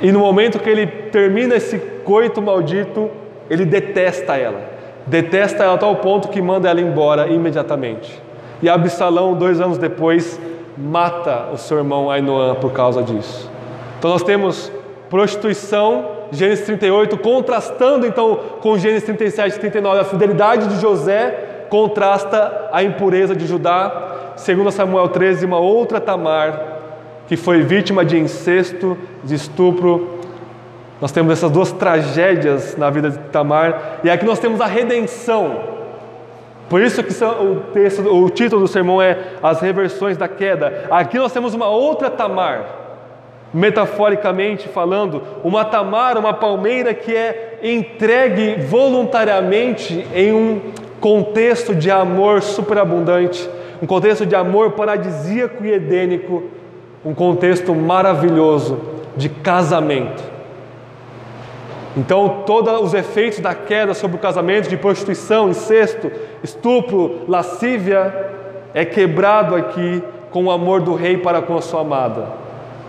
E 0.00 0.12
no 0.12 0.20
momento 0.20 0.58
que 0.58 0.68
ele 0.68 0.86
termina 0.86 1.54
esse 1.54 1.78
coito 2.04 2.42
maldito, 2.42 3.10
ele 3.48 3.64
detesta 3.64 4.36
ela. 4.36 4.60
Detesta 5.06 5.64
ela 5.64 5.74
a 5.74 5.78
tal 5.78 5.96
ponto 5.96 6.28
que 6.28 6.42
manda 6.42 6.68
ela 6.68 6.80
embora 6.80 7.28
imediatamente. 7.28 8.22
E 8.60 8.68
Absalão, 8.68 9.34
dois 9.34 9.60
anos 9.60 9.78
depois, 9.78 10.40
mata 10.76 11.48
o 11.52 11.56
seu 11.56 11.78
irmão 11.78 12.10
Ainoã 12.10 12.54
por 12.54 12.72
causa 12.72 13.02
disso. 13.02 13.50
Então 13.98 14.10
nós 14.10 14.22
temos 14.22 14.70
prostituição, 15.08 16.16
Gênesis 16.32 16.66
38, 16.66 17.16
contrastando 17.18 18.06
então 18.06 18.38
com 18.60 18.76
Gênesis 18.76 19.04
37 19.04 19.56
e 19.56 19.60
39, 19.60 20.00
a 20.00 20.04
fidelidade 20.04 20.68
de 20.68 20.80
José 20.80 21.66
contrasta 21.68 22.68
a 22.72 22.82
impureza 22.82 23.34
de 23.34 23.46
Judá. 23.46 24.34
Segundo 24.36 24.70
Samuel 24.70 25.08
13, 25.08 25.46
uma 25.46 25.58
outra 25.58 26.00
Tamar 26.00 26.75
que 27.28 27.36
foi 27.36 27.62
vítima 27.62 28.04
de 28.04 28.18
incesto, 28.18 28.96
de 29.24 29.34
estupro. 29.34 30.20
Nós 31.00 31.12
temos 31.12 31.32
essas 31.32 31.50
duas 31.50 31.72
tragédias 31.72 32.76
na 32.76 32.90
vida 32.90 33.10
de 33.10 33.18
Tamar 33.30 34.00
e 34.04 34.10
aqui 34.10 34.24
nós 34.24 34.38
temos 34.38 34.60
a 34.60 34.66
redenção 34.66 35.76
por 36.68 36.82
isso 36.82 37.02
que 37.02 37.12
o, 37.24 37.60
texto, 37.72 38.02
o 38.02 38.28
título 38.28 38.62
do 38.62 38.68
sermão 38.68 39.00
é 39.00 39.16
As 39.42 39.60
Reversões 39.60 40.16
da 40.16 40.26
Queda. 40.26 40.86
Aqui 40.90 41.16
nós 41.16 41.32
temos 41.32 41.54
uma 41.54 41.68
outra 41.68 42.10
Tamar, 42.10 42.64
metaforicamente 43.54 44.68
falando, 44.68 45.22
uma 45.44 45.64
Tamar, 45.64 46.18
uma 46.18 46.34
palmeira 46.34 46.92
que 46.92 47.14
é 47.14 47.60
entregue 47.62 48.60
voluntariamente 48.62 50.06
em 50.12 50.32
um 50.32 50.60
contexto 51.00 51.72
de 51.72 51.88
amor 51.88 52.42
superabundante, 52.42 53.48
um 53.80 53.86
contexto 53.86 54.26
de 54.26 54.34
amor 54.34 54.72
paradisíaco 54.72 55.64
e 55.64 55.72
edênico, 55.72 56.44
um 57.06 57.14
contexto 57.14 57.72
maravilhoso 57.72 58.80
de 59.16 59.28
casamento. 59.28 60.24
Então, 61.96 62.42
todos 62.44 62.82
os 62.82 62.94
efeitos 62.94 63.38
da 63.38 63.54
queda 63.54 63.94
sobre 63.94 64.16
o 64.16 64.20
casamento, 64.20 64.68
de 64.68 64.76
prostituição, 64.76 65.48
incesto, 65.48 66.10
estupro, 66.42 67.20
lascívia, 67.28 68.12
é 68.74 68.84
quebrado 68.84 69.54
aqui 69.54 70.02
com 70.30 70.46
o 70.46 70.50
amor 70.50 70.82
do 70.82 70.94
rei 70.94 71.16
para 71.16 71.40
com 71.40 71.56
a 71.56 71.62
sua 71.62 71.82
amada, 71.82 72.26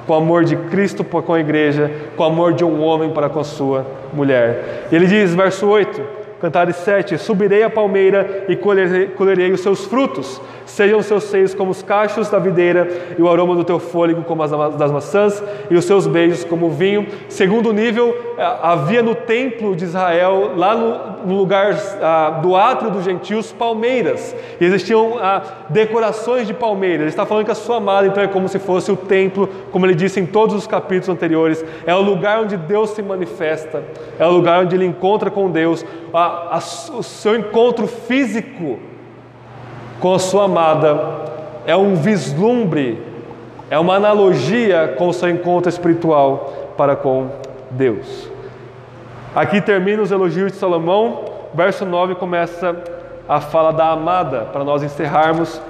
com 0.08 0.14
o 0.14 0.18
amor 0.18 0.44
de 0.44 0.58
Cristo 0.58 1.04
para 1.04 1.22
com 1.22 1.34
a 1.36 1.40
igreja, 1.40 1.90
com 2.18 2.24
o 2.24 2.26
amor 2.26 2.54
de 2.54 2.66
um 2.66 2.82
homem 2.82 3.12
para 3.12 3.30
com 3.30 3.40
a 3.40 3.44
sua 3.44 3.86
mulher. 4.12 4.88
Ele 4.92 5.06
diz, 5.06 5.34
verso 5.36 5.68
8: 5.68 6.02
Cantares 6.40 6.76
7: 6.78 7.18
Subirei 7.18 7.64
a 7.64 7.70
palmeira 7.70 8.46
e 8.48 8.56
colherei, 8.56 9.08
colherei, 9.08 9.52
os 9.52 9.62
seus 9.62 9.86
frutos, 9.86 10.40
sejam 10.66 11.02
seus 11.02 11.24
seios 11.24 11.56
como 11.56 11.72
os 11.72 11.82
cachos 11.82 12.30
da 12.30 12.38
videira, 12.38 12.88
e 13.18 13.22
o 13.22 13.30
aroma 13.30 13.56
do 13.56 13.64
teu 13.64 13.80
fôlego 13.80 14.24
como 14.24 14.44
as 14.44 14.52
das 14.76 14.92
maçãs, 14.92 15.44
e 15.70 15.76
os 15.76 15.86
seus 15.86 16.06
beijos 16.06 16.44
como 16.44 16.68
o 16.68 16.70
vinho. 16.70 17.08
Segundo 17.28 17.74
nível, 17.74 18.16
é, 18.38 18.44
havia 18.62 19.02
no 19.02 19.16
templo 19.16 19.76
de 19.76 19.86
Israel, 19.86 20.52
lá 20.56 20.76
no, 20.76 21.36
lugar 21.36 21.76
ah, 22.02 22.40
do 22.42 22.56
átrio 22.56 22.92
dos 22.92 23.04
gentios, 23.04 23.52
palmeiras, 23.52 24.36
e 24.62 24.66
existiam 24.66 25.18
ah, 25.20 25.42
decorações 25.70 26.46
de 26.46 26.54
palmeiras. 26.54 27.02
Ele 27.02 27.10
está 27.10 27.26
falando 27.26 27.46
que 27.46 27.52
a 27.52 27.56
sua 27.56 27.78
amada, 27.78 28.06
então, 28.06 28.22
é 28.22 28.28
como 28.28 28.48
se 28.48 28.60
fosse 28.60 28.92
o 28.92 28.96
templo, 28.96 29.50
como 29.72 29.86
ele 29.86 29.96
disse 29.96 30.20
em 30.20 30.26
todos 30.26 30.56
os 30.56 30.68
capítulos 30.68 31.10
anteriores, 31.10 31.66
é 31.86 31.96
o 31.96 32.02
lugar 32.02 32.42
onde 32.42 32.56
Deus 32.56 32.92
se 32.92 33.02
manifesta, 33.02 33.84
é 34.20 34.26
o 34.26 34.32
lugar 34.32 34.64
onde 34.64 34.76
ele 34.76 34.86
encontra 34.86 35.32
com 35.32 35.50
Deus 35.50 35.84
a, 36.28 36.58
o 36.58 37.04
seu 37.04 37.36
encontro 37.36 37.88
físico 37.88 38.80
com 40.00 40.14
a 40.14 40.20
sua 40.20 40.46
amada 40.46 41.00
é 41.66 41.76
um 41.76 41.96
vislumbre, 41.96 43.02
é 43.70 43.78
uma 43.78 43.96
analogia 43.96 44.96
com 44.98 45.10
o 45.10 45.14
seu 45.14 45.30
encontro 45.30 45.70
espiritual 45.70 46.74
para 46.78 46.96
com 46.96 47.30
Deus. 47.72 48.30
Aqui 49.36 49.60
termina 49.60 50.02
os 50.02 50.12
elogios 50.12 50.52
de 50.52 50.58
Salomão, 50.58 51.26
verso 51.54 51.86
9 51.86 52.16
começa 52.16 52.76
a 53.28 53.42
fala 53.42 53.72
da 53.74 53.90
amada, 53.90 54.42
para 54.52 54.64
nós 54.64 54.82
encerrarmos. 54.84 55.62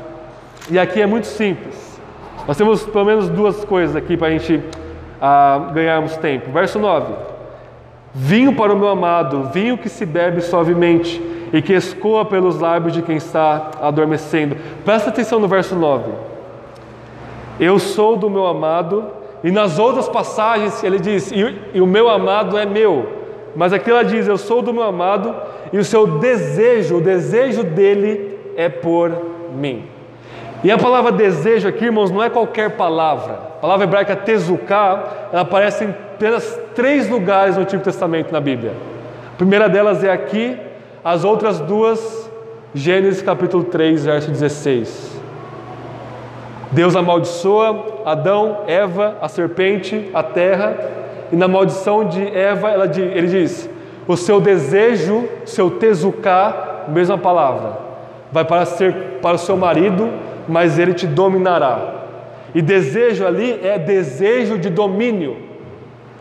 E 0.70 0.78
aqui 0.78 1.02
é 1.02 1.06
muito 1.06 1.28
simples. 1.28 2.00
Nós 2.48 2.56
temos 2.56 2.84
pelo 2.84 3.06
menos 3.06 3.30
duas 3.30 3.66
coisas 3.66 3.96
aqui 3.96 4.16
para 4.16 4.28
a 4.28 4.32
gente 4.32 4.64
ah, 5.22 5.72
ganharmos 5.74 6.16
tempo. 6.18 6.52
Verso 6.52 6.78
9. 6.80 7.14
Vinho 8.20 8.56
para 8.56 8.74
o 8.74 8.76
meu 8.76 8.88
amado, 8.88 9.52
vinho 9.54 9.78
que 9.78 9.88
se 9.88 10.04
bebe 10.04 10.42
suavemente 10.42 11.22
e 11.54 11.62
que 11.62 11.72
escoa 11.72 12.26
pelos 12.26 12.60
lábios 12.60 12.94
de 12.94 13.04
quem 13.04 13.18
está 13.18 13.70
adormecendo. 13.80 14.58
Presta 14.84 15.12
atenção 15.12 15.40
no 15.40 15.48
verso 15.48 15.76
9. 15.76 16.10
Eu 17.60 17.78
sou 17.78 18.18
do 18.18 18.28
meu 18.28 18.48
amado, 18.48 19.06
e 19.44 19.52
nas 19.52 19.78
outras 19.78 20.10
passagens 20.10 20.84
ele 20.84 20.98
diz: 20.98 21.32
e, 21.32 21.62
e 21.76 21.80
o 21.80 21.86
meu 21.86 22.10
amado 22.10 22.58
é 22.58 22.66
meu. 22.66 23.08
Mas 23.56 23.72
aqui 23.72 23.92
ela 23.92 24.04
diz: 24.04 24.28
Eu 24.28 24.40
sou 24.40 24.64
do 24.64 24.74
meu 24.74 24.82
amado, 24.82 25.36
e 25.72 25.78
o 25.78 25.84
seu 25.84 26.18
desejo, 26.18 26.98
o 26.98 27.02
desejo 27.02 27.64
dele 27.64 28.36
é 28.58 28.68
por 28.68 29.12
mim. 29.56 29.86
E 30.64 30.72
a 30.72 30.78
palavra 30.80 31.12
desejo 31.12 31.68
aqui, 31.68 31.86
irmãos, 31.86 32.10
não 32.10 32.24
é 32.24 32.32
qualquer 32.32 32.72
palavra. 32.72 33.34
A 33.58 33.60
palavra 33.62 33.86
hebraica 33.86 34.16
tezuká, 34.16 35.28
ela 35.32 35.44
aparece 35.44 35.86
em 35.86 36.07
apenas 36.18 36.60
três 36.74 37.08
lugares 37.08 37.56
no 37.56 37.62
Antigo 37.62 37.84
Testamento 37.84 38.32
na 38.32 38.42
Bíblia. 38.42 38.74
A 39.34 39.38
primeira 39.38 39.70
delas 39.70 40.04
é 40.04 40.12
aqui, 40.12 40.58
as 41.04 41.24
outras 41.24 41.60
duas, 41.60 42.28
Gênesis 42.74 43.22
capítulo 43.22 43.66
3, 43.66 44.04
verso 44.04 44.32
16. 44.32 45.22
Deus 46.72 46.96
amaldiçoa 46.96 48.02
Adão, 48.04 48.64
Eva, 48.66 49.16
a 49.22 49.30
serpente, 49.30 50.10
a 50.12 50.24
terra, 50.24 50.76
e 51.32 51.36
na 51.36 51.48
maldição 51.48 52.06
de 52.06 52.26
Eva 52.36 52.72
ele 52.72 53.28
diz: 53.28 53.70
o 54.08 54.18
seu 54.18 54.42
desejo, 54.42 55.30
seu 55.46 55.70
tezuká, 55.70 56.86
mesma 56.88 57.18
palavra, 57.18 57.78
vai 58.32 58.44
para 58.44 58.66
ser 58.66 59.20
para 59.22 59.36
o 59.36 59.40
seu 59.40 59.56
marido, 59.56 60.10
mas 60.50 60.80
ele 60.80 60.96
te 60.96 61.06
dominará. 61.06 61.94
E 62.56 62.62
desejo 62.62 63.24
ali 63.24 63.60
é 63.64 63.78
desejo 63.78 64.58
de 64.58 64.72
domínio. 64.72 65.47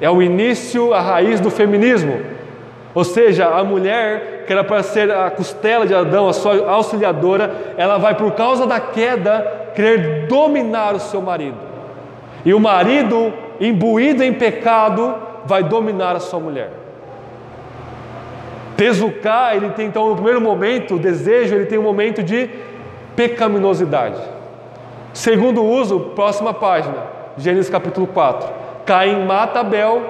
É 0.01 0.11
o 0.11 0.21
início, 0.21 0.93
a 0.93 1.01
raiz 1.01 1.41
do 1.41 1.51
feminismo. 1.51 2.21
Ou 2.95 3.05
seja, 3.05 3.47
a 3.47 3.63
mulher, 3.63 4.45
que 4.47 4.53
era 4.53 4.65
para 4.65 4.83
ser 4.83 5.11
a 5.11 5.31
costela 5.31 5.87
de 5.87 5.95
Adão, 5.95 6.29
a 6.29 6.33
sua 6.33 6.71
auxiliadora, 6.71 7.75
ela 7.77 7.99
vai, 7.99 8.15
por 8.15 8.33
causa 8.33 8.67
da 8.67 8.81
queda, 8.81 9.71
querer 9.75 10.27
dominar 10.27 10.95
o 10.95 10.99
seu 10.99 11.21
marido. 11.21 11.59
E 12.45 12.55
o 12.55 12.61
marido, 12.61 13.33
imbuído 13.61 14.23
em 14.23 14.33
pecado, 14.33 15.15
vai 15.45 15.63
dominar 15.63 16.17
a 16.17 16.21
sua 16.21 16.41
mulher. 16.41 16.71
Tezuká, 18.77 19.55
ele 19.55 19.71
tem 19.71 19.87
então 19.87 20.09
no 20.09 20.15
primeiro 20.15 20.41
momento, 20.41 20.95
o 20.95 20.99
desejo, 20.99 21.55
ele 21.55 21.67
tem 21.67 21.79
um 21.79 21.83
momento 21.83 22.23
de 22.23 22.51
pecaminosidade. 23.15 24.21
Segundo 25.13 25.65
uso, 25.65 26.13
próxima 26.15 26.53
página, 26.53 26.99
Gênesis 27.39 27.71
capítulo 27.71 28.07
4. 28.07 28.66
Caim 28.87 29.25
mata 29.27 29.61
Abel 29.61 30.03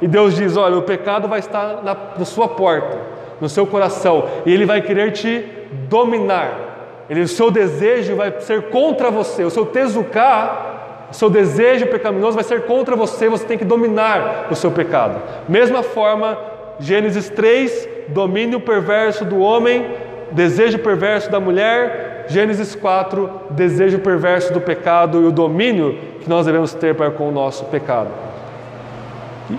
e 0.00 0.08
Deus 0.08 0.34
diz: 0.34 0.56
Olha, 0.56 0.76
o 0.76 0.82
pecado 0.82 1.28
vai 1.28 1.38
estar 1.38 1.82
na, 1.82 1.96
na 2.18 2.24
sua 2.24 2.48
porta, 2.48 2.98
no 3.40 3.48
seu 3.48 3.66
coração, 3.66 4.28
e 4.44 4.52
ele 4.52 4.66
vai 4.66 4.80
querer 4.82 5.12
te 5.12 5.44
dominar. 5.88 7.06
Ele, 7.08 7.20
o 7.20 7.28
seu 7.28 7.50
desejo 7.50 8.16
vai 8.16 8.40
ser 8.40 8.70
contra 8.70 9.10
você, 9.10 9.44
o 9.44 9.50
seu 9.50 9.66
tezuká, 9.66 11.06
o 11.10 11.14
seu 11.14 11.28
desejo 11.28 11.86
pecaminoso 11.86 12.34
vai 12.34 12.44
ser 12.44 12.62
contra 12.62 12.96
você, 12.96 13.28
você 13.28 13.44
tem 13.44 13.58
que 13.58 13.64
dominar 13.64 14.48
o 14.50 14.54
seu 14.54 14.70
pecado. 14.70 15.20
Mesma 15.48 15.82
forma, 15.82 16.38
Gênesis 16.80 17.28
3, 17.28 17.88
domínio 18.08 18.58
perverso 18.60 19.24
do 19.24 19.38
homem, 19.38 19.86
desejo 20.32 20.78
perverso 20.78 21.30
da 21.30 21.38
mulher, 21.38 22.13
Gênesis 22.28 22.74
4, 22.74 23.30
desejo 23.50 23.98
perverso 23.98 24.52
do 24.52 24.60
pecado 24.60 25.22
e 25.22 25.26
o 25.26 25.32
domínio 25.32 25.98
que 26.20 26.28
nós 26.28 26.46
devemos 26.46 26.72
ter 26.74 26.94
para 26.94 27.10
com 27.10 27.28
o 27.28 27.32
nosso 27.32 27.64
pecado. 27.66 28.08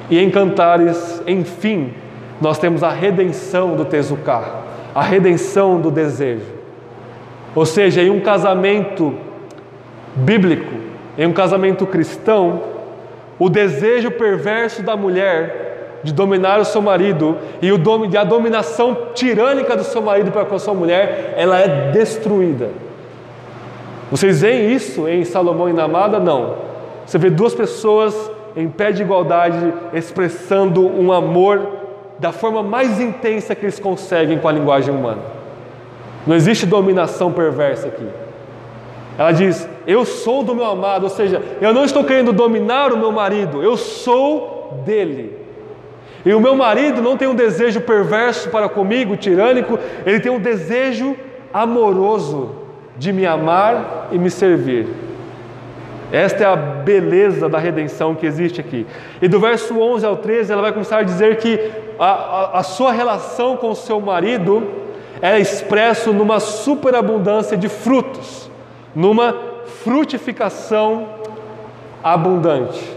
E 0.09 0.19
em 0.19 0.29
Cantares, 0.29 1.21
enfim, 1.27 1.93
nós 2.41 2.57
temos 2.57 2.83
a 2.83 2.89
redenção 2.89 3.75
do 3.75 3.85
Tezuká, 3.85 4.61
a 4.93 5.01
redenção 5.01 5.79
do 5.79 5.91
desejo. 5.91 6.53
Ou 7.53 7.65
seja, 7.65 8.01
em 8.01 8.09
um 8.09 8.19
casamento 8.19 9.15
bíblico, 10.15 10.73
em 11.17 11.25
um 11.25 11.33
casamento 11.33 11.85
cristão, 11.85 12.61
o 13.39 13.49
desejo 13.49 14.11
perverso 14.11 14.81
da 14.81 14.95
mulher 14.97 15.64
de 16.05 16.13
dominar 16.13 16.59
o 16.59 16.65
seu 16.65 16.81
marido 16.83 17.35
e, 17.61 17.71
o 17.71 17.77
dom, 17.79 18.07
a 18.15 18.23
dominação 18.23 18.95
tirânica 19.15 19.75
do 19.75 19.83
seu 19.83 20.03
marido 20.03 20.31
para 20.31 20.45
com 20.45 20.55
a 20.55 20.59
sua 20.59 20.73
mulher, 20.73 21.33
ela 21.35 21.59
é 21.59 21.89
destruída. 21.91 22.69
Vocês 24.11 24.41
veem 24.41 24.71
isso 24.71 25.07
em 25.07 25.25
Salomão 25.25 25.67
e 25.67 25.73
Namada? 25.73 26.19
Não. 26.19 26.57
Você 27.05 27.17
vê 27.17 27.31
duas 27.31 27.55
pessoas 27.55 28.31
em 28.55 28.69
pé 28.69 28.91
de 28.91 29.01
igualdade 29.01 29.73
expressando 29.93 30.87
um 30.87 31.11
amor 31.11 31.67
da 32.19 32.31
forma 32.31 32.61
mais 32.61 33.01
intensa 33.01 33.55
que 33.55 33.65
eles 33.65 33.79
conseguem 33.79 34.37
com 34.37 34.47
a 34.47 34.51
linguagem 34.51 34.93
humana. 34.93 35.21
Não 36.25 36.35
existe 36.35 36.67
dominação 36.67 37.31
perversa 37.31 37.87
aqui. 37.87 38.07
Ela 39.17 39.31
diz: 39.31 39.67
Eu 39.87 40.05
sou 40.05 40.43
do 40.43 40.53
meu 40.53 40.65
amado, 40.65 41.03
ou 41.03 41.09
seja, 41.09 41.41
eu 41.59 41.73
não 41.73 41.83
estou 41.83 42.03
querendo 42.03 42.31
dominar 42.31 42.93
o 42.93 42.97
meu 42.97 43.11
marido, 43.11 43.63
eu 43.63 43.75
sou 43.75 44.81
dele. 44.85 45.44
E 46.25 46.33
o 46.33 46.41
meu 46.41 46.55
marido 46.55 47.01
não 47.01 47.15
tem 47.15 47.27
um 47.27 47.35
desejo 47.35 47.79
perverso 47.81 48.49
para 48.49 48.67
comigo, 48.67 49.15
tirânico, 49.15 49.77
ele 50.05 50.19
tem 50.19 50.31
um 50.31 50.39
desejo 50.39 51.15
amoroso 51.53 52.55
de 52.97 53.13
me 53.13 53.25
amar 53.25 54.07
e 54.11 54.17
me 54.17 54.31
servir. 54.31 54.87
Esta 56.11 56.43
é 56.43 56.47
a 56.47 56.55
beleza 56.55 57.47
da 57.47 57.59
redenção 57.59 58.15
que 58.15 58.25
existe 58.25 58.59
aqui. 58.59 58.87
E 59.21 59.27
do 59.27 59.39
verso 59.39 59.79
11 59.79 60.05
ao 60.05 60.17
13, 60.17 60.51
ela 60.51 60.61
vai 60.61 60.71
começar 60.71 60.99
a 60.99 61.03
dizer 61.03 61.37
que 61.37 61.59
a, 61.99 62.05
a, 62.05 62.59
a 62.59 62.63
sua 62.63 62.91
relação 62.91 63.57
com 63.57 63.69
o 63.69 63.75
seu 63.75 63.99
marido 63.99 64.63
é 65.21 65.39
expresso 65.39 66.13
numa 66.13 66.39
superabundância 66.39 67.57
de 67.57 67.69
frutos, 67.69 68.49
numa 68.95 69.35
frutificação 69.83 71.07
abundante. 72.03 72.94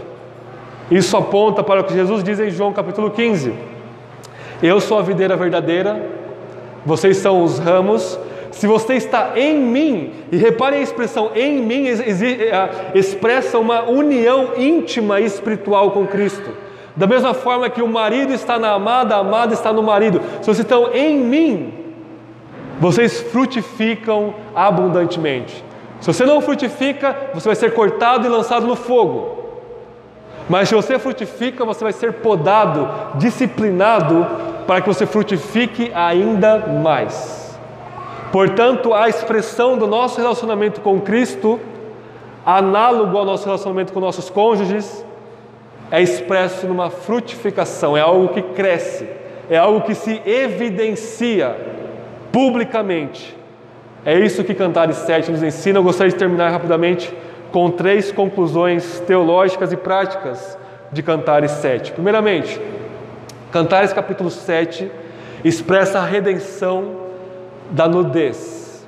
Isso 0.91 1.15
aponta 1.15 1.63
para 1.63 1.81
o 1.81 1.83
que 1.83 1.93
Jesus 1.93 2.23
diz 2.23 2.39
em 2.39 2.49
João 2.49 2.73
capítulo 2.73 3.11
15: 3.11 3.53
Eu 4.61 4.79
sou 4.79 4.97
a 4.97 5.01
videira 5.01 5.35
verdadeira, 5.35 6.01
vocês 6.85 7.17
são 7.17 7.43
os 7.43 7.59
ramos. 7.59 8.19
Se 8.51 8.65
você 8.65 8.95
está 8.95 9.33
em 9.35 9.59
mim, 9.59 10.11
e 10.31 10.37
reparem 10.37 10.79
a 10.79 10.81
expressão 10.81 11.31
em 11.35 11.61
mim, 11.61 11.85
expressa 12.95 13.59
uma 13.59 13.83
união 13.83 14.53
íntima 14.57 15.19
e 15.19 15.25
espiritual 15.25 15.91
com 15.91 16.07
Cristo. 16.07 16.49
Da 16.95 17.05
mesma 17.05 17.33
forma 17.33 17.69
que 17.69 17.81
o 17.81 17.87
marido 17.87 18.33
está 18.33 18.57
na 18.57 18.71
amada, 18.71 19.15
a 19.15 19.19
amada 19.19 19.53
está 19.53 19.71
no 19.71 19.83
marido. 19.83 20.19
Se 20.41 20.47
vocês 20.47 20.59
estão 20.59 20.91
em 20.93 21.17
mim, 21.17 21.73
vocês 22.79 23.21
frutificam 23.21 24.33
abundantemente. 24.55 25.63
Se 26.01 26.07
você 26.11 26.25
não 26.25 26.41
frutifica, 26.41 27.15
você 27.33 27.47
vai 27.47 27.55
ser 27.55 27.73
cortado 27.73 28.25
e 28.25 28.29
lançado 28.29 28.65
no 28.65 28.75
fogo. 28.75 29.38
Mas 30.49 30.67
se 30.67 30.75
você 30.75 30.97
frutifica, 30.97 31.63
você 31.63 31.83
vai 31.83 31.93
ser 31.93 32.13
podado, 32.13 32.89
disciplinado, 33.15 34.25
para 34.65 34.81
que 34.81 34.87
você 34.87 35.05
frutifique 35.05 35.91
ainda 35.93 36.57
mais. 36.57 37.57
Portanto, 38.31 38.93
a 38.93 39.07
expressão 39.07 39.77
do 39.77 39.85
nosso 39.85 40.19
relacionamento 40.19 40.81
com 40.81 40.99
Cristo, 40.99 41.59
análogo 42.43 43.17
ao 43.17 43.25
nosso 43.25 43.45
relacionamento 43.45 43.93
com 43.93 43.99
nossos 43.99 44.29
cônjuges, 44.29 45.05
é 45.91 46.01
expresso 46.01 46.67
numa 46.67 46.89
frutificação, 46.89 47.95
é 47.95 48.01
algo 48.01 48.29
que 48.29 48.41
cresce, 48.41 49.07
é 49.49 49.57
algo 49.57 49.81
que 49.81 49.95
se 49.95 50.21
evidencia 50.25 51.55
publicamente. 52.31 53.37
É 54.05 54.17
isso 54.17 54.43
que 54.43 54.53
Cantares 54.53 54.97
7 54.97 55.31
nos 55.31 55.43
ensina. 55.43 55.79
Eu 55.79 55.83
gostaria 55.83 56.11
de 56.11 56.17
terminar 56.17 56.49
rapidamente 56.49 57.13
com 57.51 57.71
três 57.71 58.11
conclusões 58.11 58.99
teológicas 59.01 59.71
e 59.71 59.77
práticas 59.77 60.57
de 60.91 61.01
Cantares 61.01 61.51
7. 61.51 61.91
Primeiramente, 61.91 62.59
Cantares 63.51 63.91
capítulo 63.93 64.29
7 64.29 64.91
expressa 65.43 65.99
a 65.99 66.05
redenção 66.05 66.95
da 67.71 67.87
nudez. 67.87 68.87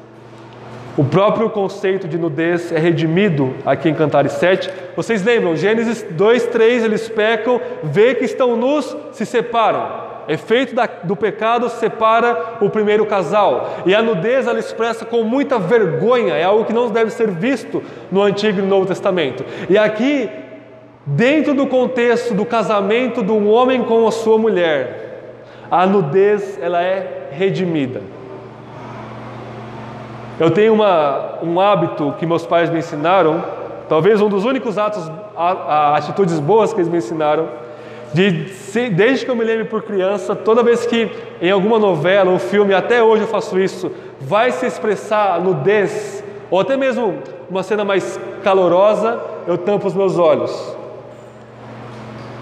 O 0.98 1.06
próprio 1.06 1.50
conceito 1.50 2.08
de 2.08 2.18
nudez 2.18 2.72
é 2.72 2.78
redimido 2.78 3.56
aqui 3.66 3.90
em 3.90 3.94
Cantares 3.94 4.34
7. 4.34 4.70
Vocês 4.96 5.24
lembram, 5.24 5.56
Gênesis 5.56 6.06
2, 6.12 6.48
3, 6.48 6.84
eles 6.84 7.08
pecam, 7.08 7.62
vê 7.82 8.14
que 8.14 8.26
estão 8.26 8.58
nus, 8.58 8.96
se 9.14 9.26
separam. 9.26 10.11
Efeito 10.32 10.74
da, 10.74 10.88
do 11.04 11.16
pecado 11.16 11.68
separa 11.70 12.58
o 12.62 12.70
primeiro 12.70 13.06
casal. 13.06 13.70
E 13.86 13.94
a 13.94 14.02
nudez 14.02 14.48
ela 14.48 14.60
expressa 14.60 15.04
com 15.04 15.24
muita 15.24 15.60
vergonha, 15.60 16.36
é 16.36 16.44
algo 16.44 16.64
que 16.64 16.72
não 16.72 16.90
deve 16.90 17.12
ser 17.12 17.30
visto 17.30 17.84
no 18.10 18.22
Antigo 18.22 18.60
e 18.60 18.62
no 18.62 18.68
Novo 18.68 18.86
Testamento. 18.86 19.44
E 19.70 19.78
aqui, 19.78 20.30
dentro 21.06 21.54
do 21.54 21.68
contexto 21.68 22.34
do 22.34 22.46
casamento 22.46 23.22
de 23.22 23.32
um 23.32 23.50
homem 23.50 23.84
com 23.84 24.08
a 24.08 24.12
sua 24.12 24.38
mulher, 24.38 25.34
a 25.70 25.86
nudez 25.86 26.58
ela 26.62 26.82
é 26.82 27.28
redimida. 27.32 28.02
Eu 30.40 30.50
tenho 30.50 30.74
uma, 30.74 31.40
um 31.44 31.60
hábito 31.60 32.16
que 32.18 32.26
meus 32.26 32.46
pais 32.46 32.70
me 32.70 32.80
ensinaram, 32.80 33.44
talvez 33.90 34.22
um 34.22 34.30
dos 34.30 34.46
únicos 34.46 34.78
atos, 34.78 35.12
a, 35.36 35.52
a, 35.52 35.98
atitudes 35.98 36.40
boas 36.40 36.74
que 36.74 36.80
eles 36.80 36.90
me 36.90 36.98
ensinaram, 36.98 37.48
de, 38.14 38.90
desde 38.90 39.26
que 39.26 39.32
eu 39.32 39.36
me 39.36 39.44
lembro 39.44 39.66
por 39.66 39.84
criança, 39.84 40.36
toda 40.36 40.62
vez 40.64 40.86
que 40.86 41.10
em 41.42 41.50
alguma 41.50 41.80
novela 41.80 42.32
ou 42.32 42.40
filme, 42.40 42.74
até 42.74 43.02
hoje 43.02 43.24
eu 43.24 43.28
faço 43.28 43.60
isso, 43.60 43.92
vai 44.20 44.52
se 44.52 44.66
expressar 44.66 45.40
nudez, 45.42 46.24
ou 46.50 46.60
até 46.60 46.76
mesmo 46.76 47.16
uma 47.50 47.64
cena 47.64 47.86
mais 47.86 48.20
calorosa, 48.44 49.20
eu 49.48 49.58
tampo 49.58 49.88
os 49.88 49.94
meus 49.94 50.18
olhos. 50.18 50.78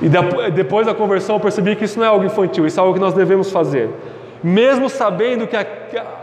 E 0.02 0.08
depois 0.52 0.88
da 0.88 0.94
conversão 0.94 1.36
eu 1.36 1.40
percebi 1.40 1.76
que 1.76 1.86
isso 1.86 2.00
não 2.00 2.06
é 2.06 2.10
algo 2.10 2.26
infantil, 2.26 2.66
isso 2.66 2.80
é 2.80 2.82
algo 2.82 2.94
que 2.94 3.00
nós 3.00 3.14
devemos 3.14 3.52
fazer. 3.52 3.90
Mesmo 4.42 4.90
sabendo 4.90 5.46
que 5.46 5.58
a, 5.58 5.66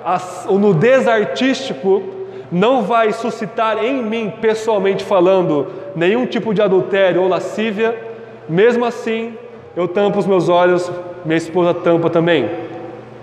a, 0.05 0.21
o 0.49 0.59
nudez 0.59 1.07
artístico 1.07 2.03
não 2.51 2.83
vai 2.83 3.13
suscitar 3.13 3.85
em 3.85 4.03
mim, 4.03 4.33
pessoalmente 4.41 5.05
falando, 5.05 5.67
nenhum 5.95 6.27
tipo 6.27 6.55
de 6.55 6.63
adultério 6.63 7.23
ou 7.23 7.29
lascívia, 7.29 7.95
mesmo 8.49 8.85
assim, 8.85 9.35
eu 9.75 9.87
tampo 9.87 10.19
os 10.19 10.27
meus 10.27 10.49
olhos, 10.49 10.91
minha 11.25 11.37
esposa 11.37 11.75
tampa 11.75 12.09
também. 12.09 12.49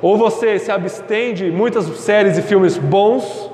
Ou 0.02 0.18
você 0.18 0.60
se 0.60 0.72
abstém 0.72 1.34
de 1.34 1.50
muitas 1.50 1.86
séries 1.98 2.38
e 2.38 2.42
filmes 2.42 2.78
bons, 2.78 3.50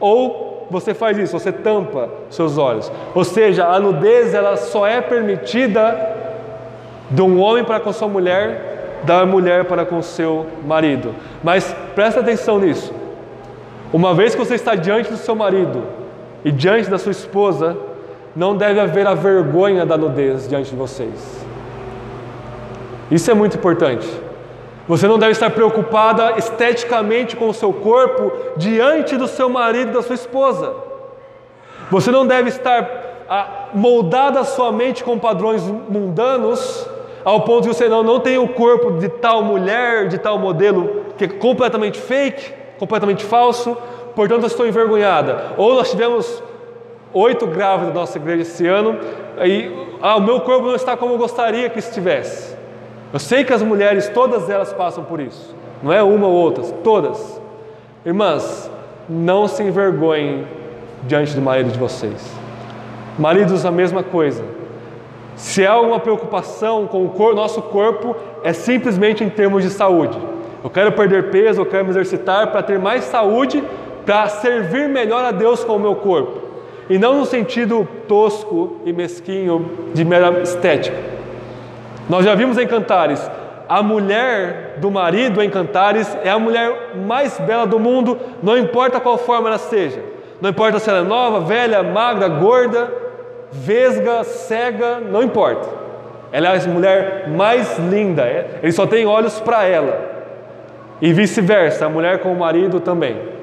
ou 0.00 0.66
você 0.70 0.92
faz 0.92 1.16
isso, 1.16 1.38
você 1.38 1.52
tampa 1.52 2.08
seus 2.30 2.58
olhos. 2.58 2.90
Ou 3.14 3.24
seja, 3.24 3.66
a 3.66 3.78
nudez 3.78 4.34
ela 4.34 4.56
só 4.56 4.86
é 4.86 5.00
permitida 5.00 6.14
de 7.10 7.22
um 7.22 7.40
homem 7.40 7.64
para 7.64 7.80
com 7.80 7.92
sua 7.92 8.08
mulher, 8.08 9.00
da 9.04 9.24
mulher 9.24 9.64
para 9.66 9.84
com 9.84 10.02
seu 10.02 10.46
marido. 10.66 11.14
Mas 11.42 11.74
presta 11.94 12.20
atenção 12.20 12.58
nisso. 12.58 12.92
Uma 13.92 14.14
vez 14.14 14.34
que 14.34 14.44
você 14.44 14.54
está 14.54 14.74
diante 14.74 15.10
do 15.10 15.16
seu 15.16 15.36
marido 15.36 15.84
e 16.44 16.50
diante 16.50 16.90
da 16.90 16.98
sua 16.98 17.12
esposa, 17.12 17.76
não 18.34 18.56
deve 18.56 18.80
haver 18.80 19.06
a 19.06 19.14
vergonha 19.14 19.86
da 19.86 19.96
nudez 19.96 20.48
diante 20.48 20.70
de 20.70 20.76
vocês. 20.76 21.44
Isso 23.10 23.30
é 23.30 23.34
muito 23.34 23.56
importante. 23.56 24.08
Você 24.88 25.06
não 25.06 25.18
deve 25.18 25.32
estar 25.32 25.50
preocupada 25.50 26.34
esteticamente 26.36 27.36
com 27.36 27.48
o 27.48 27.54
seu 27.54 27.72
corpo 27.72 28.32
diante 28.56 29.16
do 29.16 29.26
seu 29.26 29.48
marido 29.48 29.90
e 29.90 29.94
da 29.94 30.02
sua 30.02 30.14
esposa. 30.14 30.74
Você 31.90 32.10
não 32.10 32.26
deve 32.26 32.48
estar 32.48 33.24
ah, 33.28 33.68
moldada 33.72 34.40
a 34.40 34.44
sua 34.44 34.72
mente 34.72 35.02
com 35.02 35.18
padrões 35.18 35.62
mundanos, 35.62 36.86
ao 37.24 37.40
ponto 37.42 37.62
de 37.62 37.68
você 37.68 37.88
não, 37.88 38.02
não 38.02 38.20
tem 38.20 38.36
o 38.36 38.48
corpo 38.48 38.92
de 38.92 39.08
tal 39.08 39.42
mulher, 39.42 40.08
de 40.08 40.18
tal 40.18 40.38
modelo, 40.38 41.04
que 41.16 41.24
é 41.24 41.28
completamente 41.28 41.98
fake, 41.98 42.52
completamente 42.78 43.24
falso, 43.24 43.76
portanto 44.14 44.42
eu 44.42 44.48
estou 44.48 44.66
envergonhada. 44.66 45.54
Ou 45.56 45.74
nós 45.74 45.90
tivemos 45.90 46.42
oito 47.14 47.46
grávidas 47.46 47.94
na 47.94 48.00
nossa 48.00 48.18
igreja 48.18 48.42
esse 48.42 48.66
ano, 48.66 48.98
e 49.42 49.70
ah, 50.02 50.16
o 50.16 50.20
meu 50.20 50.40
corpo 50.40 50.66
não 50.66 50.74
está 50.74 50.96
como 50.96 51.14
eu 51.14 51.18
gostaria 51.18 51.70
que 51.70 51.78
estivesse. 51.78 52.54
Eu 53.12 53.18
sei 53.18 53.44
que 53.44 53.52
as 53.52 53.62
mulheres, 53.62 54.08
todas 54.08 54.50
elas 54.50 54.72
passam 54.72 55.04
por 55.04 55.20
isso, 55.20 55.54
não 55.82 55.92
é 55.92 56.02
uma 56.02 56.26
ou 56.26 56.34
outra, 56.34 56.64
todas. 56.82 57.40
Irmãs, 58.04 58.70
não 59.08 59.46
se 59.46 59.62
envergonhem 59.62 60.46
diante 61.04 61.34
do 61.34 61.40
marido 61.40 61.70
de 61.70 61.78
vocês. 61.78 62.34
Maridos, 63.18 63.64
a 63.64 63.70
mesma 63.70 64.02
coisa. 64.02 64.44
Se 65.36 65.66
há 65.66 65.72
alguma 65.72 65.98
preocupação 66.00 66.86
com 66.86 67.06
o 67.06 67.34
nosso 67.34 67.62
corpo, 67.62 68.14
é 68.42 68.52
simplesmente 68.52 69.22
em 69.22 69.28
termos 69.28 69.62
de 69.62 69.70
saúde. 69.70 70.18
Eu 70.62 70.70
quero 70.70 70.92
perder 70.92 71.30
peso, 71.30 71.60
eu 71.60 71.66
quero 71.66 71.84
me 71.84 71.90
exercitar 71.90 72.50
para 72.50 72.62
ter 72.62 72.78
mais 72.78 73.04
saúde, 73.04 73.62
para 74.06 74.28
servir 74.28 74.88
melhor 74.88 75.24
a 75.24 75.30
Deus 75.30 75.62
com 75.62 75.76
o 75.76 75.80
meu 75.80 75.94
corpo. 75.96 76.43
E 76.88 76.98
não 76.98 77.18
no 77.18 77.24
sentido 77.24 77.88
tosco 78.06 78.80
e 78.84 78.92
mesquinho 78.92 79.70
de 79.94 80.04
mera 80.04 80.40
estética. 80.40 80.96
Nós 82.08 82.24
já 82.24 82.34
vimos 82.34 82.58
em 82.58 82.66
Cantares, 82.66 83.30
a 83.68 83.82
mulher 83.82 84.74
do 84.76 84.90
marido 84.90 85.42
em 85.42 85.48
Cantares 85.48 86.16
é 86.22 86.30
a 86.30 86.38
mulher 86.38 86.94
mais 86.96 87.38
bela 87.38 87.66
do 87.66 87.78
mundo, 87.78 88.18
não 88.42 88.58
importa 88.58 89.00
qual 89.00 89.16
forma 89.16 89.48
ela 89.48 89.58
seja. 89.58 90.00
Não 90.40 90.50
importa 90.50 90.78
se 90.78 90.90
ela 90.90 90.98
é 90.98 91.02
nova, 91.02 91.40
velha, 91.40 91.82
magra, 91.82 92.28
gorda, 92.28 92.92
vesga, 93.50 94.22
cega, 94.24 95.00
não 95.00 95.22
importa. 95.22 95.68
Ela 96.30 96.48
é 96.48 96.58
a 96.58 96.68
mulher 96.68 97.28
mais 97.28 97.78
linda, 97.78 98.22
é, 98.22 98.58
ele 98.62 98.72
só 98.72 98.86
tem 98.86 99.06
olhos 99.06 99.40
para 99.40 99.64
ela. 99.64 100.12
E 101.00 101.12
vice-versa, 101.12 101.86
a 101.86 101.88
mulher 101.88 102.18
com 102.18 102.32
o 102.32 102.38
marido 102.38 102.80
também. 102.80 103.33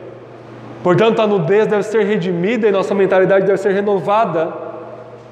Portanto, 0.83 1.21
a 1.21 1.27
nudez 1.27 1.67
deve 1.67 1.83
ser 1.83 2.03
redimida 2.05 2.67
e 2.67 2.71
nossa 2.71 2.95
mentalidade 2.95 3.45
deve 3.45 3.57
ser 3.57 3.71
renovada. 3.71 4.51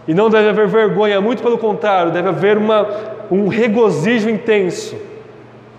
E 0.08 0.14
não 0.14 0.30
deve 0.30 0.50
haver 0.50 0.68
vergonha, 0.68 1.20
muito 1.22 1.42
pelo 1.42 1.58
contrário, 1.58 2.12
deve 2.12 2.30
haver 2.30 2.58
uma, 2.58 2.88
um 3.30 3.48
regozijo 3.48 4.30
intenso 4.30 4.96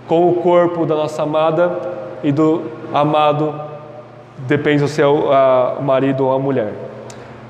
com 0.07 0.29
o 0.29 0.35
corpo 0.35 0.87
da 0.87 0.95
nossa 0.95 1.23
amada 1.23 1.71
e 2.23 2.31
do 2.33 2.62
amado, 2.93 3.55
depende 4.39 4.87
se 4.89 5.01
é 5.01 5.07
o, 5.07 5.33
a, 5.33 5.79
marido 5.81 6.27
ou 6.27 6.33
a 6.33 6.39
mulher. 6.39 6.73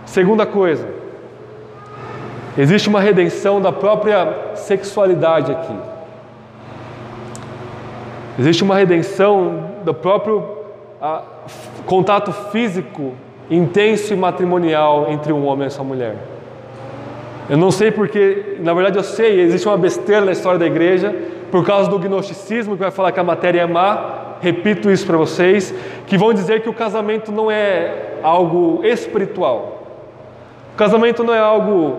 Segunda 0.05 0.45
coisa, 0.47 0.87
existe 2.57 2.89
uma 2.89 3.01
redenção 3.01 3.61
da 3.61 3.73
própria 3.73 4.55
sexualidade 4.55 5.53
aqui. 5.53 5.77
Existe 8.39 8.63
uma 8.63 8.77
redenção 8.77 9.71
do 9.85 9.93
próprio 9.93 10.61
a, 11.01 11.23
contato 11.87 12.33
físico 12.51 13.15
intenso 13.51 14.13
e 14.13 14.17
matrimonial 14.17 15.07
entre 15.11 15.33
um 15.33 15.45
homem 15.45 15.67
e 15.67 15.71
sua 15.71 15.85
mulher. 15.85 16.17
Eu 17.49 17.59
não 17.59 17.73
sei 17.73 17.91
porque, 17.91 18.59
na 18.61 18.73
verdade 18.73 18.97
eu 18.97 19.03
sei, 19.03 19.41
existe 19.41 19.67
uma 19.67 19.77
besteira 19.77 20.25
na 20.25 20.31
história 20.31 20.59
da 20.59 20.67
igreja, 20.67 21.15
por 21.51 21.67
causa 21.67 21.91
do 21.91 21.99
gnosticismo, 21.99 22.77
que 22.77 22.83
vai 22.83 22.93
falar 22.93 23.11
que 23.11 23.19
a 23.19 23.25
matéria 23.25 23.63
é 23.63 23.67
má, 23.67 24.37
repito 24.41 24.89
isso 24.89 25.05
para 25.05 25.17
vocês, 25.17 25.75
que 26.07 26.17
vão 26.17 26.33
dizer 26.33 26.63
que 26.63 26.69
o 26.69 26.73
casamento 26.73 27.33
não 27.33 27.51
é 27.51 28.19
algo 28.23 28.85
espiritual. 28.85 29.83
O 30.75 30.77
casamento 30.77 31.25
não 31.25 31.35
é 31.35 31.41
algo. 31.41 31.97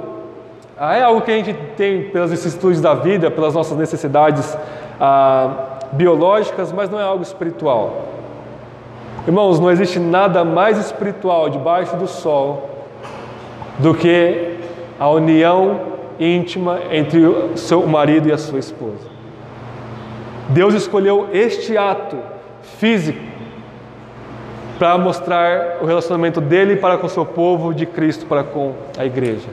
Ah, 0.77 0.95
é 0.95 1.03
algo 1.03 1.21
que 1.21 1.31
a 1.31 1.35
gente 1.35 1.53
tem 1.75 2.03
pelas 2.03 2.31
vicissitudes 2.31 2.79
da 2.79 2.93
vida, 2.93 3.29
pelas 3.29 3.53
nossas 3.53 3.77
necessidades 3.77 4.57
ah, 4.99 5.79
biológicas, 5.91 6.71
mas 6.71 6.89
não 6.89 6.97
é 6.99 7.03
algo 7.03 7.21
espiritual. 7.21 8.10
Irmãos, 9.27 9.59
não 9.59 9.69
existe 9.69 9.99
nada 9.99 10.43
mais 10.43 10.79
espiritual 10.79 11.47
debaixo 11.49 11.95
do 11.95 12.07
sol 12.07 12.69
do 13.77 13.93
que 13.93 14.57
a 14.99 15.07
união 15.09 15.79
íntima 16.19 16.79
entre 16.91 17.25
o 17.25 17.55
seu 17.55 17.85
marido 17.85 18.29
e 18.29 18.31
a 18.31 18.37
sua 18.37 18.57
esposa. 18.57 19.09
Deus 20.49 20.73
escolheu 20.73 21.29
este 21.31 21.77
ato 21.77 22.17
físico 22.79 23.19
para 24.79 24.97
mostrar 24.97 25.77
o 25.81 25.85
relacionamento 25.85 26.41
dele 26.41 26.77
para 26.77 26.97
com 26.97 27.05
o 27.05 27.09
seu 27.09 27.23
povo, 27.23 27.73
de 27.75 27.85
Cristo 27.85 28.25
para 28.25 28.43
com 28.43 28.73
a 28.97 29.05
igreja. 29.05 29.47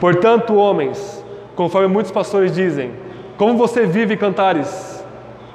Portanto, 0.00 0.54
homens, 0.56 1.22
conforme 1.54 1.88
muitos 1.88 2.10
pastores 2.10 2.54
dizem, 2.54 2.92
como 3.36 3.58
você 3.58 3.84
vive 3.84 4.16
cantares, 4.16 5.04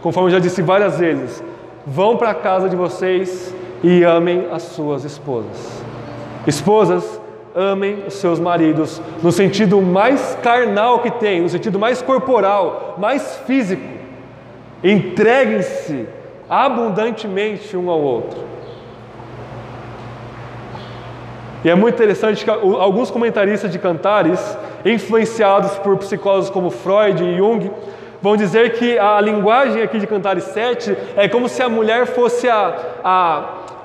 conforme 0.01 0.29
eu 0.29 0.33
já 0.33 0.39
disse 0.39 0.61
várias 0.61 0.99
vezes, 0.99 1.43
vão 1.85 2.17
para 2.17 2.31
a 2.31 2.35
casa 2.35 2.69
de 2.69 2.75
vocês 2.75 3.53
e 3.83 4.03
amem 4.03 4.47
as 4.51 4.63
suas 4.63 5.03
esposas. 5.03 5.83
Esposas, 6.47 7.21
amem 7.55 8.05
os 8.07 8.15
seus 8.15 8.39
maridos 8.39 9.01
no 9.21 9.31
sentido 9.31 9.81
mais 9.81 10.37
carnal 10.41 10.99
que 10.99 11.11
tem, 11.11 11.41
no 11.41 11.49
sentido 11.49 11.77
mais 11.77 12.01
corporal, 12.01 12.95
mais 12.97 13.37
físico. 13.45 13.83
Entreguem-se 14.83 16.07
abundantemente 16.49 17.75
um 17.77 17.89
ao 17.89 18.01
outro. 18.01 18.39
E 21.63 21.69
é 21.69 21.75
muito 21.75 21.95
interessante 21.95 22.43
que 22.43 22.49
alguns 22.49 23.09
comentaristas 23.09 23.71
de 23.71 23.79
cantares, 23.79 24.57
influenciados 24.83 25.77
por 25.77 25.97
psicólogos 25.97 26.49
como 26.49 26.69
Freud 26.69 27.23
e 27.23 27.37
Jung, 27.37 27.71
vão 28.23 28.37
dizer 28.37 28.75
que 28.75 28.97
a 28.97 29.19
linguagem 29.19 29.81
aqui 29.81 29.99
de 29.99 30.07
Cantares 30.07 30.45
7 30.45 30.95
é 31.17 31.27
como 31.27 31.49
se 31.49 31.61
a 31.61 31.67
mulher 31.67 32.07
fosse 32.07 32.47
a, 32.47 32.73
a 33.03 33.43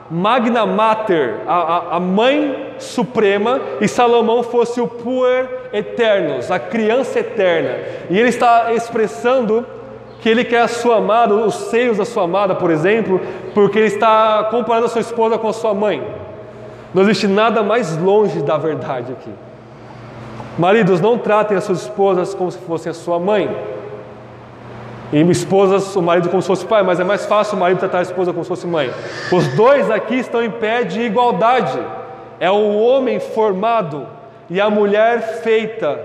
magna 0.08 0.64
mater, 0.64 1.40
a, 1.44 1.96
a, 1.96 2.00
mãe 2.00 2.74
suprema, 2.78 3.60
e 3.80 3.88
Salomão 3.88 4.44
fosse 4.44 4.80
o 4.80 4.86
puer 4.86 5.68
eternos, 5.72 6.52
a 6.52 6.58
criança 6.60 7.18
eterna. 7.18 7.80
E 8.08 8.16
ele 8.16 8.28
está 8.28 8.72
expressando 8.72 9.66
que 10.20 10.28
ele 10.28 10.44
quer 10.44 10.62
a 10.62 10.68
sua 10.68 10.98
amada, 10.98 11.34
os 11.34 11.54
seios 11.54 11.98
da 11.98 12.04
sua 12.04 12.22
amada, 12.22 12.54
por 12.54 12.70
exemplo, 12.70 13.20
porque 13.52 13.76
ele 13.76 13.88
está 13.88 14.46
comparando 14.52 14.86
a 14.86 14.88
sua 14.88 15.00
esposa 15.00 15.36
com 15.36 15.48
a 15.48 15.52
sua 15.52 15.74
mãe. 15.74 16.00
Não 16.94 17.02
existe 17.02 17.26
nada 17.26 17.60
mais 17.60 17.96
longe 17.96 18.40
da 18.40 18.56
verdade 18.56 19.10
aqui. 19.10 19.32
Maridos, 20.56 21.00
não 21.00 21.18
tratem 21.18 21.56
as 21.56 21.64
suas 21.64 21.82
esposas 21.82 22.34
como 22.34 22.52
se 22.52 22.58
fossem 22.58 22.90
a 22.90 22.94
sua 22.94 23.18
mãe. 23.18 23.77
E 25.12 25.20
esposas, 25.30 25.96
o 25.96 26.02
marido 26.02 26.28
como 26.28 26.42
se 26.42 26.48
fosse 26.48 26.66
pai, 26.66 26.82
mas 26.82 27.00
é 27.00 27.04
mais 27.04 27.24
fácil 27.24 27.56
o 27.56 27.60
marido 27.60 27.78
tratar 27.78 28.00
a 28.00 28.02
esposa 28.02 28.32
como 28.32 28.44
se 28.44 28.48
fosse 28.48 28.66
mãe. 28.66 28.90
Os 29.32 29.48
dois 29.48 29.90
aqui 29.90 30.16
estão 30.16 30.42
em 30.42 30.50
pé 30.50 30.84
de 30.84 31.00
igualdade. 31.00 31.78
É 32.38 32.50
o 32.50 32.76
homem 32.76 33.18
formado 33.18 34.06
e 34.50 34.60
a 34.60 34.68
mulher 34.68 35.40
feita 35.42 35.98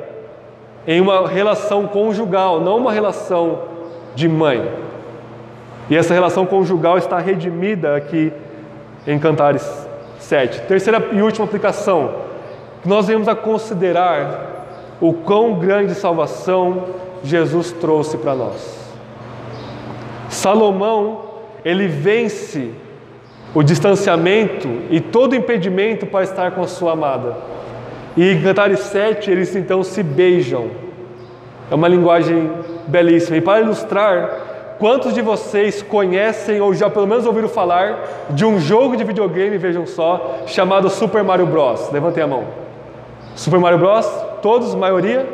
em 0.87 1.01
uma 1.01 1.27
relação 1.27 1.87
conjugal, 1.87 2.61
não 2.61 2.77
uma 2.77 2.91
relação 2.91 3.59
de 4.15 4.27
mãe. 4.27 4.69
E 5.89 5.97
essa 5.97 6.13
relação 6.13 6.45
conjugal 6.45 6.97
está 6.97 7.19
redimida 7.19 7.95
aqui 7.95 8.31
em 9.05 9.19
Cantares 9.19 9.87
7. 10.19 10.61
Terceira 10.61 11.09
e 11.11 11.21
última 11.21 11.45
aplicação, 11.45 12.15
nós 12.85 13.07
vemos 13.07 13.27
a 13.27 13.35
considerar 13.35 14.51
o 15.01 15.13
quão 15.13 15.55
grande 15.55 15.93
salvação 15.93 16.85
Jesus 17.23 17.71
trouxe 17.73 18.17
para 18.17 18.33
nós. 18.33 18.82
Salomão, 20.33 21.21
ele 21.63 21.87
vence 21.87 22.71
o 23.53 23.61
distanciamento 23.61 24.67
e 24.89 24.99
todo 24.99 25.35
impedimento 25.35 26.05
para 26.05 26.23
estar 26.23 26.51
com 26.51 26.61
a 26.61 26.67
sua 26.67 26.93
amada. 26.93 27.35
E 28.17 28.31
em 28.31 28.41
Cantares 28.41 28.79
7, 28.79 29.29
eles 29.29 29.55
então 29.55 29.83
se 29.83 30.03
beijam. 30.03 30.69
É 31.69 31.75
uma 31.75 31.87
linguagem 31.87 32.51
belíssima. 32.87 33.37
E 33.37 33.41
para 33.41 33.61
ilustrar, 33.61 34.75
quantos 34.79 35.13
de 35.13 35.21
vocês 35.21 35.81
conhecem 35.81 36.61
ou 36.61 36.73
já 36.73 36.89
pelo 36.89 37.07
menos 37.07 37.25
ouviram 37.25 37.47
falar 37.47 38.25
de 38.29 38.45
um 38.45 38.59
jogo 38.59 38.95
de 38.97 39.03
videogame, 39.03 39.57
vejam 39.57 39.85
só, 39.85 40.41
chamado 40.45 40.89
Super 40.89 41.23
Mario 41.23 41.45
Bros? 41.45 41.91
Levantem 41.91 42.23
a 42.23 42.27
mão. 42.27 42.43
Super 43.35 43.59
Mario 43.59 43.79
Bros? 43.79 44.07
Todos, 44.41 44.75
maioria? 44.75 45.27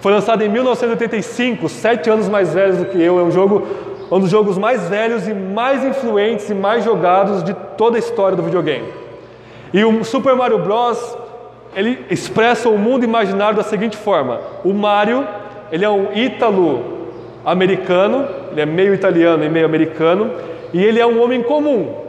Foi 0.00 0.12
lançado 0.12 0.42
em 0.42 0.48
1985, 0.48 1.66
sete 1.68 2.10
anos 2.10 2.28
mais 2.28 2.52
velhos 2.52 2.76
do 2.76 2.84
que 2.84 3.00
eu. 3.00 3.18
É 3.18 3.22
um 3.22 3.30
jogo 3.30 3.66
um 4.10 4.20
dos 4.20 4.30
jogos 4.30 4.58
mais 4.58 4.88
velhos 4.88 5.26
e 5.26 5.34
mais 5.34 5.84
influentes 5.84 6.48
e 6.50 6.54
mais 6.54 6.84
jogados 6.84 7.42
de 7.42 7.54
toda 7.76 7.96
a 7.96 7.98
história 7.98 8.36
do 8.36 8.42
videogame. 8.42 8.88
E 9.72 9.84
o 9.84 10.04
Super 10.04 10.36
Mario 10.36 10.58
Bros. 10.58 11.16
ele 11.74 12.04
expressa 12.10 12.68
o 12.68 12.78
mundo 12.78 13.04
imaginário 13.04 13.56
da 13.56 13.62
seguinte 13.62 13.96
forma: 13.96 14.40
o 14.64 14.72
Mario 14.72 15.26
ele 15.72 15.84
é 15.84 15.90
um 15.90 16.12
ítalo 16.14 16.84
americano, 17.44 18.26
ele 18.52 18.60
é 18.60 18.66
meio 18.66 18.94
italiano 18.94 19.44
e 19.44 19.48
meio 19.48 19.66
americano, 19.66 20.30
e 20.72 20.82
ele 20.82 21.00
é 21.00 21.06
um 21.06 21.22
homem 21.22 21.42
comum. 21.42 22.04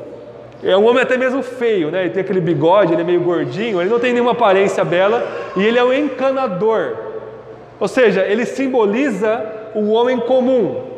É 0.63 0.75
um 0.77 0.87
homem 0.87 1.01
até 1.01 1.17
mesmo 1.17 1.43
feio, 1.43 1.91
né? 1.91 2.01
Ele 2.01 2.09
tem 2.11 2.21
aquele 2.21 2.39
bigode, 2.39 2.93
ele 2.93 3.01
é 3.01 3.05
meio 3.05 3.21
gordinho, 3.21 3.81
ele 3.81 3.89
não 3.89 3.99
tem 3.99 4.13
nenhuma 4.13 4.31
aparência 4.31 4.83
bela, 4.83 5.23
e 5.55 5.63
ele 5.63 5.77
é 5.77 5.83
um 5.83 5.93
encanador. 5.93 6.95
Ou 7.79 7.87
seja, 7.87 8.21
ele 8.25 8.45
simboliza 8.45 9.45
o 9.75 9.91
homem 9.91 10.17
comum, 10.19 10.94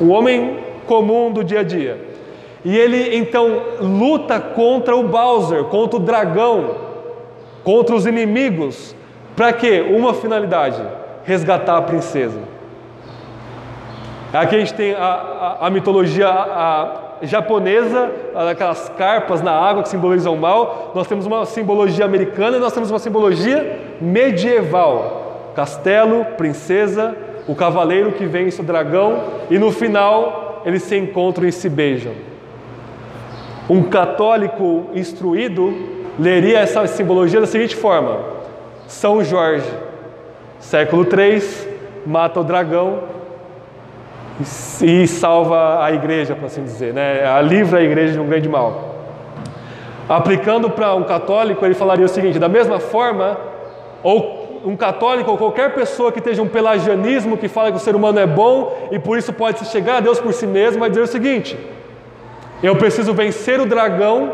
o 0.00 0.08
homem 0.08 0.58
comum 0.86 1.30
do 1.30 1.42
dia 1.42 1.60
a 1.60 1.62
dia. 1.62 2.00
E 2.64 2.76
ele 2.76 3.16
então 3.16 3.62
luta 3.80 4.40
contra 4.40 4.96
o 4.96 5.04
Bowser, 5.04 5.64
contra 5.64 5.96
o 5.96 6.00
dragão, 6.00 6.74
contra 7.62 7.94
os 7.94 8.06
inimigos. 8.06 8.94
Para 9.36 9.52
quê? 9.52 9.84
Uma 9.88 10.14
finalidade: 10.14 10.82
resgatar 11.24 11.76
a 11.76 11.82
princesa. 11.82 12.40
Aqui 14.32 14.56
a 14.56 14.58
gente 14.58 14.74
tem 14.74 14.94
a, 14.94 14.98
a, 15.60 15.66
a 15.66 15.70
mitologia 15.70 16.28
a, 16.28 17.06
japonesa, 17.22 18.10
aquelas 18.50 18.88
carpas 18.90 19.40
na 19.40 19.52
água 19.52 19.82
que 19.82 19.88
simbolizam 19.88 20.34
o 20.34 20.40
mal. 20.40 20.92
Nós 20.94 21.06
temos 21.06 21.24
uma 21.24 21.46
simbologia 21.46 22.04
americana 22.04 22.56
e 22.56 22.60
nós 22.60 22.72
temos 22.72 22.90
uma 22.90 22.98
simbologia 22.98 23.96
medieval: 24.00 25.52
castelo, 25.54 26.24
princesa, 26.36 27.16
o 27.46 27.54
cavaleiro 27.54 28.12
que 28.12 28.26
vence 28.26 28.60
o 28.60 28.64
dragão 28.64 29.22
e 29.50 29.58
no 29.58 29.70
final 29.70 30.62
eles 30.64 30.82
se 30.82 30.96
encontram 30.96 31.46
e 31.46 31.52
se 31.52 31.68
beijam. 31.68 32.12
Um 33.68 33.84
católico 33.84 34.86
instruído 34.94 35.74
leria 36.18 36.58
essa 36.60 36.86
simbologia 36.86 37.40
da 37.40 37.46
seguinte 37.46 37.76
forma: 37.76 38.20
São 38.86 39.22
Jorge, 39.22 39.70
século 40.58 41.04
III, 41.04 41.42
mata 42.04 42.40
o 42.40 42.44
dragão 42.44 43.00
e 44.82 45.06
salva 45.06 45.84
a 45.84 45.92
igreja, 45.92 46.34
por 46.34 46.46
assim 46.46 46.62
dizer, 46.62 46.92
né? 46.92 47.22
livra 47.42 47.78
a 47.78 47.82
igreja 47.82 48.14
de 48.14 48.20
um 48.20 48.26
grande 48.26 48.48
mal. 48.48 48.94
Aplicando 50.08 50.70
para 50.70 50.94
um 50.94 51.02
católico, 51.02 51.64
ele 51.64 51.74
falaria 51.74 52.04
o 52.04 52.08
seguinte: 52.08 52.38
da 52.38 52.48
mesma 52.48 52.78
forma, 52.78 53.36
ou 54.02 54.35
um 54.64 54.76
católico 54.76 55.30
ou 55.30 55.36
qualquer 55.36 55.74
pessoa 55.74 56.12
que 56.12 56.18
esteja 56.18 56.42
um 56.42 56.48
pelagianismo 56.48 57.36
que 57.36 57.48
fala 57.48 57.70
que 57.70 57.76
o 57.76 57.80
ser 57.80 57.94
humano 57.94 58.18
é 58.18 58.26
bom 58.26 58.88
e 58.90 58.98
por 58.98 59.18
isso 59.18 59.32
pode 59.32 59.58
se 59.58 59.66
chegar 59.66 59.96
a 59.96 60.00
Deus 60.00 60.20
por 60.20 60.32
si 60.32 60.46
mesmo, 60.46 60.80
vai 60.80 60.88
dizer 60.88 61.02
o 61.02 61.06
seguinte: 61.06 61.58
eu 62.62 62.76
preciso 62.76 63.12
vencer 63.12 63.60
o 63.60 63.66
dragão, 63.66 64.32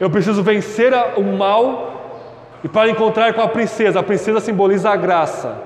eu 0.00 0.10
preciso 0.10 0.42
vencer 0.42 0.92
o 1.16 1.22
mal, 1.22 1.92
e 2.64 2.68
para 2.68 2.90
encontrar 2.90 3.32
com 3.34 3.42
a 3.42 3.48
princesa, 3.48 4.00
a 4.00 4.02
princesa 4.02 4.40
simboliza 4.40 4.90
a 4.90 4.96
graça 4.96 5.56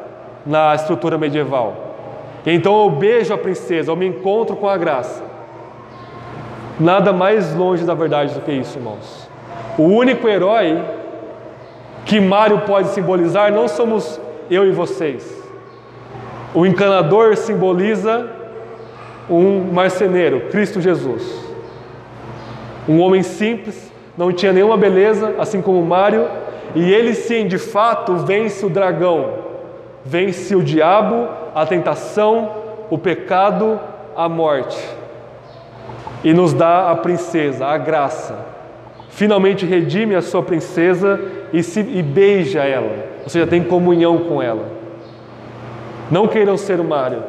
na 0.45 0.75
estrutura 0.75 1.17
medieval. 1.17 1.97
Então 2.47 2.83
eu 2.85 2.91
beijo 2.91 3.33
a 3.33 3.39
princesa, 3.39 3.91
eu 3.91 3.97
me 3.97 4.07
encontro 4.07 4.57
com 4.57 4.69
a 4.69 4.77
graça. 4.77 5.23
Nada 6.79 7.13
mais 7.13 7.55
longe 7.55 7.85
da 7.85 7.95
verdade 7.95 8.35
do 8.35 8.41
que 8.41 8.53
isso, 8.53 8.79
irmãos. 8.79 9.29
O 9.77 9.83
único 9.83 10.27
herói 10.27 10.83
que 12.05 12.21
Mário 12.21 12.61
pode 12.61 12.89
simbolizar 12.89 13.53
não 13.53 13.69
somos 13.69 14.21
eu 14.51 14.67
e 14.67 14.73
vocês. 14.73 15.41
O 16.55 16.67
encanador 16.67 17.37
simboliza 17.37 18.29
um 19.29 19.73
marceneiro, 19.73 20.49
Cristo 20.51 20.81
Jesus. 20.81 21.23
Um 22.89 23.01
homem 23.01 23.23
simples, 23.23 23.93
não 24.19 24.33
tinha 24.33 24.53
nenhuma 24.53 24.77
beleza, 24.77 25.37
assim 25.39 25.63
como 25.63 25.81
Mário, 25.83 26.29
e 26.75 26.93
ele 26.93 27.15
sim, 27.15 27.47
de 27.47 27.59
fato, 27.59 28.17
vence 28.17 28.67
o 28.67 28.69
dragão, 28.71 29.35
vence 30.05 30.55
o 30.57 30.63
diabo, 30.63 31.29
a 31.55 31.65
tentação, 31.65 32.51
o 32.91 32.99
pecado, 32.99 33.79
a 34.17 34.29
morte. 34.29 34.79
E 36.25 36.33
nos 36.33 36.53
dá 36.53 36.91
a 36.91 36.97
princesa, 36.97 37.67
a 37.67 37.79
graça. 37.79 38.37
Finalmente 39.11 39.65
redime 39.65 40.15
a 40.15 40.23
sua 40.23 40.43
princesa 40.43 41.21
e, 41.53 41.63
se, 41.63 41.81
e 41.81 42.03
beija 42.03 42.61
ela, 42.61 43.07
ou 43.23 43.29
seja, 43.29 43.47
tem 43.47 43.63
comunhão 43.63 44.19
com 44.19 44.43
ela. 44.43 44.69
Não 46.11 46.27
queiram 46.27 46.57
ser 46.57 46.81
o 46.81 46.85
Mário. 46.85 47.23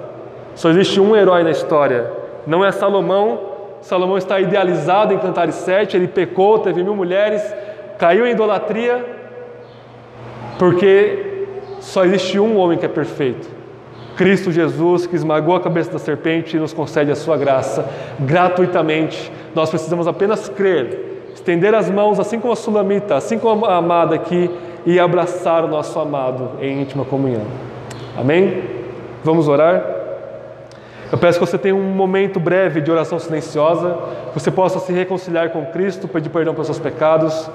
Só 0.56 0.70
existe 0.70 1.00
um 1.00 1.16
herói 1.16 1.44
na 1.44 1.52
história. 1.52 2.12
Não 2.46 2.66
é 2.66 2.72
Salomão, 2.72 3.52
Salomão 3.82 4.18
está 4.18 4.40
idealizado 4.40 5.14
em 5.14 5.18
Cantares 5.18 5.56
7, 5.56 5.98
ele 5.98 6.08
pecou, 6.08 6.60
teve 6.60 6.84
mil 6.84 6.96
mulheres, 6.96 7.42
caiu 7.98 8.26
em 8.26 8.32
idolatria, 8.32 9.04
porque 10.58 11.48
só 11.80 12.06
existe 12.06 12.40
um 12.40 12.58
homem 12.58 12.78
que 12.78 12.86
é 12.86 12.90
perfeito. 12.90 13.50
Cristo 14.16 14.52
Jesus, 14.52 15.08
que 15.08 15.16
esmagou 15.16 15.56
a 15.56 15.62
cabeça 15.62 15.92
da 15.92 15.98
serpente 15.98 16.56
e 16.56 16.60
nos 16.60 16.74
concede 16.74 17.12
a 17.12 17.16
sua 17.16 17.38
graça 17.38 17.90
gratuitamente. 18.20 19.32
Nós 19.56 19.70
precisamos 19.70 20.08
apenas 20.08 20.48
crer, 20.48 21.11
estender 21.34 21.74
as 21.74 21.90
mãos, 21.90 22.20
assim 22.20 22.40
como 22.40 22.54
a 22.54 22.56
Sulamita, 22.56 23.16
assim 23.16 23.38
como 23.40 23.66
a 23.66 23.76
amada 23.76 24.16
aqui, 24.16 24.50
e 24.86 25.00
abraçar 25.00 25.64
o 25.64 25.68
nosso 25.68 26.00
amado 26.00 26.52
em 26.60 26.82
íntima 26.82 27.06
comunhão. 27.06 27.46
Amém? 28.18 28.64
Vamos 29.24 29.48
orar? 29.48 29.84
Eu 31.12 31.18
peço 31.18 31.40
que 31.40 31.46
você 31.46 31.58
tenha 31.58 31.76
um 31.76 31.92
momento 31.92 32.40
breve 32.40 32.80
de 32.80 32.90
oração 32.90 33.20
silenciosa, 33.20 33.98
que 34.34 34.40
você 34.40 34.50
possa 34.50 34.80
se 34.80 34.94
reconciliar 34.94 35.50
com 35.50 35.66
Cristo, 35.66 36.08
pedir 36.08 36.30
perdão 36.30 36.54
pelos 36.54 36.68
seus 36.68 36.80
pecados, 36.80 37.50